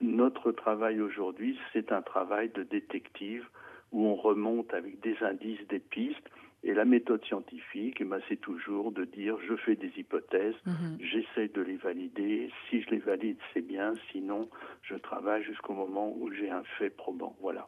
Notre 0.00 0.52
travail 0.52 1.00
aujourd'hui, 1.00 1.58
c'est 1.72 1.92
un 1.92 2.02
travail 2.02 2.50
de 2.50 2.62
détective 2.62 3.46
où 3.92 4.06
on 4.06 4.16
remonte 4.16 4.72
avec 4.74 5.00
des 5.00 5.16
indices, 5.22 5.66
des 5.68 5.78
pistes. 5.78 6.28
Et 6.64 6.74
la 6.74 6.84
méthode 6.84 7.24
scientifique, 7.24 7.96
eh 8.00 8.04
ben, 8.04 8.20
c'est 8.28 8.40
toujours 8.40 8.92
de 8.92 9.04
dire 9.04 9.36
je 9.48 9.56
fais 9.56 9.74
des 9.74 9.92
hypothèses, 9.96 10.54
mhm. 10.64 10.96
j'essaie 11.00 11.48
de 11.48 11.60
les 11.60 11.76
valider. 11.76 12.50
Si 12.68 12.82
je 12.82 12.90
les 12.90 12.98
valide, 12.98 13.36
c'est 13.52 13.66
bien. 13.66 13.94
Sinon, 14.12 14.48
je 14.82 14.94
travaille 14.94 15.42
jusqu'au 15.42 15.72
moment 15.72 16.14
où 16.16 16.30
j'ai 16.32 16.50
un 16.50 16.62
fait 16.78 16.90
probant. 16.90 17.36
Voilà. 17.40 17.66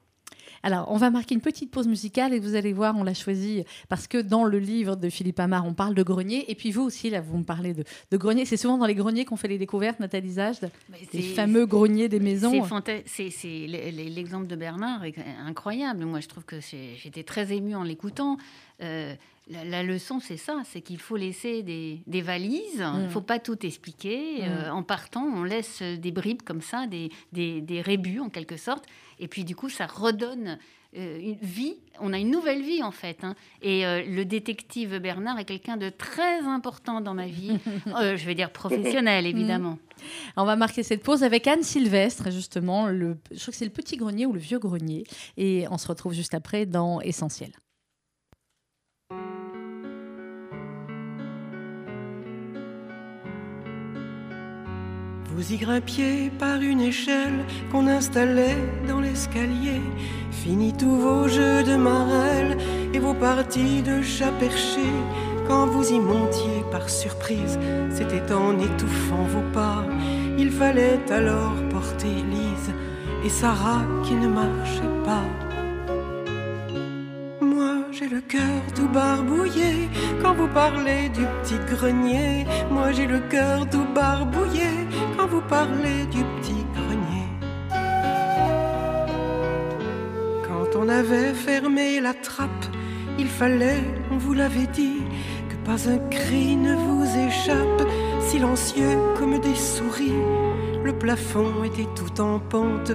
Alors, 0.63 0.91
on 0.91 0.97
va 0.97 1.11
marquer 1.11 1.35
une 1.35 1.41
petite 1.41 1.71
pause 1.71 1.87
musicale 1.87 2.33
et 2.33 2.41
vous 2.41 2.55
allez 2.55 2.73
voir, 2.73 2.97
on 2.97 3.05
l'a 3.05 3.15
choisi 3.15 3.65
parce 3.89 4.07
que 4.07 4.19
dans 4.19 4.45
le 4.45 4.59
livre 4.59 4.97
de 4.97 5.09
Philippe 5.09 5.41
Amar, 5.41 5.67
on 5.67 5.75
parle 5.75 5.95
de 5.95 6.03
grenier. 6.03 6.51
Et 6.51 6.55
puis 6.55 6.71
vous 6.71 6.83
aussi, 6.83 7.11
là, 7.11 7.21
vous 7.21 7.39
me 7.39 7.45
parlez 7.45 7.75
de, 7.75 7.85
grenier. 8.17 8.45
C'est 8.45 8.57
souvent 8.57 8.79
dans 8.79 8.87
les 8.87 8.95
greniers 8.95 9.25
qu'on 9.25 9.37
fait 9.37 9.49
les 9.49 9.59
découvertes, 9.59 10.01
Nathalie 10.01 10.33
Zajde, 10.33 10.71
les 11.13 11.23
fameux 11.23 11.67
greniers 11.67 12.09
des 12.09 12.21
maisons. 12.21 12.53
C'est 13.07 13.67
l'exemple 13.67 14.47
de 14.47 14.57
Bernard 14.57 15.05
est 15.05 15.15
incroyable. 15.45 16.05
Moi, 16.05 16.21
je 16.21 16.29
trouve 16.29 16.45
que 16.45 16.57
j'étais 16.61 17.23
très 17.23 17.53
émue 17.53 17.75
en 17.75 17.83
l'écoutant. 17.83 18.39
Euh, 18.83 19.15
la, 19.49 19.83
leçon, 19.83 20.21
c'est 20.21 20.37
ça, 20.37 20.63
c'est 20.65 20.81
qu'il 20.81 20.99
faut 20.99 21.17
laisser 21.17 21.63
des, 21.63 22.23
valises, 22.23 22.63
il 22.77 23.03
ne 23.03 23.07
mm. 23.07 23.11
faut 23.11 23.21
pas 23.21 23.39
tout 23.39 23.65
expliquer. 23.65 24.39
Mm. 24.39 24.45
Euh, 24.45 24.73
en 24.73 24.83
partant, 24.83 25.25
on 25.25 25.45
laisse 25.45 25.83
des 25.83 26.13
bribes 26.13 26.43
comme 26.43 26.63
ça, 26.63 26.87
des, 26.87 27.11
des, 27.33 27.81
rébus 27.83 28.21
en 28.21 28.31
quelque 28.31 28.57
sorte. 28.57 28.85
Et 29.21 29.29
puis 29.29 29.45
du 29.45 29.55
coup, 29.55 29.69
ça 29.69 29.87
redonne 29.87 30.59
euh, 30.97 31.19
une 31.21 31.37
vie, 31.43 31.77
on 32.01 32.13
a 32.13 32.19
une 32.19 32.31
nouvelle 32.31 32.63
vie 32.63 32.83
en 32.83 32.91
fait. 32.91 33.23
Hein. 33.23 33.35
Et 33.61 33.85
euh, 33.85 34.03
le 34.03 34.25
détective 34.25 34.99
Bernard 34.99 35.39
est 35.39 35.45
quelqu'un 35.45 35.77
de 35.77 35.91
très 35.91 36.41
important 36.41 37.01
dans 37.01 37.15
ma 37.15 37.27
vie, 37.27 37.59
je 37.87 38.25
vais 38.25 38.35
dire 38.35 38.51
professionnel 38.51 39.27
évidemment. 39.27 39.73
Mm. 39.73 39.79
On 40.39 40.45
va 40.45 40.57
marquer 40.57 40.83
cette 40.83 41.03
pause 41.03 41.23
avec 41.23 41.47
Anne 41.47 41.63
Sylvestre, 41.63 42.31
justement. 42.31 42.89
Le, 42.89 43.17
je 43.31 43.41
crois 43.41 43.53
que 43.53 43.57
c'est 43.57 43.65
le 43.65 43.71
petit 43.71 43.97
grenier 43.97 44.27
ou 44.27 44.33
le 44.33 44.41
vieux 44.41 44.59
grenier. 44.59 45.05
Et 45.37 45.67
on 45.71 45.79
se 45.79 45.87
retrouve 45.87 46.15
juste 46.15 46.35
après 46.35 46.67
dans 46.67 47.01
Essentiel. 47.01 47.53
Vous 55.37 55.53
y 55.53 55.57
grimpiez 55.57 56.31
par 56.39 56.61
une 56.61 56.81
échelle 56.81 57.45
qu'on 57.73 57.89
installait 57.89 58.57
dans 58.87 59.01
l'escalier. 59.01 59.81
Fini 60.31 60.73
tous 60.73 60.97
vos 60.97 61.27
jeux 61.27 61.65
de 61.65 61.75
marelle 61.75 62.57
et 62.93 63.01
vos 63.01 63.15
parties 63.15 63.83
de 63.83 64.01
chat 64.01 64.31
perché. 64.39 64.87
Quand 65.49 65.67
vous 65.67 65.91
y 65.91 65.99
montiez 65.99 66.63
par 66.71 66.89
surprise, 66.89 67.59
c'était 67.91 68.33
en 68.33 68.61
étouffant 68.61 69.25
vos 69.25 69.53
pas. 69.53 69.85
Il 70.39 70.53
fallait 70.53 71.01
alors 71.11 71.55
porter 71.69 72.15
Lise 72.31 72.73
et 73.25 73.29
Sarah 73.29 73.83
qui 74.05 74.15
ne 74.15 74.29
marchait 74.29 75.03
pas 75.05 75.25
j'ai 77.99 78.09
le 78.09 78.21
cœur 78.21 78.61
tout 78.75 78.89
barbouillé 78.89 79.89
quand 80.21 80.35
vous 80.35 80.49
parlez 80.49 81.09
du 81.11 81.25
petit 81.43 81.59
grenier. 81.73 82.45
Moi 82.71 82.91
j'ai 82.91 83.07
le 83.07 83.21
cœur 83.21 83.69
tout 83.71 83.87
barbouillé 83.95 84.84
vous 85.35 85.43
parlez 85.49 86.07
du 86.17 86.23
petit 86.37 86.65
grenier. 86.77 87.29
Quand 90.47 90.79
on 90.81 90.89
avait 90.89 91.35
fermé 91.35 92.01
la 92.01 92.15
trappe, 92.15 92.67
il 93.19 93.27
fallait, 93.27 93.85
on 94.13 94.17
vous 94.17 94.35
l'avait 94.35 94.71
dit, 94.73 95.03
que 95.49 95.57
pas 95.69 95.89
un 95.89 95.99
cri 96.09 96.57
ne 96.57 96.75
vous 96.75 97.07
échappe, 97.29 97.83
silencieux 98.21 98.97
comme 99.19 99.39
des 99.41 99.57
souris. 99.57 100.23
Le 100.85 100.93
plafond 100.93 101.65
était 101.65 101.89
tout 101.97 102.21
en 102.21 102.39
pente 102.39 102.93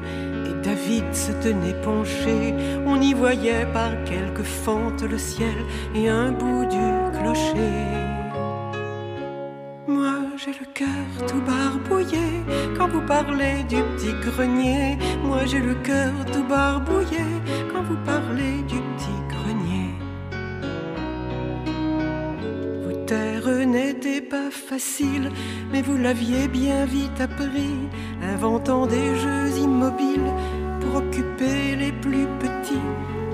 David 0.63 1.13
se 1.13 1.31
tenait 1.31 1.79
penché, 1.81 2.53
on 2.85 2.99
y 3.01 3.13
voyait 3.13 3.65
par 3.73 3.91
quelques 4.03 4.43
fentes 4.43 5.03
le 5.03 5.17
ciel 5.17 5.55
et 5.95 6.09
un 6.09 6.31
bout 6.31 6.65
du 6.65 6.85
clocher. 7.17 7.79
Moi 9.87 10.15
j'ai 10.37 10.51
le 10.51 10.65
cœur 10.73 11.27
tout 11.27 11.41
barbouillé 11.41 12.18
vous 12.91 13.01
parlez 13.01 13.63
du 13.63 13.77
petit 13.91 14.13
grenier. 14.21 14.97
Moi 15.23 15.45
j'ai 15.45 15.59
le 15.59 15.75
cœur 15.75 16.13
tout 16.31 16.43
barbouillé 16.43 17.25
quand 17.71 17.83
vous 17.83 17.97
parlez 18.05 18.57
du 18.67 18.79
petit 18.89 19.19
grenier. 19.33 19.89
Vos 22.83 23.05
terres 23.05 23.67
n'étaient 23.67 24.21
pas 24.21 24.49
faciles, 24.51 25.31
mais 25.71 25.81
vous 25.81 25.97
l'aviez 25.97 26.47
bien 26.47 26.85
vite 26.85 27.19
appris, 27.19 27.75
inventant 28.21 28.85
des 28.85 29.15
jeux 29.15 29.57
immobiles 29.57 30.31
occuper 30.95 31.75
les 31.75 31.91
plus 31.91 32.27
petits. 32.39 32.87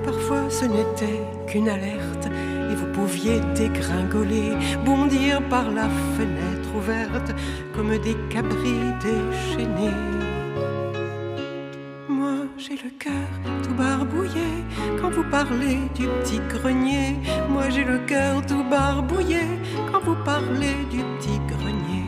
Parfois 0.04 0.50
ce 0.50 0.66
n'était 0.66 1.22
qu'une 1.48 1.70
alerte 1.70 2.28
et 2.72 2.76
vous 2.76 2.92
pouviez 2.94 3.40
dégringoler, 3.56 4.54
bondir 4.86 5.42
par 5.50 5.72
la 5.72 5.90
fenêtre 6.16 6.55
comme 7.74 7.98
des 8.00 8.16
cabris 8.30 8.94
déchaînés. 9.02 9.92
Moi 12.10 12.48
j'ai 12.58 12.76
le 12.76 12.90
cœur 13.00 13.30
tout 13.64 13.74
barbouillé 13.74 14.48
quand 15.00 15.10
vous 15.10 15.24
parlez 15.32 15.80
du 15.96 16.08
petit 16.08 16.40
grenier. 16.50 17.16
Moi 17.50 17.70
j'ai 17.70 17.84
le 17.84 18.00
cœur 18.00 18.46
tout 18.46 18.64
barbouillé 18.70 19.42
quand 19.92 20.02
vous 20.04 20.18
parlez 20.24 20.76
du 20.92 21.00
petit 21.18 21.40
grenier. 21.48 22.06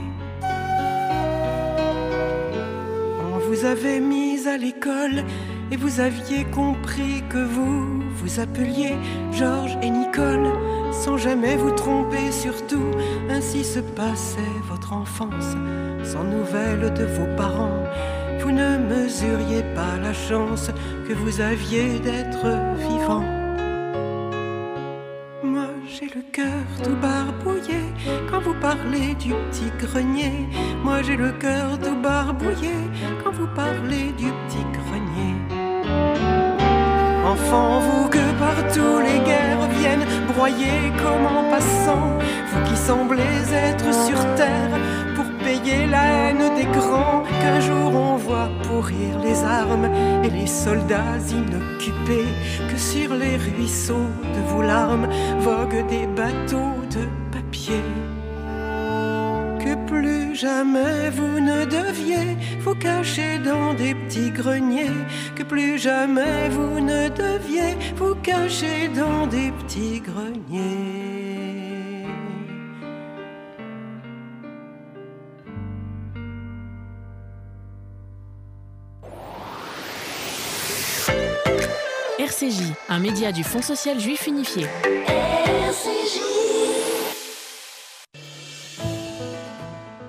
On 3.33 3.39
vous 3.39 3.65
avait 3.65 3.99
mis 3.99 4.47
à 4.47 4.57
l'école 4.57 5.23
et 5.71 5.77
vous 5.77 5.99
aviez 5.99 6.43
compris 6.45 7.23
que 7.29 7.43
vous 7.43 8.01
vous 8.19 8.39
appeliez 8.39 8.95
Georges 9.31 9.77
et 9.81 9.89
Nicole, 9.89 10.51
sans 10.97 11.17
jamais 11.17 11.55
vous 11.55 11.71
tromper 11.71 12.31
surtout. 12.31 12.91
Ainsi 13.29 13.63
se 13.63 13.79
passait 13.79 14.55
votre 14.69 14.93
enfance, 14.93 15.55
sans 16.03 16.23
nouvelles 16.23 16.93
de 16.93 17.05
vos 17.05 17.35
parents. 17.35 17.83
Vous 18.39 18.51
ne 18.51 18.77
mesuriez 18.77 19.63
pas 19.75 19.97
la 20.01 20.13
chance 20.13 20.71
que 21.07 21.13
vous 21.13 21.41
aviez 21.41 21.99
d'être 21.99 22.45
vivant. 22.77 23.23
Moi 25.43 25.67
j'ai 25.87 26.05
le 26.05 26.21
cœur 26.31 26.65
tout 26.83 26.95
barbouillé 26.95 27.81
quand 28.29 28.41
vous 28.41 28.55
parlez 28.55 29.15
du 29.15 29.33
petit 29.49 29.71
grenier. 29.79 30.47
Moi 30.83 31.01
j'ai 31.01 31.17
le 31.17 31.31
cœur 31.33 31.79
tout 31.79 31.99
barbouillé 32.01 32.75
quand 33.23 33.31
vous 33.31 33.47
parlez 33.55 34.11
du 34.17 34.29
petit 34.47 34.63
grenier. 34.73 34.76
Enfant, 37.37 37.79
vous 37.79 38.09
que 38.09 38.25
partout 38.39 38.99
les 38.99 39.19
guerres 39.19 39.67
viennent 39.79 40.05
broyer 40.33 40.91
comme 40.97 41.25
en 41.25 41.49
passant, 41.51 42.17
vous 42.49 42.63
qui 42.67 42.75
semblez 42.75 43.43
être 43.53 43.93
sur 43.93 44.19
terre 44.35 44.79
pour 45.15 45.25
payer 45.45 45.85
la 45.85 46.03
haine 46.03 46.55
des 46.55 46.65
grands, 46.65 47.23
qu'un 47.41 47.59
jour 47.59 47.93
on 47.93 48.17
voit 48.17 48.49
pourrir 48.63 49.19
les 49.23 49.43
armes 49.43 49.89
et 50.23 50.29
les 50.29 50.47
soldats 50.47 51.17
inoccupés, 51.29 52.33
que 52.69 52.77
sur 52.77 53.13
les 53.13 53.37
ruisseaux 53.37 54.11
de 54.35 54.41
vos 54.49 54.63
larmes 54.63 55.07
voguent 55.39 55.85
des 55.87 56.07
bateaux 56.07 56.75
de 56.91 57.05
papier 57.31 57.83
jamais 60.37 61.09
vous 61.09 61.39
ne 61.39 61.65
deviez 61.65 62.37
vous 62.59 62.75
cacher 62.75 63.39
dans 63.39 63.73
des 63.73 63.95
petits 63.95 64.29
greniers, 64.29 64.91
que 65.35 65.41
plus 65.41 65.79
jamais 65.79 66.49
vous 66.49 66.79
ne 66.79 67.09
deviez 67.09 67.75
vous 67.95 68.13
cacher 68.15 68.87
dans 68.89 69.25
des 69.25 69.51
petits 69.51 69.99
greniers. 69.99 71.07
RCJ, 82.19 82.73
un 82.89 82.99
média 82.99 83.31
du 83.31 83.43
Fonds 83.43 83.63
social 83.63 83.99
juif 83.99 84.27
unifié. 84.27 84.67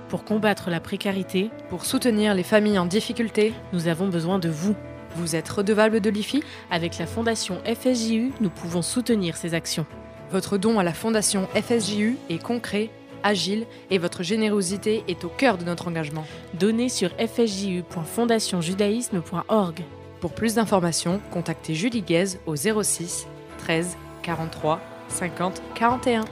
Pour 0.08 0.24
combattre 0.24 0.70
la 0.70 0.80
précarité, 0.80 1.50
pour 1.68 1.84
soutenir 1.84 2.34
les 2.34 2.42
familles 2.42 2.78
en 2.78 2.86
difficulté, 2.86 3.52
nous 3.74 3.88
avons 3.88 4.08
besoin 4.08 4.38
de 4.38 4.48
vous. 4.48 4.74
Vous 5.16 5.36
êtes 5.36 5.48
redevable 5.48 6.00
de 6.00 6.08
l'IFI 6.08 6.42
Avec 6.70 6.96
la 6.98 7.06
Fondation 7.06 7.58
FSJU, 7.64 8.32
nous 8.40 8.48
pouvons 8.48 8.80
soutenir 8.82 9.36
ces 9.36 9.52
actions. 9.52 9.84
Votre 10.30 10.56
don 10.56 10.78
à 10.78 10.82
la 10.82 10.94
Fondation 10.94 11.46
FSJU 11.54 12.16
est 12.30 12.42
concret, 12.42 12.88
agile 13.22 13.66
et 13.90 13.98
votre 13.98 14.22
générosité 14.22 15.04
est 15.08 15.24
au 15.24 15.28
cœur 15.28 15.58
de 15.58 15.64
notre 15.64 15.88
engagement. 15.88 16.24
Donnez 16.54 16.88
sur 16.88 17.10
fsju.fondationjudaïsme.org. 17.10 19.84
Pour 20.20 20.32
plus 20.32 20.54
d'informations, 20.54 21.20
contactez 21.30 21.74
Julie 21.74 22.00
Guez 22.02 22.38
au 22.46 22.56
06 22.56 23.26
13 23.58 23.98
43 24.22 24.80
50 25.08 25.60
41. 25.74 26.24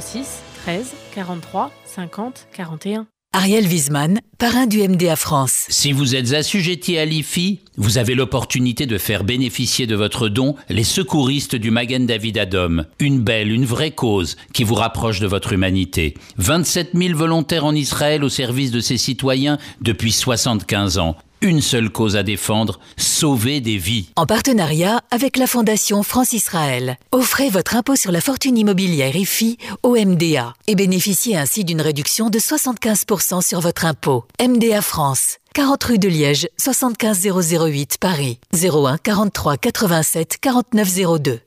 06 0.00 0.42
13 0.64 0.94
43 1.14 1.70
50 1.84 2.48
41. 2.52 3.06
Ariel 3.34 3.66
Wiesman, 3.66 4.20
parrain 4.36 4.66
du 4.66 4.86
MDA 4.86 5.16
France. 5.16 5.64
Si 5.70 5.92
vous 5.92 6.14
êtes 6.14 6.34
assujetti 6.34 6.98
à 6.98 7.06
l'IFI, 7.06 7.60
vous 7.78 7.96
avez 7.96 8.14
l'opportunité 8.14 8.84
de 8.84 8.98
faire 8.98 9.24
bénéficier 9.24 9.86
de 9.86 9.96
votre 9.96 10.28
don 10.28 10.54
les 10.68 10.84
secouristes 10.84 11.56
du 11.56 11.70
Magen 11.70 12.04
David 12.04 12.36
Adom. 12.36 12.84
Une 12.98 13.20
belle, 13.20 13.50
une 13.50 13.64
vraie 13.64 13.92
cause 13.92 14.36
qui 14.52 14.64
vous 14.64 14.74
rapproche 14.74 15.18
de 15.18 15.26
votre 15.26 15.54
humanité. 15.54 16.12
27 16.36 16.90
000 16.94 17.16
volontaires 17.16 17.64
en 17.64 17.74
Israël 17.74 18.22
au 18.22 18.28
service 18.28 18.70
de 18.70 18.80
ses 18.80 18.98
citoyens 18.98 19.56
depuis 19.80 20.12
75 20.12 20.98
ans. 20.98 21.16
Une 21.42 21.60
seule 21.60 21.90
cause 21.90 22.16
à 22.16 22.22
défendre, 22.22 22.78
sauver 22.96 23.60
des 23.60 23.76
vies. 23.76 24.08
En 24.16 24.26
partenariat 24.26 25.02
avec 25.10 25.36
la 25.36 25.46
Fondation 25.46 26.02
France 26.02 26.32
Israël. 26.32 26.96
Offrez 27.10 27.50
votre 27.50 27.76
impôt 27.76 27.96
sur 27.96 28.12
la 28.12 28.20
fortune 28.20 28.56
immobilière 28.56 29.14
IFI 29.14 29.58
au 29.82 29.96
MDA 29.96 30.54
et 30.68 30.74
bénéficiez 30.74 31.36
ainsi 31.36 31.64
d'une 31.64 31.80
réduction 31.80 32.30
de 32.30 32.38
75% 32.38 33.46
sur 33.46 33.60
votre 33.60 33.84
impôt. 33.84 34.24
MDA 34.40 34.80
France. 34.82 35.38
40 35.54 35.84
rue 35.84 35.98
de 35.98 36.08
Liège, 36.08 36.48
75 36.58 37.28
008 37.28 37.98
Paris. 38.00 38.38
01 38.54 38.98
43 38.98 39.56
87 39.56 40.38
49 40.40 41.20
02. 41.20 41.40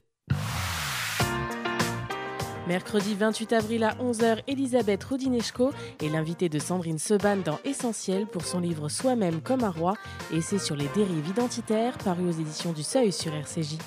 Mercredi 2.68 3.14
28 3.14 3.54
avril 3.54 3.84
à 3.84 3.94
11h, 3.96 4.40
Elisabeth 4.48 5.04
Roudineschko 5.04 5.72
est 6.02 6.10
l'invitée 6.10 6.50
de 6.50 6.58
Sandrine 6.58 6.98
Seban 6.98 7.38
dans 7.38 7.60
Essentiel 7.64 8.26
pour 8.26 8.44
son 8.44 8.60
livre 8.60 8.90
Soi-même 8.90 9.40
comme 9.42 9.64
un 9.64 9.70
roi, 9.70 9.94
c'est 10.42 10.58
sur 10.58 10.76
les 10.76 10.88
dérives 10.96 11.28
identitaires, 11.30 11.96
paru 12.00 12.28
aux 12.28 12.32
éditions 12.32 12.74
du 12.74 12.82
Seuil 12.82 13.12
sur 13.12 13.34
RCJ. 13.34 13.78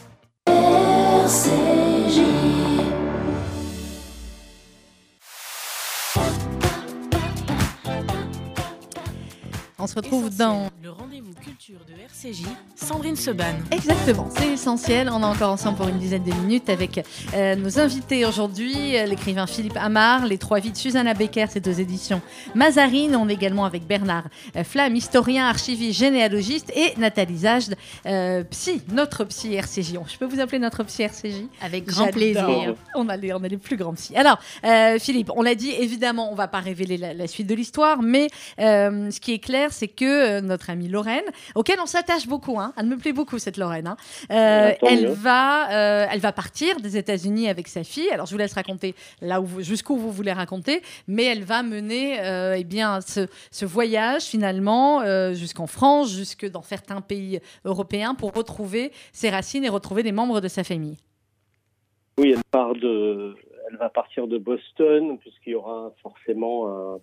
RCJ. 0.47 2.20
On 9.81 9.87
se 9.87 9.95
retrouve 9.95 10.37
dans 10.37 10.70
le 10.83 10.91
rendez-vous 10.91 11.33
culture 11.41 11.79
de 11.87 11.93
RCJ, 12.03 12.43
Sandrine 12.74 13.14
Seban. 13.14 13.55
Exactement, 13.70 14.29
c'est 14.37 14.49
essentiel. 14.49 15.09
On 15.09 15.20
est 15.20 15.24
encore 15.24 15.53
ensemble 15.53 15.76
pour 15.76 15.87
une 15.87 16.01
dizaine 16.01 16.24
de 16.24 16.33
minutes 16.33 16.68
avec 16.68 17.01
euh, 17.33 17.55
nos 17.55 17.79
invités 17.79 18.26
aujourd'hui, 18.26 18.99
euh, 18.99 19.07
l'écrivain 19.07 19.47
Philippe 19.47 19.76
Amar, 19.76 20.26
Les 20.26 20.37
Trois 20.37 20.59
Vies 20.59 20.72
de 20.72 20.76
Susanna 20.76 21.14
Becker, 21.14 21.47
c'est 21.49 21.61
deux 21.61 21.81
éditions 21.81 22.20
Mazarine. 22.57 23.14
On 23.14 23.29
est 23.29 23.35
également 23.35 23.64
avec 23.66 23.87
Bernard 23.87 24.24
euh, 24.57 24.64
Flamme, 24.64 24.97
historien, 24.97 25.47
archiviste, 25.47 25.97
généalogiste, 25.97 26.72
et 26.74 26.99
Nathalie 26.99 27.39
Zajd, 27.39 27.76
psy, 28.51 28.83
notre 28.91 29.22
psy 29.26 29.55
RCJ. 29.55 29.93
Je 30.09 30.18
peux 30.18 30.26
vous 30.26 30.41
appeler 30.41 30.59
notre 30.59 30.83
psy 30.83 31.03
RCJ 31.03 31.45
Avec 31.62 31.87
grand 31.87 32.09
plaisir. 32.09 32.74
On 32.97 33.09
a, 33.09 33.16
les, 33.16 33.33
on 33.33 33.45
a 33.45 33.49
les 33.49 33.57
plus 33.57 33.76
grands 33.76 33.95
psy. 33.95 34.16
Alors, 34.16 34.41
Philippe, 34.99 35.31
on 35.37 35.43
l'a 35.43 35.55
dit, 35.55 35.70
évidemment, 35.70 36.33
on 36.33 36.35
va 36.35 36.49
pas 36.49 36.59
révéler 36.59 36.97
la, 36.97 37.14
la 37.14 37.29
suite 37.29 37.47
de 37.47 37.55
l'histoire, 37.55 38.03
mais 38.03 38.29
ce 38.59 39.20
qui 39.20 39.35
est 39.35 39.39
clair, 39.39 39.68
c'est 39.79 39.89
que 39.89 40.39
euh, 40.39 40.41
notre 40.41 40.70
amie 40.70 40.89
Lorraine, 40.89 41.24
auquel 41.55 41.79
on 41.81 41.87
s'attache 41.87 42.26
beaucoup, 42.26 42.59
hein, 42.59 42.72
elle 42.76 42.87
me 42.87 42.97
plaît 42.97 43.12
beaucoup 43.12 43.39
cette 43.39 43.57
Lorraine, 43.57 43.87
hein, 43.87 43.97
euh, 44.31 44.72
elle, 44.83 45.07
va, 45.09 45.70
euh, 45.70 46.07
elle 46.11 46.18
va 46.18 46.33
partir 46.33 46.81
des 46.81 46.97
États-Unis 46.97 47.49
avec 47.49 47.68
sa 47.68 47.85
fille. 47.85 48.11
Alors 48.11 48.26
je 48.26 48.33
vous 48.33 48.39
laisse 48.39 48.55
raconter 48.55 48.95
là 49.20 49.41
où 49.41 49.47
jusqu'où 49.61 49.97
vous 49.97 50.11
voulez 50.11 50.33
raconter, 50.33 50.83
mais 51.07 51.24
elle 51.24 51.45
va 51.45 51.62
mener 51.62 52.18
eh 52.57 52.64
bien 52.64 53.01
ce, 53.01 53.64
voyage 53.64 54.22
finalement 54.22 55.05
jusqu'en 55.35 55.66
France, 55.66 56.11
jusque 56.12 56.51
dans 56.51 56.62
certains 56.62 57.01
pays 57.01 57.41
européens 57.64 58.14
pour 58.14 58.33
retrouver 58.33 58.93
ses 59.12 59.31
racines 59.31 59.64
et 59.64 59.68
retrouver 59.68 60.03
des 60.03 60.12
membres 60.12 60.41
de 60.41 60.49
sa 60.49 60.64
famille. 60.64 60.97
Oui, 62.18 62.33
elle 62.35 62.43
part 62.51 62.74
de, 62.74 63.37
elle 63.70 63.76
va 63.76 63.91
partir 63.91 64.26
de 64.26 64.39
Boston 64.39 65.18
puisqu'il 65.18 65.51
y 65.51 65.55
aura 65.55 65.93
forcément 66.03 66.68
un 66.68 66.99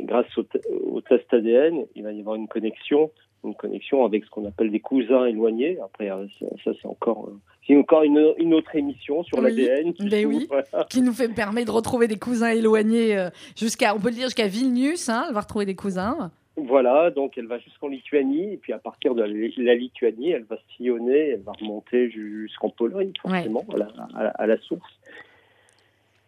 grâce 0.00 0.26
au, 0.36 1.00
test 1.00 1.32
ADN, 1.32 1.86
il 1.94 2.02
va 2.02 2.12
y 2.12 2.20
avoir 2.20 2.36
une 2.36 2.48
connexion, 2.48 3.10
une 3.44 3.54
connexion 3.54 4.04
avec 4.04 4.24
ce 4.24 4.30
qu'on 4.30 4.46
appelle 4.46 4.70
des 4.70 4.80
cousins 4.80 5.24
éloignés. 5.26 5.78
Après, 5.82 6.10
euh, 6.10 6.26
ça, 6.64 6.70
c'est 6.80 6.86
encore, 6.86 7.28
euh, 7.68 7.80
encore 7.80 8.02
une, 8.04 8.34
une, 8.38 8.54
autre 8.54 8.74
émission 8.76 9.24
sur 9.24 9.40
l'ADN. 9.40 9.92
Qui, 9.94 10.08
ben 10.08 10.26
oui, 10.26 10.48
qui 10.88 11.02
nous 11.02 11.12
fait 11.12 11.28
permet 11.28 11.64
de 11.64 11.70
retrouver 11.70 12.06
des 12.06 12.18
cousins 12.18 12.50
éloignés 12.50 13.18
euh, 13.18 13.30
jusqu'à, 13.56 13.94
on 13.94 13.98
peut 13.98 14.08
le 14.08 14.14
dire 14.14 14.26
jusqu'à 14.26 14.46
Vilnius. 14.46 15.08
Hein, 15.08 15.24
elle 15.28 15.34
va 15.34 15.40
retrouver 15.40 15.66
des 15.66 15.76
cousins. 15.76 16.30
Voilà, 16.56 17.10
donc 17.10 17.38
elle 17.38 17.46
va 17.46 17.58
jusqu'en 17.58 17.88
Lituanie, 17.88 18.52
et 18.52 18.56
puis 18.58 18.74
à 18.74 18.78
partir 18.78 19.14
de 19.14 19.22
la, 19.22 19.74
Lituanie, 19.74 20.32
elle 20.32 20.44
va 20.44 20.58
sillonner, 20.76 21.30
elle 21.30 21.40
va 21.40 21.52
remonter 21.52 22.10
jusqu'en 22.10 22.68
Pologne, 22.68 23.10
forcément, 23.22 23.64
à, 23.72 23.78
la, 24.22 24.28
à, 24.28 24.46
la, 24.46 24.58
source 24.58 24.92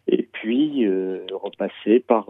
et 0.07 0.23
puis 0.23 0.87
repasser 1.31 1.99
par 1.99 2.29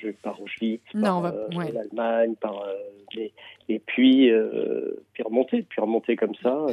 je 0.00 0.10
par 0.22 0.40
Auschwitz, 0.40 0.82
par 1.00 1.24
euh, 1.24 1.48
l'Allemagne, 1.72 2.34
par 2.36 2.62
euh, 2.62 3.28
et 3.68 3.78
puis 3.80 4.30
euh, 4.30 5.04
puis 5.12 5.22
remonter, 5.22 5.62
puis 5.62 5.80
remonter 5.80 6.16
comme 6.16 6.34
ça 6.42 6.66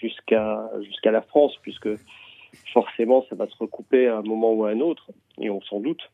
jusqu'à 0.00 0.70
jusqu'à 0.82 1.10
la 1.10 1.22
France, 1.22 1.56
puisque 1.62 1.88
forcément 2.72 3.24
ça 3.28 3.34
va 3.34 3.46
se 3.48 3.56
recouper 3.58 4.08
à 4.08 4.18
un 4.18 4.22
moment 4.22 4.52
ou 4.52 4.64
à 4.64 4.70
un 4.70 4.80
autre, 4.80 5.10
et 5.40 5.50
on 5.50 5.60
s'en 5.62 5.80
doute. 5.80 6.10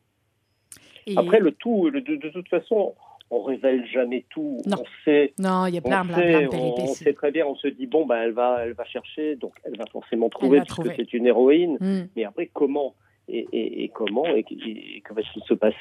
Après 1.17 1.39
le 1.39 1.51
tout, 1.51 1.91
de, 1.91 2.29
toute 2.29 2.47
façon, 2.47 2.95
on 3.33 3.41
révèle 3.43 3.85
jamais 3.87 4.25
tout. 4.29 4.59
Non. 4.65 4.77
On 4.79 4.85
sait. 5.03 5.33
Non, 5.39 5.65
il 5.65 5.75
y 5.75 5.77
a 5.77 5.81
plein, 5.81 6.05
de 6.05 6.13
péripéties. 6.13 6.81
On, 6.81 6.93
sait 6.93 7.13
très 7.13 7.31
bien. 7.31 7.45
On 7.47 7.55
se 7.55 7.67
dit 7.67 7.87
bon, 7.87 8.05
ben 8.05 8.17
elle 8.17 8.31
va, 8.31 8.59
elle 8.63 8.73
va 8.73 8.85
chercher, 8.85 9.35
donc 9.35 9.53
elle 9.63 9.77
va 9.77 9.85
forcément 9.91 10.29
trouver 10.29 10.59
parce 10.59 10.75
que 10.87 10.95
c'est 10.95 11.13
une 11.13 11.25
héroïne. 11.25 11.77
Hmm. 11.79 12.07
Mais 12.15 12.25
après, 12.25 12.49
comment 12.53 12.95
et, 13.29 13.89
comment 13.93 14.25
et, 14.25 14.43
que 14.43 15.13
va-t-il 15.13 15.43
se 15.43 15.53
passer 15.53 15.75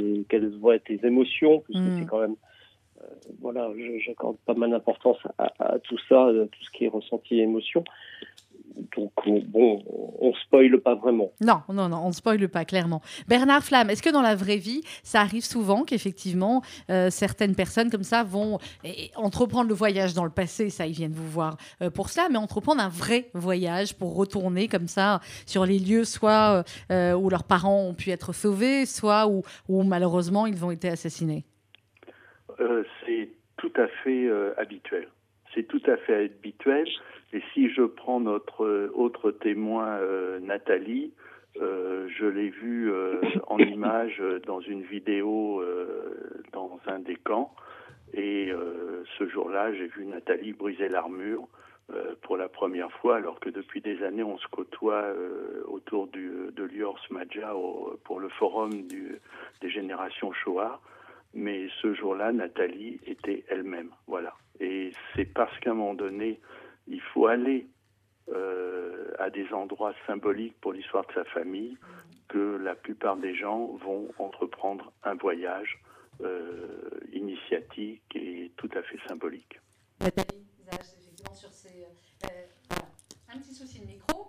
et 0.00 0.24
quelles 0.28 0.48
vont 0.58 0.72
être 0.72 0.88
les 0.88 1.04
émotions 1.06 1.60
puisque 1.60 1.84
c'est 1.84 2.02
hmm. 2.02 2.06
quand 2.06 2.20
même 2.20 2.34
euh, 3.00 3.06
voilà 3.40 3.70
j'accorde 4.04 4.36
pas 4.38 4.54
mal 4.54 4.70
d'importance 4.70 5.18
à, 5.38 5.78
tout 5.78 5.98
ça 6.08 6.26
à 6.26 6.32
tout 6.32 6.64
ce 6.64 6.70
qui 6.72 6.86
est 6.86 6.88
ressenti 6.88 7.38
et 7.38 7.42
émotion 7.42 7.84
donc 8.96 9.12
bon, 9.46 9.82
on 10.20 10.32
spoile 10.34 10.78
pas 10.80 10.94
vraiment. 10.94 11.32
Non, 11.40 11.60
non, 11.68 11.88
non, 11.88 11.98
on 12.04 12.08
ne 12.08 12.12
spoile 12.12 12.48
pas 12.48 12.64
clairement. 12.64 13.02
Bernard 13.26 13.62
Flamme, 13.62 13.90
est-ce 13.90 14.02
que 14.02 14.10
dans 14.10 14.22
la 14.22 14.34
vraie 14.34 14.56
vie, 14.56 14.82
ça 15.02 15.20
arrive 15.20 15.44
souvent 15.44 15.84
qu'effectivement 15.84 16.62
euh, 16.90 17.10
certaines 17.10 17.54
personnes 17.54 17.90
comme 17.90 18.02
ça 18.02 18.22
vont 18.22 18.58
entreprendre 19.16 19.68
le 19.68 19.74
voyage 19.74 20.14
dans 20.14 20.24
le 20.24 20.30
passé, 20.30 20.70
ça 20.70 20.86
ils 20.86 20.92
viennent 20.92 21.12
vous 21.12 21.28
voir 21.28 21.56
euh, 21.82 21.90
pour 21.90 22.08
cela, 22.08 22.28
mais 22.30 22.38
entreprendre 22.38 22.82
un 22.82 22.88
vrai 22.88 23.30
voyage 23.34 23.96
pour 23.96 24.14
retourner 24.16 24.68
comme 24.68 24.88
ça 24.88 25.20
sur 25.46 25.64
les 25.66 25.78
lieux, 25.78 26.04
soit 26.04 26.64
euh, 26.90 27.14
où 27.14 27.28
leurs 27.30 27.44
parents 27.44 27.82
ont 27.82 27.94
pu 27.94 28.10
être 28.10 28.32
sauvés, 28.32 28.86
soit 28.86 29.28
où, 29.28 29.42
où 29.68 29.82
malheureusement 29.82 30.46
ils 30.46 30.64
ont 30.64 30.70
été 30.70 30.88
assassinés? 30.88 31.44
c'est 33.06 33.28
tout 33.56 33.72
à 33.76 33.86
fait 34.02 34.28
habituel. 34.56 35.08
C'est 35.54 35.62
tout 35.62 35.82
à 35.86 35.96
fait 35.96 36.24
habituel. 36.24 36.88
Et 37.32 37.42
si 37.52 37.68
je 37.70 37.82
prends 37.82 38.20
notre 38.20 38.64
euh, 38.64 38.90
autre 38.94 39.30
témoin, 39.30 39.98
euh, 39.98 40.40
Nathalie, 40.40 41.12
euh, 41.60 42.08
je 42.08 42.24
l'ai 42.24 42.48
vue 42.48 42.92
en 43.48 43.58
image 43.58 44.22
dans 44.46 44.60
une 44.60 44.82
vidéo 44.82 45.62
dans 46.52 46.78
un 46.86 47.00
des 47.00 47.16
camps. 47.16 47.52
Et 48.14 48.52
ce 49.18 49.28
jour-là, 49.28 49.72
j'ai 49.74 49.88
vu 49.88 50.06
Nathalie 50.06 50.52
briser 50.52 50.88
l'armure 50.88 51.48
pour 52.22 52.36
la 52.36 52.48
première 52.48 52.92
fois, 52.92 53.16
alors 53.16 53.40
que 53.40 53.50
depuis 53.50 53.80
des 53.80 54.02
années, 54.04 54.22
on 54.22 54.38
se 54.38 54.46
côtoie 54.48 55.04
autour 55.66 56.06
de 56.06 56.64
l'Iors 56.64 57.00
Maja 57.10 57.52
pour 58.04 58.20
le 58.20 58.28
forum 58.28 58.70
des 59.60 59.70
générations 59.70 60.32
Shoah. 60.32 60.80
Mais 61.34 61.68
ce 61.82 61.92
jour-là, 61.92 62.30
Nathalie 62.30 63.00
était 63.04 63.44
elle-même. 63.48 63.90
Voilà. 64.06 64.34
Et 64.60 64.92
c'est 65.14 65.32
parce 65.32 65.58
qu'à 65.58 65.72
un 65.72 65.74
moment 65.74 65.94
donné, 65.94 66.38
il 66.88 67.00
faut 67.00 67.26
aller 67.26 67.66
euh, 68.34 69.12
à 69.18 69.30
des 69.30 69.52
endroits 69.52 69.94
symboliques 70.06 70.60
pour 70.60 70.72
l'histoire 70.72 71.06
de 71.06 71.12
sa 71.14 71.24
famille 71.24 71.76
que 72.28 72.58
la 72.62 72.74
plupart 72.74 73.16
des 73.16 73.34
gens 73.34 73.68
vont 73.82 74.08
entreprendre 74.18 74.92
un 75.02 75.14
voyage 75.14 75.78
euh, 76.20 76.90
initiatique 77.12 78.02
et 78.14 78.52
tout 78.56 78.68
à 78.76 78.82
fait 78.82 78.98
symbolique. 79.08 79.58
Nathalie, 80.00 80.44
effectivement 80.66 81.34
sur 81.34 81.50
ces, 81.50 81.86
euh, 82.24 82.76
un 83.34 83.38
petit 83.38 83.54
souci 83.54 83.80
de 83.80 83.86
micro. 83.86 84.28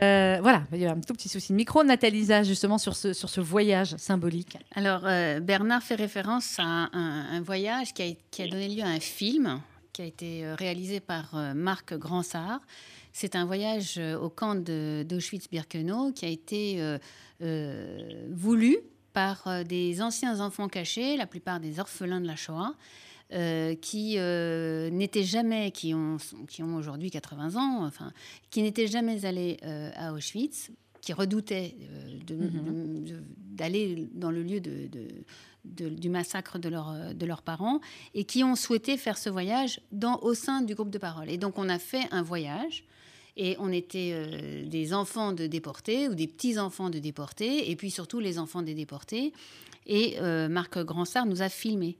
voilà, 0.00 0.62
il 0.72 0.78
y 0.78 0.86
a 0.86 0.92
un 0.92 1.00
tout 1.00 1.12
petit 1.12 1.28
souci 1.28 1.52
de 1.52 1.56
micro. 1.56 1.84
Nathalie, 1.84 2.26
justement, 2.44 2.78
sur 2.78 2.96
ce, 2.96 3.12
sur 3.12 3.28
ce 3.28 3.42
voyage 3.42 3.96
symbolique. 3.96 4.56
Alors, 4.74 5.02
Bernard 5.42 5.82
fait 5.82 5.96
référence 5.96 6.58
à 6.58 6.88
un, 6.92 7.42
voyage 7.42 7.92
qui 7.92 8.02
a, 8.02 8.06
qui 8.30 8.42
a, 8.42 8.48
donné 8.48 8.68
lieu 8.68 8.82
à 8.82 8.88
un 8.88 9.00
film 9.00 9.60
qui 9.94 10.02
a 10.02 10.04
été 10.04 10.44
euh, 10.44 10.54
réalisé 10.56 11.00
par 11.00 11.34
euh, 11.34 11.54
Marc 11.54 11.94
Gransart. 11.94 12.60
C'est 13.12 13.36
un 13.36 13.46
voyage 13.46 13.94
euh, 13.96 14.18
au 14.18 14.28
camp 14.28 14.56
d'Auschwitz-Birkenau 14.56 16.12
qui 16.12 16.26
a 16.26 16.28
été 16.28 16.98
voulu 18.30 18.76
par 19.12 19.64
des 19.64 20.02
anciens 20.02 20.40
enfants 20.40 20.68
cachés, 20.68 21.16
la 21.16 21.26
plupart 21.26 21.60
des 21.60 21.78
orphelins 21.78 22.20
de 22.20 22.26
la 22.26 22.36
Shoah, 22.36 22.74
qui 23.80 24.16
n'étaient 24.16 25.24
jamais, 25.24 25.70
qui 25.70 25.94
ont, 25.94 26.16
qui 26.48 26.62
ont 26.62 26.76
aujourd'hui 26.76 27.10
80 27.10 27.54
ans, 27.56 27.84
enfin, 27.84 28.12
qui 28.50 28.62
n'étaient 28.62 28.86
jamais 28.86 29.24
allés 29.24 29.58
à 29.62 30.12
Auschwitz, 30.12 30.70
qui 31.00 31.12
redoutaient 31.12 31.76
mhm. 32.30 33.22
d'aller 33.36 34.08
dans 34.14 34.30
le 34.30 34.42
lieu 34.42 34.60
de, 34.60 34.88
du 35.64 36.10
massacre 36.10 36.58
de, 36.58 36.68
leur, 36.68 37.14
de 37.14 37.26
leurs 37.26 37.42
parents 37.42 37.80
et 38.14 38.24
qui 38.24 38.44
ont 38.44 38.54
souhaité 38.54 38.96
faire 38.96 39.16
ce 39.18 39.30
voyage 39.30 39.80
dans, 39.92 40.18
au 40.20 40.34
sein 40.34 40.62
du 40.62 40.74
groupe 40.74 40.90
de 40.90 40.98
parole. 40.98 41.30
Et 41.30 41.38
donc 41.38 41.58
on 41.58 41.68
a 41.68 41.78
fait 41.78 42.06
un 42.10 42.22
voyage 42.22 42.84
Et 43.36 43.56
on 43.58 43.72
était 43.72 44.10
euh, 44.12 44.64
des 44.66 44.94
enfants 44.94 45.32
de 45.32 45.46
déportés 45.46 46.08
ou 46.08 46.14
des 46.14 46.28
petits-enfants 46.28 46.90
de 46.90 47.00
déportés, 47.00 47.70
et 47.70 47.76
puis 47.76 47.90
surtout 47.90 48.20
les 48.20 48.38
enfants 48.38 48.62
des 48.62 48.74
déportés. 48.74 49.32
Et 49.86 50.16
euh, 50.20 50.48
Marc 50.48 50.78
Grandsart 50.78 51.26
nous 51.26 51.42
a 51.42 51.48
filmés. 51.48 51.96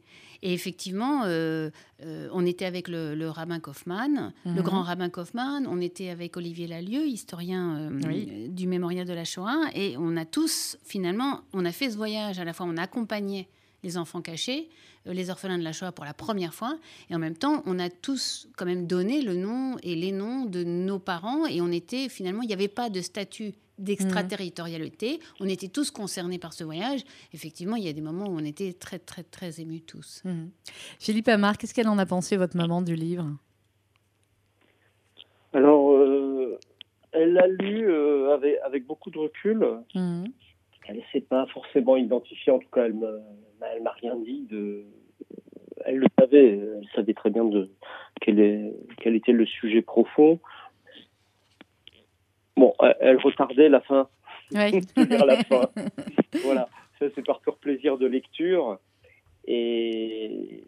Et 0.47 0.53
effectivement, 0.53 1.23
euh, 1.25 1.71
euh, 2.05 2.29
on 2.33 2.45
était 2.45 2.67
avec 2.67 2.89
le, 2.89 3.15
le 3.15 3.31
rabbin 3.31 3.61
Kaufmann, 3.61 4.33
le 4.45 4.53
Mhm. 4.53 4.61
grand 4.61 4.83
rabbin 4.83 5.09
Kaufmann, 5.09 5.67
on 5.67 5.81
était 5.81 6.11
avec 6.11 6.37
Olivier 6.37 6.67
Lalieu, 6.67 7.07
historien 7.07 7.77
euh, 7.79 8.01
Oui. 8.07 8.49
du 8.51 8.67
mémorial 8.67 9.07
de 9.07 9.15
la 9.15 9.25
Shoah, 9.25 9.71
et 9.75 9.97
on 9.99 10.17
a 10.19 10.27
tous, 10.27 10.77
finalement, 10.85 11.41
on 11.55 11.65
a 11.65 11.73
fait 11.73 11.91
ce 11.91 11.97
voyage, 11.97 12.39
à 12.39 12.45
la 12.45 12.53
fois 12.53 12.67
on 12.69 12.77
accompagnait 12.77 13.49
les 13.83 13.97
enfants 13.97 14.21
cachés, 14.21 14.69
les 15.07 15.31
orphelins 15.31 15.59
de 15.59 15.65
la 15.65 15.73
Shoah 15.73 15.93
pour 15.93 16.05
la 16.05 16.15
première 16.15 16.53
fois, 16.53 16.79
et 17.09 17.15
en 17.15 17.19
même 17.19 17.37
temps, 17.37 17.63
on 17.65 17.79
a 17.79 17.89
tous 17.89 18.47
quand 18.57 18.67
même 18.67 18.87
donné 18.87 19.23
le 19.23 19.37
nom 19.37 19.77
et 19.83 19.95
les 19.97 20.13
noms 20.13 20.45
de 20.45 20.63
nos 20.63 20.99
parents, 20.99 21.47
et 21.47 21.63
on 21.63 21.73
était, 21.73 22.11
finalement, 22.11 22.43
il 22.43 22.49
n'y 22.49 22.55
avait 22.55 22.69
pas 22.69 22.91
de 22.91 23.01
statut 23.01 23.53
d'extraterritorialité, 23.79 25.19
on 25.41 25.49
était 25.49 25.69
tous 25.69 25.91
concernés 25.91 26.39
par 26.39 26.53
ce 26.53 26.65
voyage. 26.65 27.01
Effectivement, 27.33 27.77
il 27.77 27.85
y 27.85 27.89
a 27.89 27.93
des 27.93 28.01
moments 28.01 28.27
où 28.27 28.37
on 28.37 28.45
était 28.45 28.73
très, 28.73 28.99
très, 28.99 29.23
très 29.23 29.61
émus 29.61 29.83
tous. 29.83 30.23
Mhm. 30.25 30.51
Philippe 30.99 31.29
Amar, 31.29 31.59
qu'est-ce 31.59 31.75
qu'elle 31.75 31.89
en 31.89 31.99
a 31.99 32.07
pensé, 32.07 32.37
votre 32.37 32.57
maman, 32.57 32.83
du 32.83 32.95
livre? 32.95 33.27
Alors, 35.53 35.93
euh, 35.93 36.59
elle 37.13 37.33
l'a 37.33 37.47
lu 37.47 37.89
euh, 37.89 38.35
avec, 38.35 38.57
avec 38.65 38.87
beaucoup 38.87 39.11
de 39.11 39.19
recul. 39.19 39.67
Mhm. 39.95 40.25
Elle 40.87 40.97
ne 40.97 41.03
s'est 41.13 41.21
pas 41.21 41.47
forcément 41.47 41.97
identifiée, 41.97 42.53
en 42.53 42.59
tout 42.59 42.69
cas, 42.71 42.85
elle 42.85 42.99
ne 42.99 43.83
m'a 43.83 43.93
rien 43.93 44.17
dit. 44.17 44.47
De... 44.51 44.85
Elle 45.87 45.97
le 45.97 46.07
savait, 46.19 46.59
elle 46.59 46.89
savait 46.95 47.15
très 47.15 47.31
bien 47.31 47.45
de 47.45 47.71
quel, 48.21 48.39
est, 48.39 48.75
quel 48.99 49.17
était 49.17 49.33
le 49.33 49.47
sujet 49.47 49.83
profond. 49.83 50.41
Bon, 52.57 52.73
elle, 53.01 53.17
retardait 53.19 53.69
la 53.69 53.81
fin. 53.81 54.09
Lire 54.51 54.81
la 55.27 55.43
fin. 55.45 55.69
voilà, 56.45 56.69
ça 56.99 57.07
c'est 57.15 57.25
par 57.25 57.41
pur 57.41 57.57
plaisir 57.57 57.99
de 57.99 58.07
lecture. 58.07 58.79
Et 59.47 60.65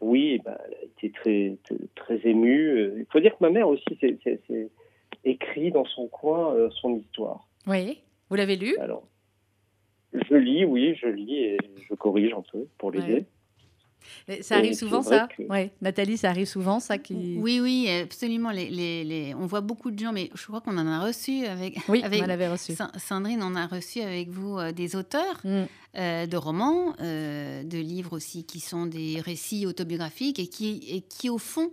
oui, 0.00 0.40
bah, 0.44 0.58
elle 0.66 0.74
a 0.74 0.84
été 0.84 1.10
très, 1.10 1.56
très, 1.64 1.76
très 1.94 2.28
émue. 2.28 2.92
Il 2.98 3.06
faut 3.10 3.20
dire 3.20 3.32
que 3.32 3.44
ma 3.44 3.50
mère 3.50 3.68
aussi 3.68 3.84
c'est 4.00 4.18
écrit 5.24 5.70
dans 5.70 5.84
son 5.86 6.08
coin 6.08 6.54
euh, 6.54 6.70
son 6.70 6.96
histoire. 6.96 7.48
Oui, 7.66 8.00
vous 8.28 8.36
l'avez 8.36 8.56
lu? 8.56 8.76
Alors, 8.78 9.04
je 10.12 10.34
lis, 10.34 10.64
oui, 10.64 10.94
je 11.00 11.06
lis 11.06 11.38
et 11.38 11.58
je 11.88 11.94
corrige 11.94 12.32
un 12.32 12.42
peu 12.52 12.66
pour 12.78 12.90
l'aider. 12.90 13.12
Ouais. 13.12 13.24
Mais 14.28 14.42
Ça 14.42 14.56
arrive 14.56 14.74
souvent, 14.74 15.02
ça 15.02 15.28
que- 15.36 15.42
ouais. 15.44 15.72
Nathalie, 15.82 16.16
ça 16.16 16.30
arrive 16.30 16.46
souvent, 16.46 16.80
ça 16.80 16.98
qui... 16.98 17.36
Oui, 17.38 17.60
oui, 17.60 17.88
absolument. 17.90 18.50
Les, 18.50 18.68
les- 18.70 19.04
les- 19.04 19.34
On 19.34 19.46
voit 19.46 19.60
beaucoup 19.60 19.90
de 19.90 19.98
gens, 19.98 20.12
mais 20.12 20.30
je 20.34 20.44
crois 20.46 20.60
qu'on 20.60 20.76
en 20.78 20.86
a 20.86 21.00
reçu 21.04 21.46
avec. 21.46 21.78
Oui, 21.88 22.02
avec 22.02 22.22
on 22.22 22.26
l'avait 22.26 22.48
reçu. 22.48 22.74
Sa- 22.74 22.90
Sandrine, 22.98 23.42
on 23.42 23.54
a 23.54 23.66
reçu 23.66 24.00
avec 24.00 24.28
vous 24.30 24.58
euh, 24.58 24.72
des 24.72 24.96
auteurs 24.96 25.40
Mm. 25.44 25.64
euh, 25.96 26.26
de 26.26 26.36
romans, 26.36 26.94
euh, 27.00 27.62
de 27.62 27.78
livres 27.78 28.12
aussi, 28.14 28.44
qui 28.44 28.60
sont 28.60 28.86
des 28.86 29.20
récits 29.20 29.66
autobiographiques 29.66 30.38
et 30.38 30.46
qui, 30.46 30.80
et 30.88 31.00
qui, 31.02 31.28
au 31.30 31.38
fond, 31.38 31.70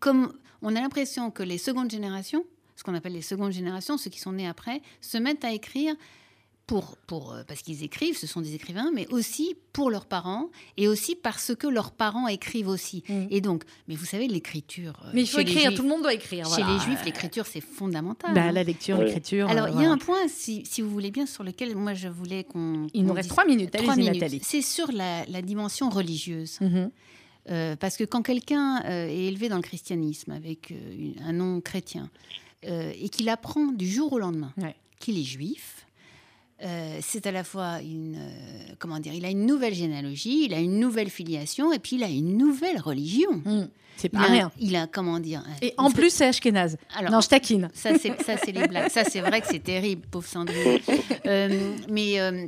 comme 0.00 0.32
on 0.62 0.74
a 0.76 0.80
l'impression 0.80 1.30
que 1.30 1.42
les 1.42 1.58
secondes 1.58 1.90
générations, 1.90 2.44
ce 2.76 2.82
qu'on 2.82 2.94
appelle 2.94 3.12
les 3.12 3.22
secondes 3.22 3.52
générations, 3.52 3.96
ceux 3.98 4.10
qui 4.10 4.18
sont 4.20 4.32
nés 4.32 4.48
après, 4.48 4.80
se 5.00 5.16
mettent 5.18 5.44
à 5.44 5.52
écrire 5.52 5.94
pour, 6.66 6.96
pour, 7.06 7.32
euh, 7.34 7.42
parce 7.46 7.60
qu'ils 7.60 7.82
écrivent, 7.82 8.16
ce 8.16 8.26
sont 8.26 8.40
des 8.40 8.54
écrivains, 8.54 8.90
mais 8.94 9.06
aussi 9.08 9.54
pour 9.74 9.90
leurs 9.90 10.06
parents 10.06 10.48
et 10.78 10.88
aussi 10.88 11.14
parce 11.14 11.54
que 11.54 11.66
leurs 11.66 11.90
parents 11.90 12.26
écrivent 12.26 12.68
aussi. 12.68 13.02
Mm. 13.08 13.26
Et 13.30 13.40
donc, 13.42 13.64
mais 13.86 13.94
vous 13.96 14.06
savez, 14.06 14.26
l'écriture. 14.28 14.94
euh, 15.04 15.10
Mais 15.12 15.22
il 15.22 15.26
faut 15.26 15.40
écrire, 15.40 15.70
Juifs- 15.70 15.76
tout 15.76 15.82
le 15.82 15.88
monde 15.90 16.00
doit 16.02 16.14
écrire. 16.14 16.46
Chez 16.46 16.62
voilà. 16.62 16.72
les 16.74 16.80
juifs, 16.80 17.04
l'écriture, 17.04 17.44
c'est 17.46 17.60
fondamental. 17.60 18.32
Bah, 18.34 18.44
hein. 18.44 18.52
la 18.52 18.62
lecture, 18.64 18.96
l'écriture. 18.98 19.48
Alors, 19.50 19.66
euh, 19.66 19.72
il 19.74 19.82
y 19.82 19.84
a 19.84 19.90
un 19.90 19.98
point, 19.98 20.26
si, 20.28 20.64
si 20.64 20.80
vous 20.80 20.88
voulez 20.90 21.10
bien, 21.10 21.26
sur 21.26 21.44
lequel 21.44 21.76
moi 21.76 21.92
je 21.92 22.08
voulais 22.08 22.44
qu'on. 22.44 22.86
Il 22.94 23.04
nous 23.04 23.12
reste 23.12 23.28
trois 23.28 23.44
minutes. 23.44 23.74
Minutes. 23.96 24.14
Nathalie. 24.14 24.40
C'est 24.42 24.62
sur 24.62 24.90
la, 24.90 25.26
la 25.26 25.42
dimension 25.42 25.90
religieuse. 25.90 26.58
Mhm. 26.62 26.90
Euh, 27.50 27.76
parce 27.76 27.98
que 27.98 28.04
quand 28.04 28.22
quelqu'un 28.22 28.82
euh, 28.86 29.06
est 29.06 29.24
élevé 29.26 29.50
dans 29.50 29.56
le 29.56 29.62
christianisme 29.62 30.30
avec 30.32 30.70
euh, 30.70 30.74
une- 30.98 31.22
un 31.22 31.32
nom 31.34 31.60
chrétien 31.60 32.08
euh, 32.66 32.90
et 32.98 33.10
qu'il 33.10 33.28
apprend 33.28 33.66
du 33.66 33.86
jour 33.86 34.14
au 34.14 34.18
lendemain 34.18 34.50
Ouais. 34.56 34.74
qu'il 34.98 35.18
est 35.18 35.22
juif, 35.24 35.83
euh, 36.64 36.98
c'est 37.02 37.26
à 37.26 37.32
la 37.32 37.44
fois 37.44 37.80
une 37.82 38.16
euh, 38.16 38.74
comment 38.78 38.98
dire, 38.98 39.12
il 39.14 39.24
a 39.24 39.30
une 39.30 39.46
nouvelle 39.46 39.74
généalogie, 39.74 40.46
il 40.46 40.54
a 40.54 40.58
une 40.60 40.78
nouvelle 40.80 41.10
filiation 41.10 41.72
et 41.72 41.78
puis 41.78 41.96
il 41.96 42.04
a 42.04 42.08
une 42.08 42.36
nouvelle 42.36 42.80
religion. 42.80 43.32
Mm. 43.44 43.68
C'est 43.96 44.08
Il 44.12 44.18
pas 44.18 44.24
a, 44.24 44.28
rien. 44.32 44.52
il 44.58 44.74
a 44.74 44.86
comment 44.88 45.20
dire 45.20 45.40
un- 45.46 45.56
Et 45.62 45.72
en 45.78 45.90
plus, 45.90 46.10
c'est 46.10 46.26
Ashkenaz. 46.26 46.76
alors, 46.96 47.12
Non, 47.12 47.20
je 47.20 47.28
taquine. 47.28 47.68
ça, 47.74 47.96
c'est, 47.96 48.20
ça, 48.22 48.36
c'est 48.36 48.50
les 48.50 48.66
blagues. 48.66 48.90
Ça, 48.90 49.04
c'est 49.04 49.20
vrai 49.20 49.40
que 49.40 49.46
c'est 49.48 49.62
terrible, 49.62 50.02
pauvre 50.10 50.26
Sandrine. 50.26 50.80
Euh, 51.26 51.74
mais 51.88 52.20
euh, 52.20 52.46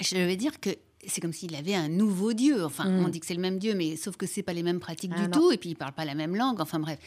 je 0.00 0.16
veux 0.16 0.36
dire 0.36 0.58
que 0.60 0.70
c'est 1.06 1.20
comme 1.20 1.32
s'il 1.32 1.54
avait 1.54 1.74
un 1.74 1.88
nouveau 1.88 2.32
Dieu. 2.32 2.64
Enfin, 2.64 2.84
Mm. 2.88 3.04
on 3.04 3.08
dit 3.08 3.20
que 3.20 3.26
c'est 3.26 3.34
le 3.34 3.40
même 3.40 3.58
Dieu, 3.58 3.74
mais 3.74 3.96
sauf 3.96 4.16
que 4.16 4.26
c'est 4.26 4.42
pas 4.42 4.52
les 4.52 4.62
mêmes 4.62 4.80
pratiques 4.80 5.12
Ah, 5.14 5.20
du 5.20 5.28
non. 5.28 5.30
tout. 5.30 5.52
Et 5.52 5.56
puis, 5.58 5.70
il 5.70 5.74
parle 5.76 5.92
pas 5.92 6.04
la 6.04 6.14
même 6.14 6.34
langue. 6.36 6.60
Enfin, 6.60 6.78
bref. 6.80 6.98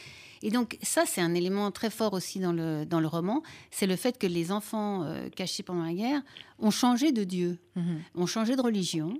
Et 0.42 0.52
donc, 0.52 0.78
ça, 0.82 1.04
c'est 1.06 1.20
un 1.22 1.34
élément 1.34 1.70
très 1.72 1.90
fort 1.90 2.14
aussi 2.14 2.40
dans 2.40 2.54
le, 2.54 2.86
dans 2.86 3.00
le 3.02 3.08
roman. 3.08 3.44
C'est 3.72 3.88
le 3.88 3.96
fait 3.98 4.18
que 4.18 4.26
les 4.28 4.52
enfants 4.52 5.04
euh, 5.04 5.28
cachés 5.30 5.64
pendant 5.64 5.84
la 5.84 5.94
guerre 5.94 6.22
ont 6.60 6.72
changé 6.72 7.12
de 7.12 7.24
Dieu, 7.26 7.58
Mhm. 7.76 8.00
ont 8.16 8.26
changé 8.26 8.56
de 8.56 8.62
religion. 8.62 9.14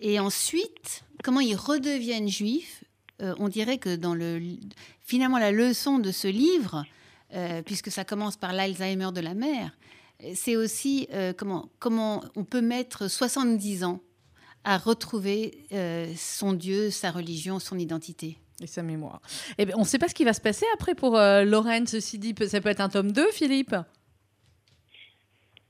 Et 0.00 0.18
ensuite, 0.20 1.04
comment 1.24 1.40
ils 1.40 1.56
redeviennent 1.56 2.28
juifs 2.28 2.84
euh, 3.22 3.34
On 3.38 3.48
dirait 3.48 3.78
que 3.78 3.96
dans 3.96 4.14
le, 4.14 4.40
finalement, 5.00 5.38
la 5.38 5.50
leçon 5.52 5.98
de 5.98 6.10
ce 6.12 6.28
livre, 6.28 6.84
euh, 7.34 7.62
puisque 7.62 7.90
ça 7.90 8.04
commence 8.04 8.36
par 8.36 8.52
l'Alzheimer 8.52 9.10
de 9.14 9.20
la 9.20 9.34
mère, 9.34 9.76
c'est 10.34 10.56
aussi 10.56 11.08
comment, 11.38 11.70
comment 11.78 12.22
on 12.36 12.44
peut 12.44 12.60
mettre 12.60 13.08
70 13.08 13.84
ans 13.84 14.00
à 14.64 14.78
retrouver 14.78 15.66
euh, 15.72 16.06
son 16.16 16.52
Dieu, 16.52 16.90
sa 16.90 17.10
religion, 17.10 17.58
son 17.58 17.78
identité. 17.78 18.36
Et 18.62 18.66
sa 18.66 18.82
mémoire. 18.82 19.22
Eh 19.56 19.64
ben, 19.64 19.74
on 19.78 19.80
ne 19.80 19.84
sait 19.86 19.98
pas 19.98 20.06
ce 20.08 20.14
qui 20.14 20.22
va 20.24 20.34
se 20.34 20.40
passer 20.42 20.66
après 20.74 20.94
pour 20.94 21.16
euh, 21.16 21.44
Lorraine, 21.44 21.86
ceci 21.86 22.18
dit. 22.18 22.34
Ça 22.46 22.60
peut 22.60 22.68
être 22.68 22.82
un 22.82 22.90
tome 22.90 23.10
2, 23.10 23.30
Philippe? 23.32 23.74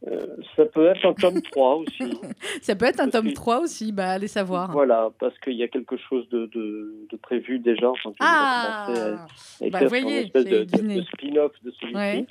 Euh, 0.09 0.27
ça 0.57 0.65
peut 0.65 0.87
être 0.87 1.05
un 1.07 1.13
tome 1.13 1.43
3 1.43 1.77
aussi. 1.77 2.19
Ça 2.63 2.75
peut 2.75 2.87
être 2.87 3.01
un 3.01 3.11
tome 3.11 3.29
que- 3.29 3.35
3 3.35 3.61
aussi. 3.61 3.93
Bah, 3.93 4.09
allez 4.13 4.29
savoir. 4.29 4.73
Voilà, 4.73 5.11
parce 5.21 5.39
qu'il 5.41 5.53
y 5.57 5.63
a 5.63 5.69
quelque 5.69 5.97
chose 5.99 6.27
de, 6.31 6.47
de, 6.47 7.07
de 7.11 7.17
prévu 7.19 7.59
déjà. 7.59 7.91
Enfin, 7.91 8.11
Ah 8.19 9.27
Bah, 9.71 9.85
voyez, 9.87 10.03
une 10.23 10.27
espèce 10.27 10.45
c'est 10.45 10.65
de, 10.81 11.03
spin-off 11.03 11.53
de 11.63 11.71
celui-ci. 11.79 11.95
Ouais. 11.97 12.27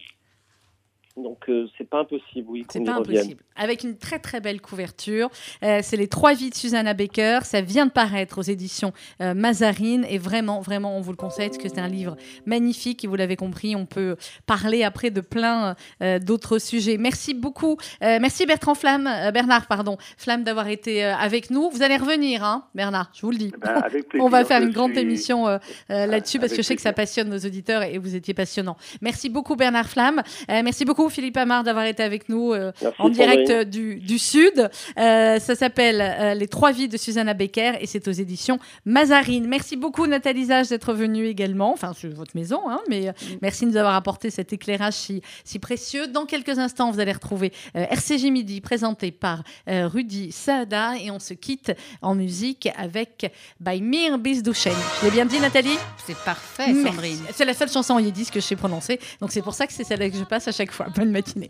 Donc, 1.24 1.40
euh, 1.50 1.68
c'est 1.78 1.88
pas 1.90 2.00
impossible, 2.02 2.48
oui, 2.50 2.66
C'est 2.72 2.84
pas 2.84 2.96
revienne. 2.98 3.18
impossible. 3.20 3.44
Avec 3.56 3.84
une 3.84 3.98
très 3.98 4.20
très 4.20 4.40
belle 4.40 4.62
couverture. 4.62 5.30
Euh, 5.64 5.80
c'est 5.84 5.98
Les 5.98 6.08
Trois 6.08 6.34
Vies 6.34 6.50
de 6.50 6.56
Susanna 6.56 6.94
Baker. 6.94 7.40
Ça 7.44 7.62
vient 7.62 7.86
de 7.86 7.92
paraître 7.92 8.38
aux 8.38 8.44
éditions 8.44 8.94
euh, 9.22 9.34
Mazarine. 9.34 10.06
Et 10.10 10.18
vraiment, 10.18 10.62
vraiment, 10.62 10.98
on 10.98 11.02
vous 11.02 11.12
le 11.12 11.18
conseille 11.18 11.50
parce 11.50 11.62
que 11.62 11.68
c'est 11.70 11.80
un 11.80 11.88
livre 11.88 12.16
magnifique. 12.46 13.04
Et 13.04 13.08
vous 13.08 13.16
l'avez 13.16 13.36
compris, 13.36 13.76
on 13.76 13.86
peut 13.86 14.16
parler 14.46 14.84
après 14.84 15.12
de 15.12 15.22
plein 15.22 15.76
euh, 16.02 16.20
d'autres 16.20 16.58
sujets. 16.60 16.98
Merci 16.98 17.34
beaucoup. 17.34 17.78
Euh, 18.04 18.18
merci 18.22 18.46
Bertrand 18.46 18.76
Flamme, 18.76 19.08
euh, 19.08 19.32
Bernard, 19.32 19.68
pardon, 19.68 19.98
Flamme 20.18 20.44
d'avoir 20.44 20.68
été 20.70 21.04
euh, 21.06 21.16
avec 21.16 21.50
nous. 21.50 21.70
Vous 21.70 21.82
allez 21.82 21.98
revenir, 21.98 22.44
hein, 22.44 22.66
Bernard, 22.76 23.12
je 23.14 23.22
vous 23.22 23.32
le 23.32 23.38
dis. 23.38 23.52
Ben, 23.60 23.70
avec 23.84 24.08
plaisir, 24.08 24.26
On 24.26 24.30
va 24.30 24.46
faire 24.46 24.62
une 24.62 24.72
grande 24.72 24.92
suis- 24.92 25.02
émission 25.02 25.46
là-dessus 25.90 26.40
parce 26.40 26.52
que 26.52 26.58
je 26.58 26.62
sais 26.62 26.76
que 26.76 26.82
ça 26.82 26.94
passionne 26.94 27.30
nos 27.30 27.38
auditeurs 27.40 27.84
et 27.84 27.98
vous 27.98 28.16
étiez 28.16 28.34
passionnant. 28.34 28.78
Merci 29.02 29.30
beaucoup 29.30 29.56
Bernard 29.56 29.88
Flamme. 29.90 30.22
Euh, 30.50 30.62
merci 30.64 30.86
beaucoup 30.86 31.09
Philippe 31.10 31.38
Amar 31.38 31.64
d'avoir 31.64 31.86
été 31.86 32.04
avec 32.04 32.30
nous 32.30 32.54
euh, 32.54 32.72
en 32.98 33.10
direct 33.10 33.50
euh, 33.50 33.64
du, 33.64 33.96
du 33.96 34.20
Sud. 34.20 34.70
Euh, 34.98 35.40
ça 35.40 35.56
s'appelle 35.56 36.02
euh, 36.02 36.34
Les 36.34 36.48
Trois 36.48 36.72
Vies 36.72 36.88
de 36.88 36.98
Susanna 36.98 37.34
Becker 37.34 37.74
et 37.82 37.88
c'est 37.88 38.08
aux 38.08 38.12
éditions 38.12 38.60
Mazarine. 38.86 39.48
Merci 39.48 39.76
beaucoup 39.76 40.08
Nathalie 40.08 40.46
Zage 40.46 40.70
d'être 40.70 40.94
venue 40.94 41.26
également. 41.26 41.72
Enfin, 41.74 41.94
c'est 42.00 42.08
votre 42.08 42.36
maison, 42.36 42.62
hein, 42.70 42.80
mais 42.90 43.10
euh, 43.10 43.12
merci 43.42 43.66
de 43.66 43.72
nous 43.72 43.78
avoir 43.78 43.96
apporté 43.96 44.30
cet 44.30 44.54
éclairage 44.54 44.94
si, 44.94 45.22
si 45.44 45.60
précieux. 45.60 46.08
Dans 46.08 46.26
quelques 46.26 46.58
instants, 46.60 46.92
vous 46.92 47.00
allez 47.00 47.12
retrouver 47.12 47.52
euh, 47.76 47.86
RCJ 47.90 48.26
Midi 48.26 48.62
présenté 48.62 49.12
par 49.12 49.44
euh, 49.68 49.88
Rudy 49.88 50.32
Saada 50.32 50.96
et 50.98 51.12
on 51.12 51.20
se 51.20 51.34
quitte 51.34 51.72
en 52.02 52.16
musique 52.16 52.70
avec 52.78 53.32
By 53.60 53.82
Mir 53.82 54.18
Bisdouchen. 54.18 54.74
Je 55.00 55.06
l'ai 55.06 55.12
bien 55.12 55.26
dit 55.26 55.40
Nathalie? 55.40 55.78
C'est 56.06 56.18
parfait. 56.18 56.74
Sandrine. 56.74 57.20
C'est 57.34 57.46
la 57.46 57.54
seule 57.54 57.70
chanson 57.70 57.94
en 57.94 58.00
yiddish 58.00 58.30
que 58.32 58.40
je 58.40 58.46
sais 58.46 58.56
prononcer, 58.56 59.00
donc 59.22 59.32
c'est 59.32 59.42
pour 59.42 59.54
ça 59.54 59.68
que 59.68 59.74
c'est 59.74 59.84
celle 59.84 60.00
que 60.12 60.18
je 60.18 60.24
passe 60.24 60.48
à 60.48 60.52
chaque 60.52 60.72
fois. 60.72 60.88
Bonne 61.00 61.14
matinée. 61.14 61.50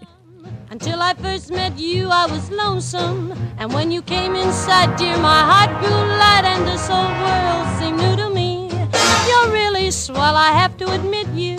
Until 0.70 1.02
I 1.02 1.16
first 1.16 1.50
met 1.50 1.80
you, 1.80 2.08
I 2.12 2.28
was 2.28 2.52
lonesome. 2.52 3.34
And 3.58 3.74
when 3.74 3.89
you 3.89 4.04
came 4.04 4.36
inside, 4.36 4.95
dear, 4.95 5.18
my 5.18 5.41
heart 5.41 5.72
grew 5.82 5.89
light 5.89 6.45
and 6.45 6.68
this 6.68 6.88
whole 6.88 7.10
world 7.26 7.66
seemed 7.80 7.97
new 7.97 8.16
to 8.16 8.30
me. 8.30 8.70
You're 9.28 9.52
really 9.52 9.89
swell, 9.89 10.36
I 10.36 10.52
have 10.52 10.78
to 10.78 10.93
admit 10.93 11.28
you 11.30 11.58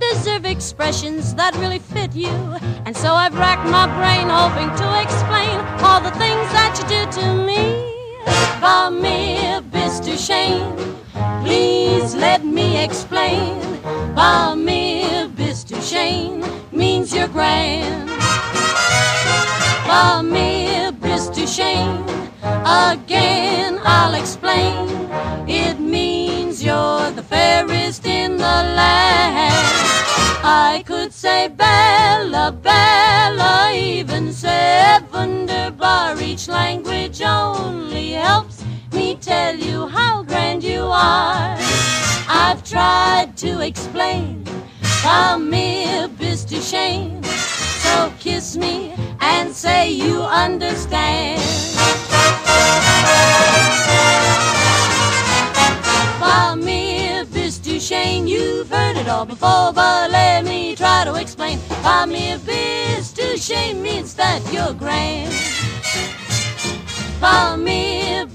deserve 0.00 0.44
expressions 0.44 1.36
that 1.36 1.54
really 1.58 1.78
fit 1.78 2.16
you. 2.16 2.34
And 2.84 2.96
so 2.96 3.14
I've 3.14 3.38
racked 3.38 3.68
my 3.70 3.86
brain 3.98 4.26
hoping 4.28 4.70
to 4.82 4.86
explain 5.00 5.56
all 5.86 6.00
the 6.00 6.10
things 6.18 6.46
that 6.50 6.72
you 6.78 6.84
do 6.96 7.02
to 7.20 7.26
me. 7.46 7.62
Vamir, 8.60 9.60
bist 9.70 10.02
du 10.02 10.16
shame? 10.16 10.74
Please 11.44 12.16
let 12.16 12.44
me 12.44 12.82
explain. 12.82 13.60
Vamir, 14.16 15.00
bist 15.00 15.09
du 15.90 16.40
means 16.70 17.12
you're 17.12 17.26
grand. 17.26 18.08
For 19.88 20.22
me, 20.22 20.90
Miss 21.02 21.28
Duchesne, 21.28 22.04
again 22.64 23.80
I'll 23.82 24.14
explain. 24.14 24.88
It 25.48 25.80
means 25.80 26.62
you're 26.62 27.10
the 27.10 27.24
fairest 27.24 28.06
in 28.06 28.36
the 28.36 28.58
land. 28.78 29.66
I 30.44 30.84
could 30.86 31.12
say 31.12 31.48
Bella, 31.48 32.52
Bella, 32.52 33.72
even 33.74 34.32
say 34.32 34.98
Wunderbar. 35.12 36.20
Each 36.22 36.46
language 36.46 37.20
only 37.20 38.12
helps 38.12 38.62
me 38.92 39.16
tell 39.16 39.56
you 39.56 39.88
how 39.88 40.22
grand 40.22 40.62
you 40.62 40.82
are. 40.82 41.56
I've 42.28 42.62
tried 42.62 43.36
to 43.38 43.60
explain 43.60 44.44
how 45.02 45.38
mere 45.38 46.08
bis 46.08 46.44
to 46.44 46.60
shame. 46.60 47.22
So 47.84 48.12
kiss 48.18 48.56
me 48.56 48.94
and 49.20 49.54
say 49.54 49.90
you 49.90 50.22
understand. 50.22 51.40
For 56.20 56.56
mere 56.56 57.24
bis 57.24 57.60
shame, 57.80 58.26
you've 58.26 58.68
heard 58.68 58.96
it 58.96 59.08
all 59.08 59.24
before, 59.24 59.72
but 59.72 60.10
let 60.10 60.44
me 60.44 60.76
try 60.76 61.04
to 61.04 61.14
explain. 61.14 61.58
For 61.82 62.06
mere 62.06 62.38
bis 62.38 63.12
to 63.12 63.36
shame 63.38 63.82
means 63.82 64.14
that 64.14 64.40
you're 64.52 64.74
grand. 64.74 65.32
For 67.20 67.56
mere 67.56 68.26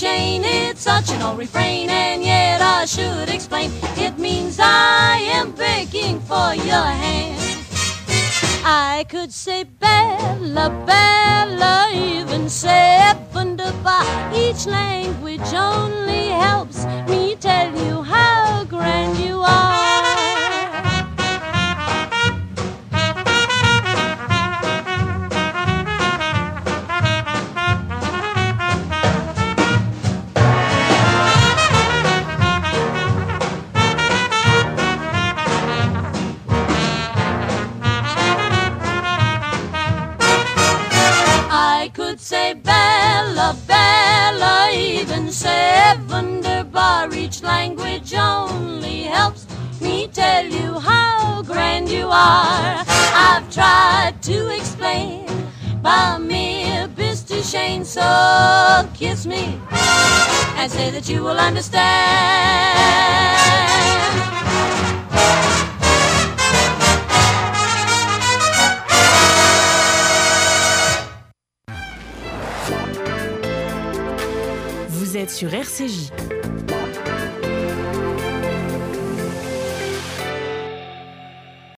shame, 0.00 0.42
it's 0.44 0.80
such 0.80 1.10
an 1.10 1.20
old 1.20 1.38
refrain, 1.38 1.90
and 1.90 2.24
yet 2.24 2.62
I 2.62 2.86
should 2.86 3.28
explain. 3.28 3.70
It 3.98 4.18
means 4.18 4.58
I 4.58 5.18
am 5.36 5.52
begging 5.52 6.20
for 6.20 6.54
your 6.54 6.88
hand. 7.04 7.38
I 8.64 9.04
could 9.10 9.30
say 9.30 9.64
Bella, 9.64 10.70
Bella, 10.86 11.90
even 11.92 12.48
say 12.48 13.12
wunderbar. 13.34 14.04
Each 14.34 14.66
language 14.66 15.52
only 15.52 16.28
helps 16.28 16.86
me 17.08 17.36
tell 17.36 17.70
you 17.84 18.02
language 48.12 48.50
only 48.52 49.02
helps 49.02 49.46
me 49.80 50.08
tell 50.08 50.44
you 50.44 50.78
how 50.78 51.42
grand 51.42 51.88
you 51.88 52.06
are. 52.06 52.84
I've 53.14 53.52
tried 53.52 54.22
to 54.22 54.54
explain 54.54 55.26
by 55.82 56.18
mere 56.18 56.88
to 56.96 57.42
Shane, 57.42 57.84
so 57.84 58.88
kiss 58.94 59.26
me 59.26 59.58
and 60.56 60.70
say 60.70 60.90
that 60.90 61.08
you 61.08 61.22
will 61.22 61.38
understand. 61.38 61.80
Vous 74.88 75.16
êtes 75.16 75.30
sur 75.30 75.54
RCJ. 75.54 76.10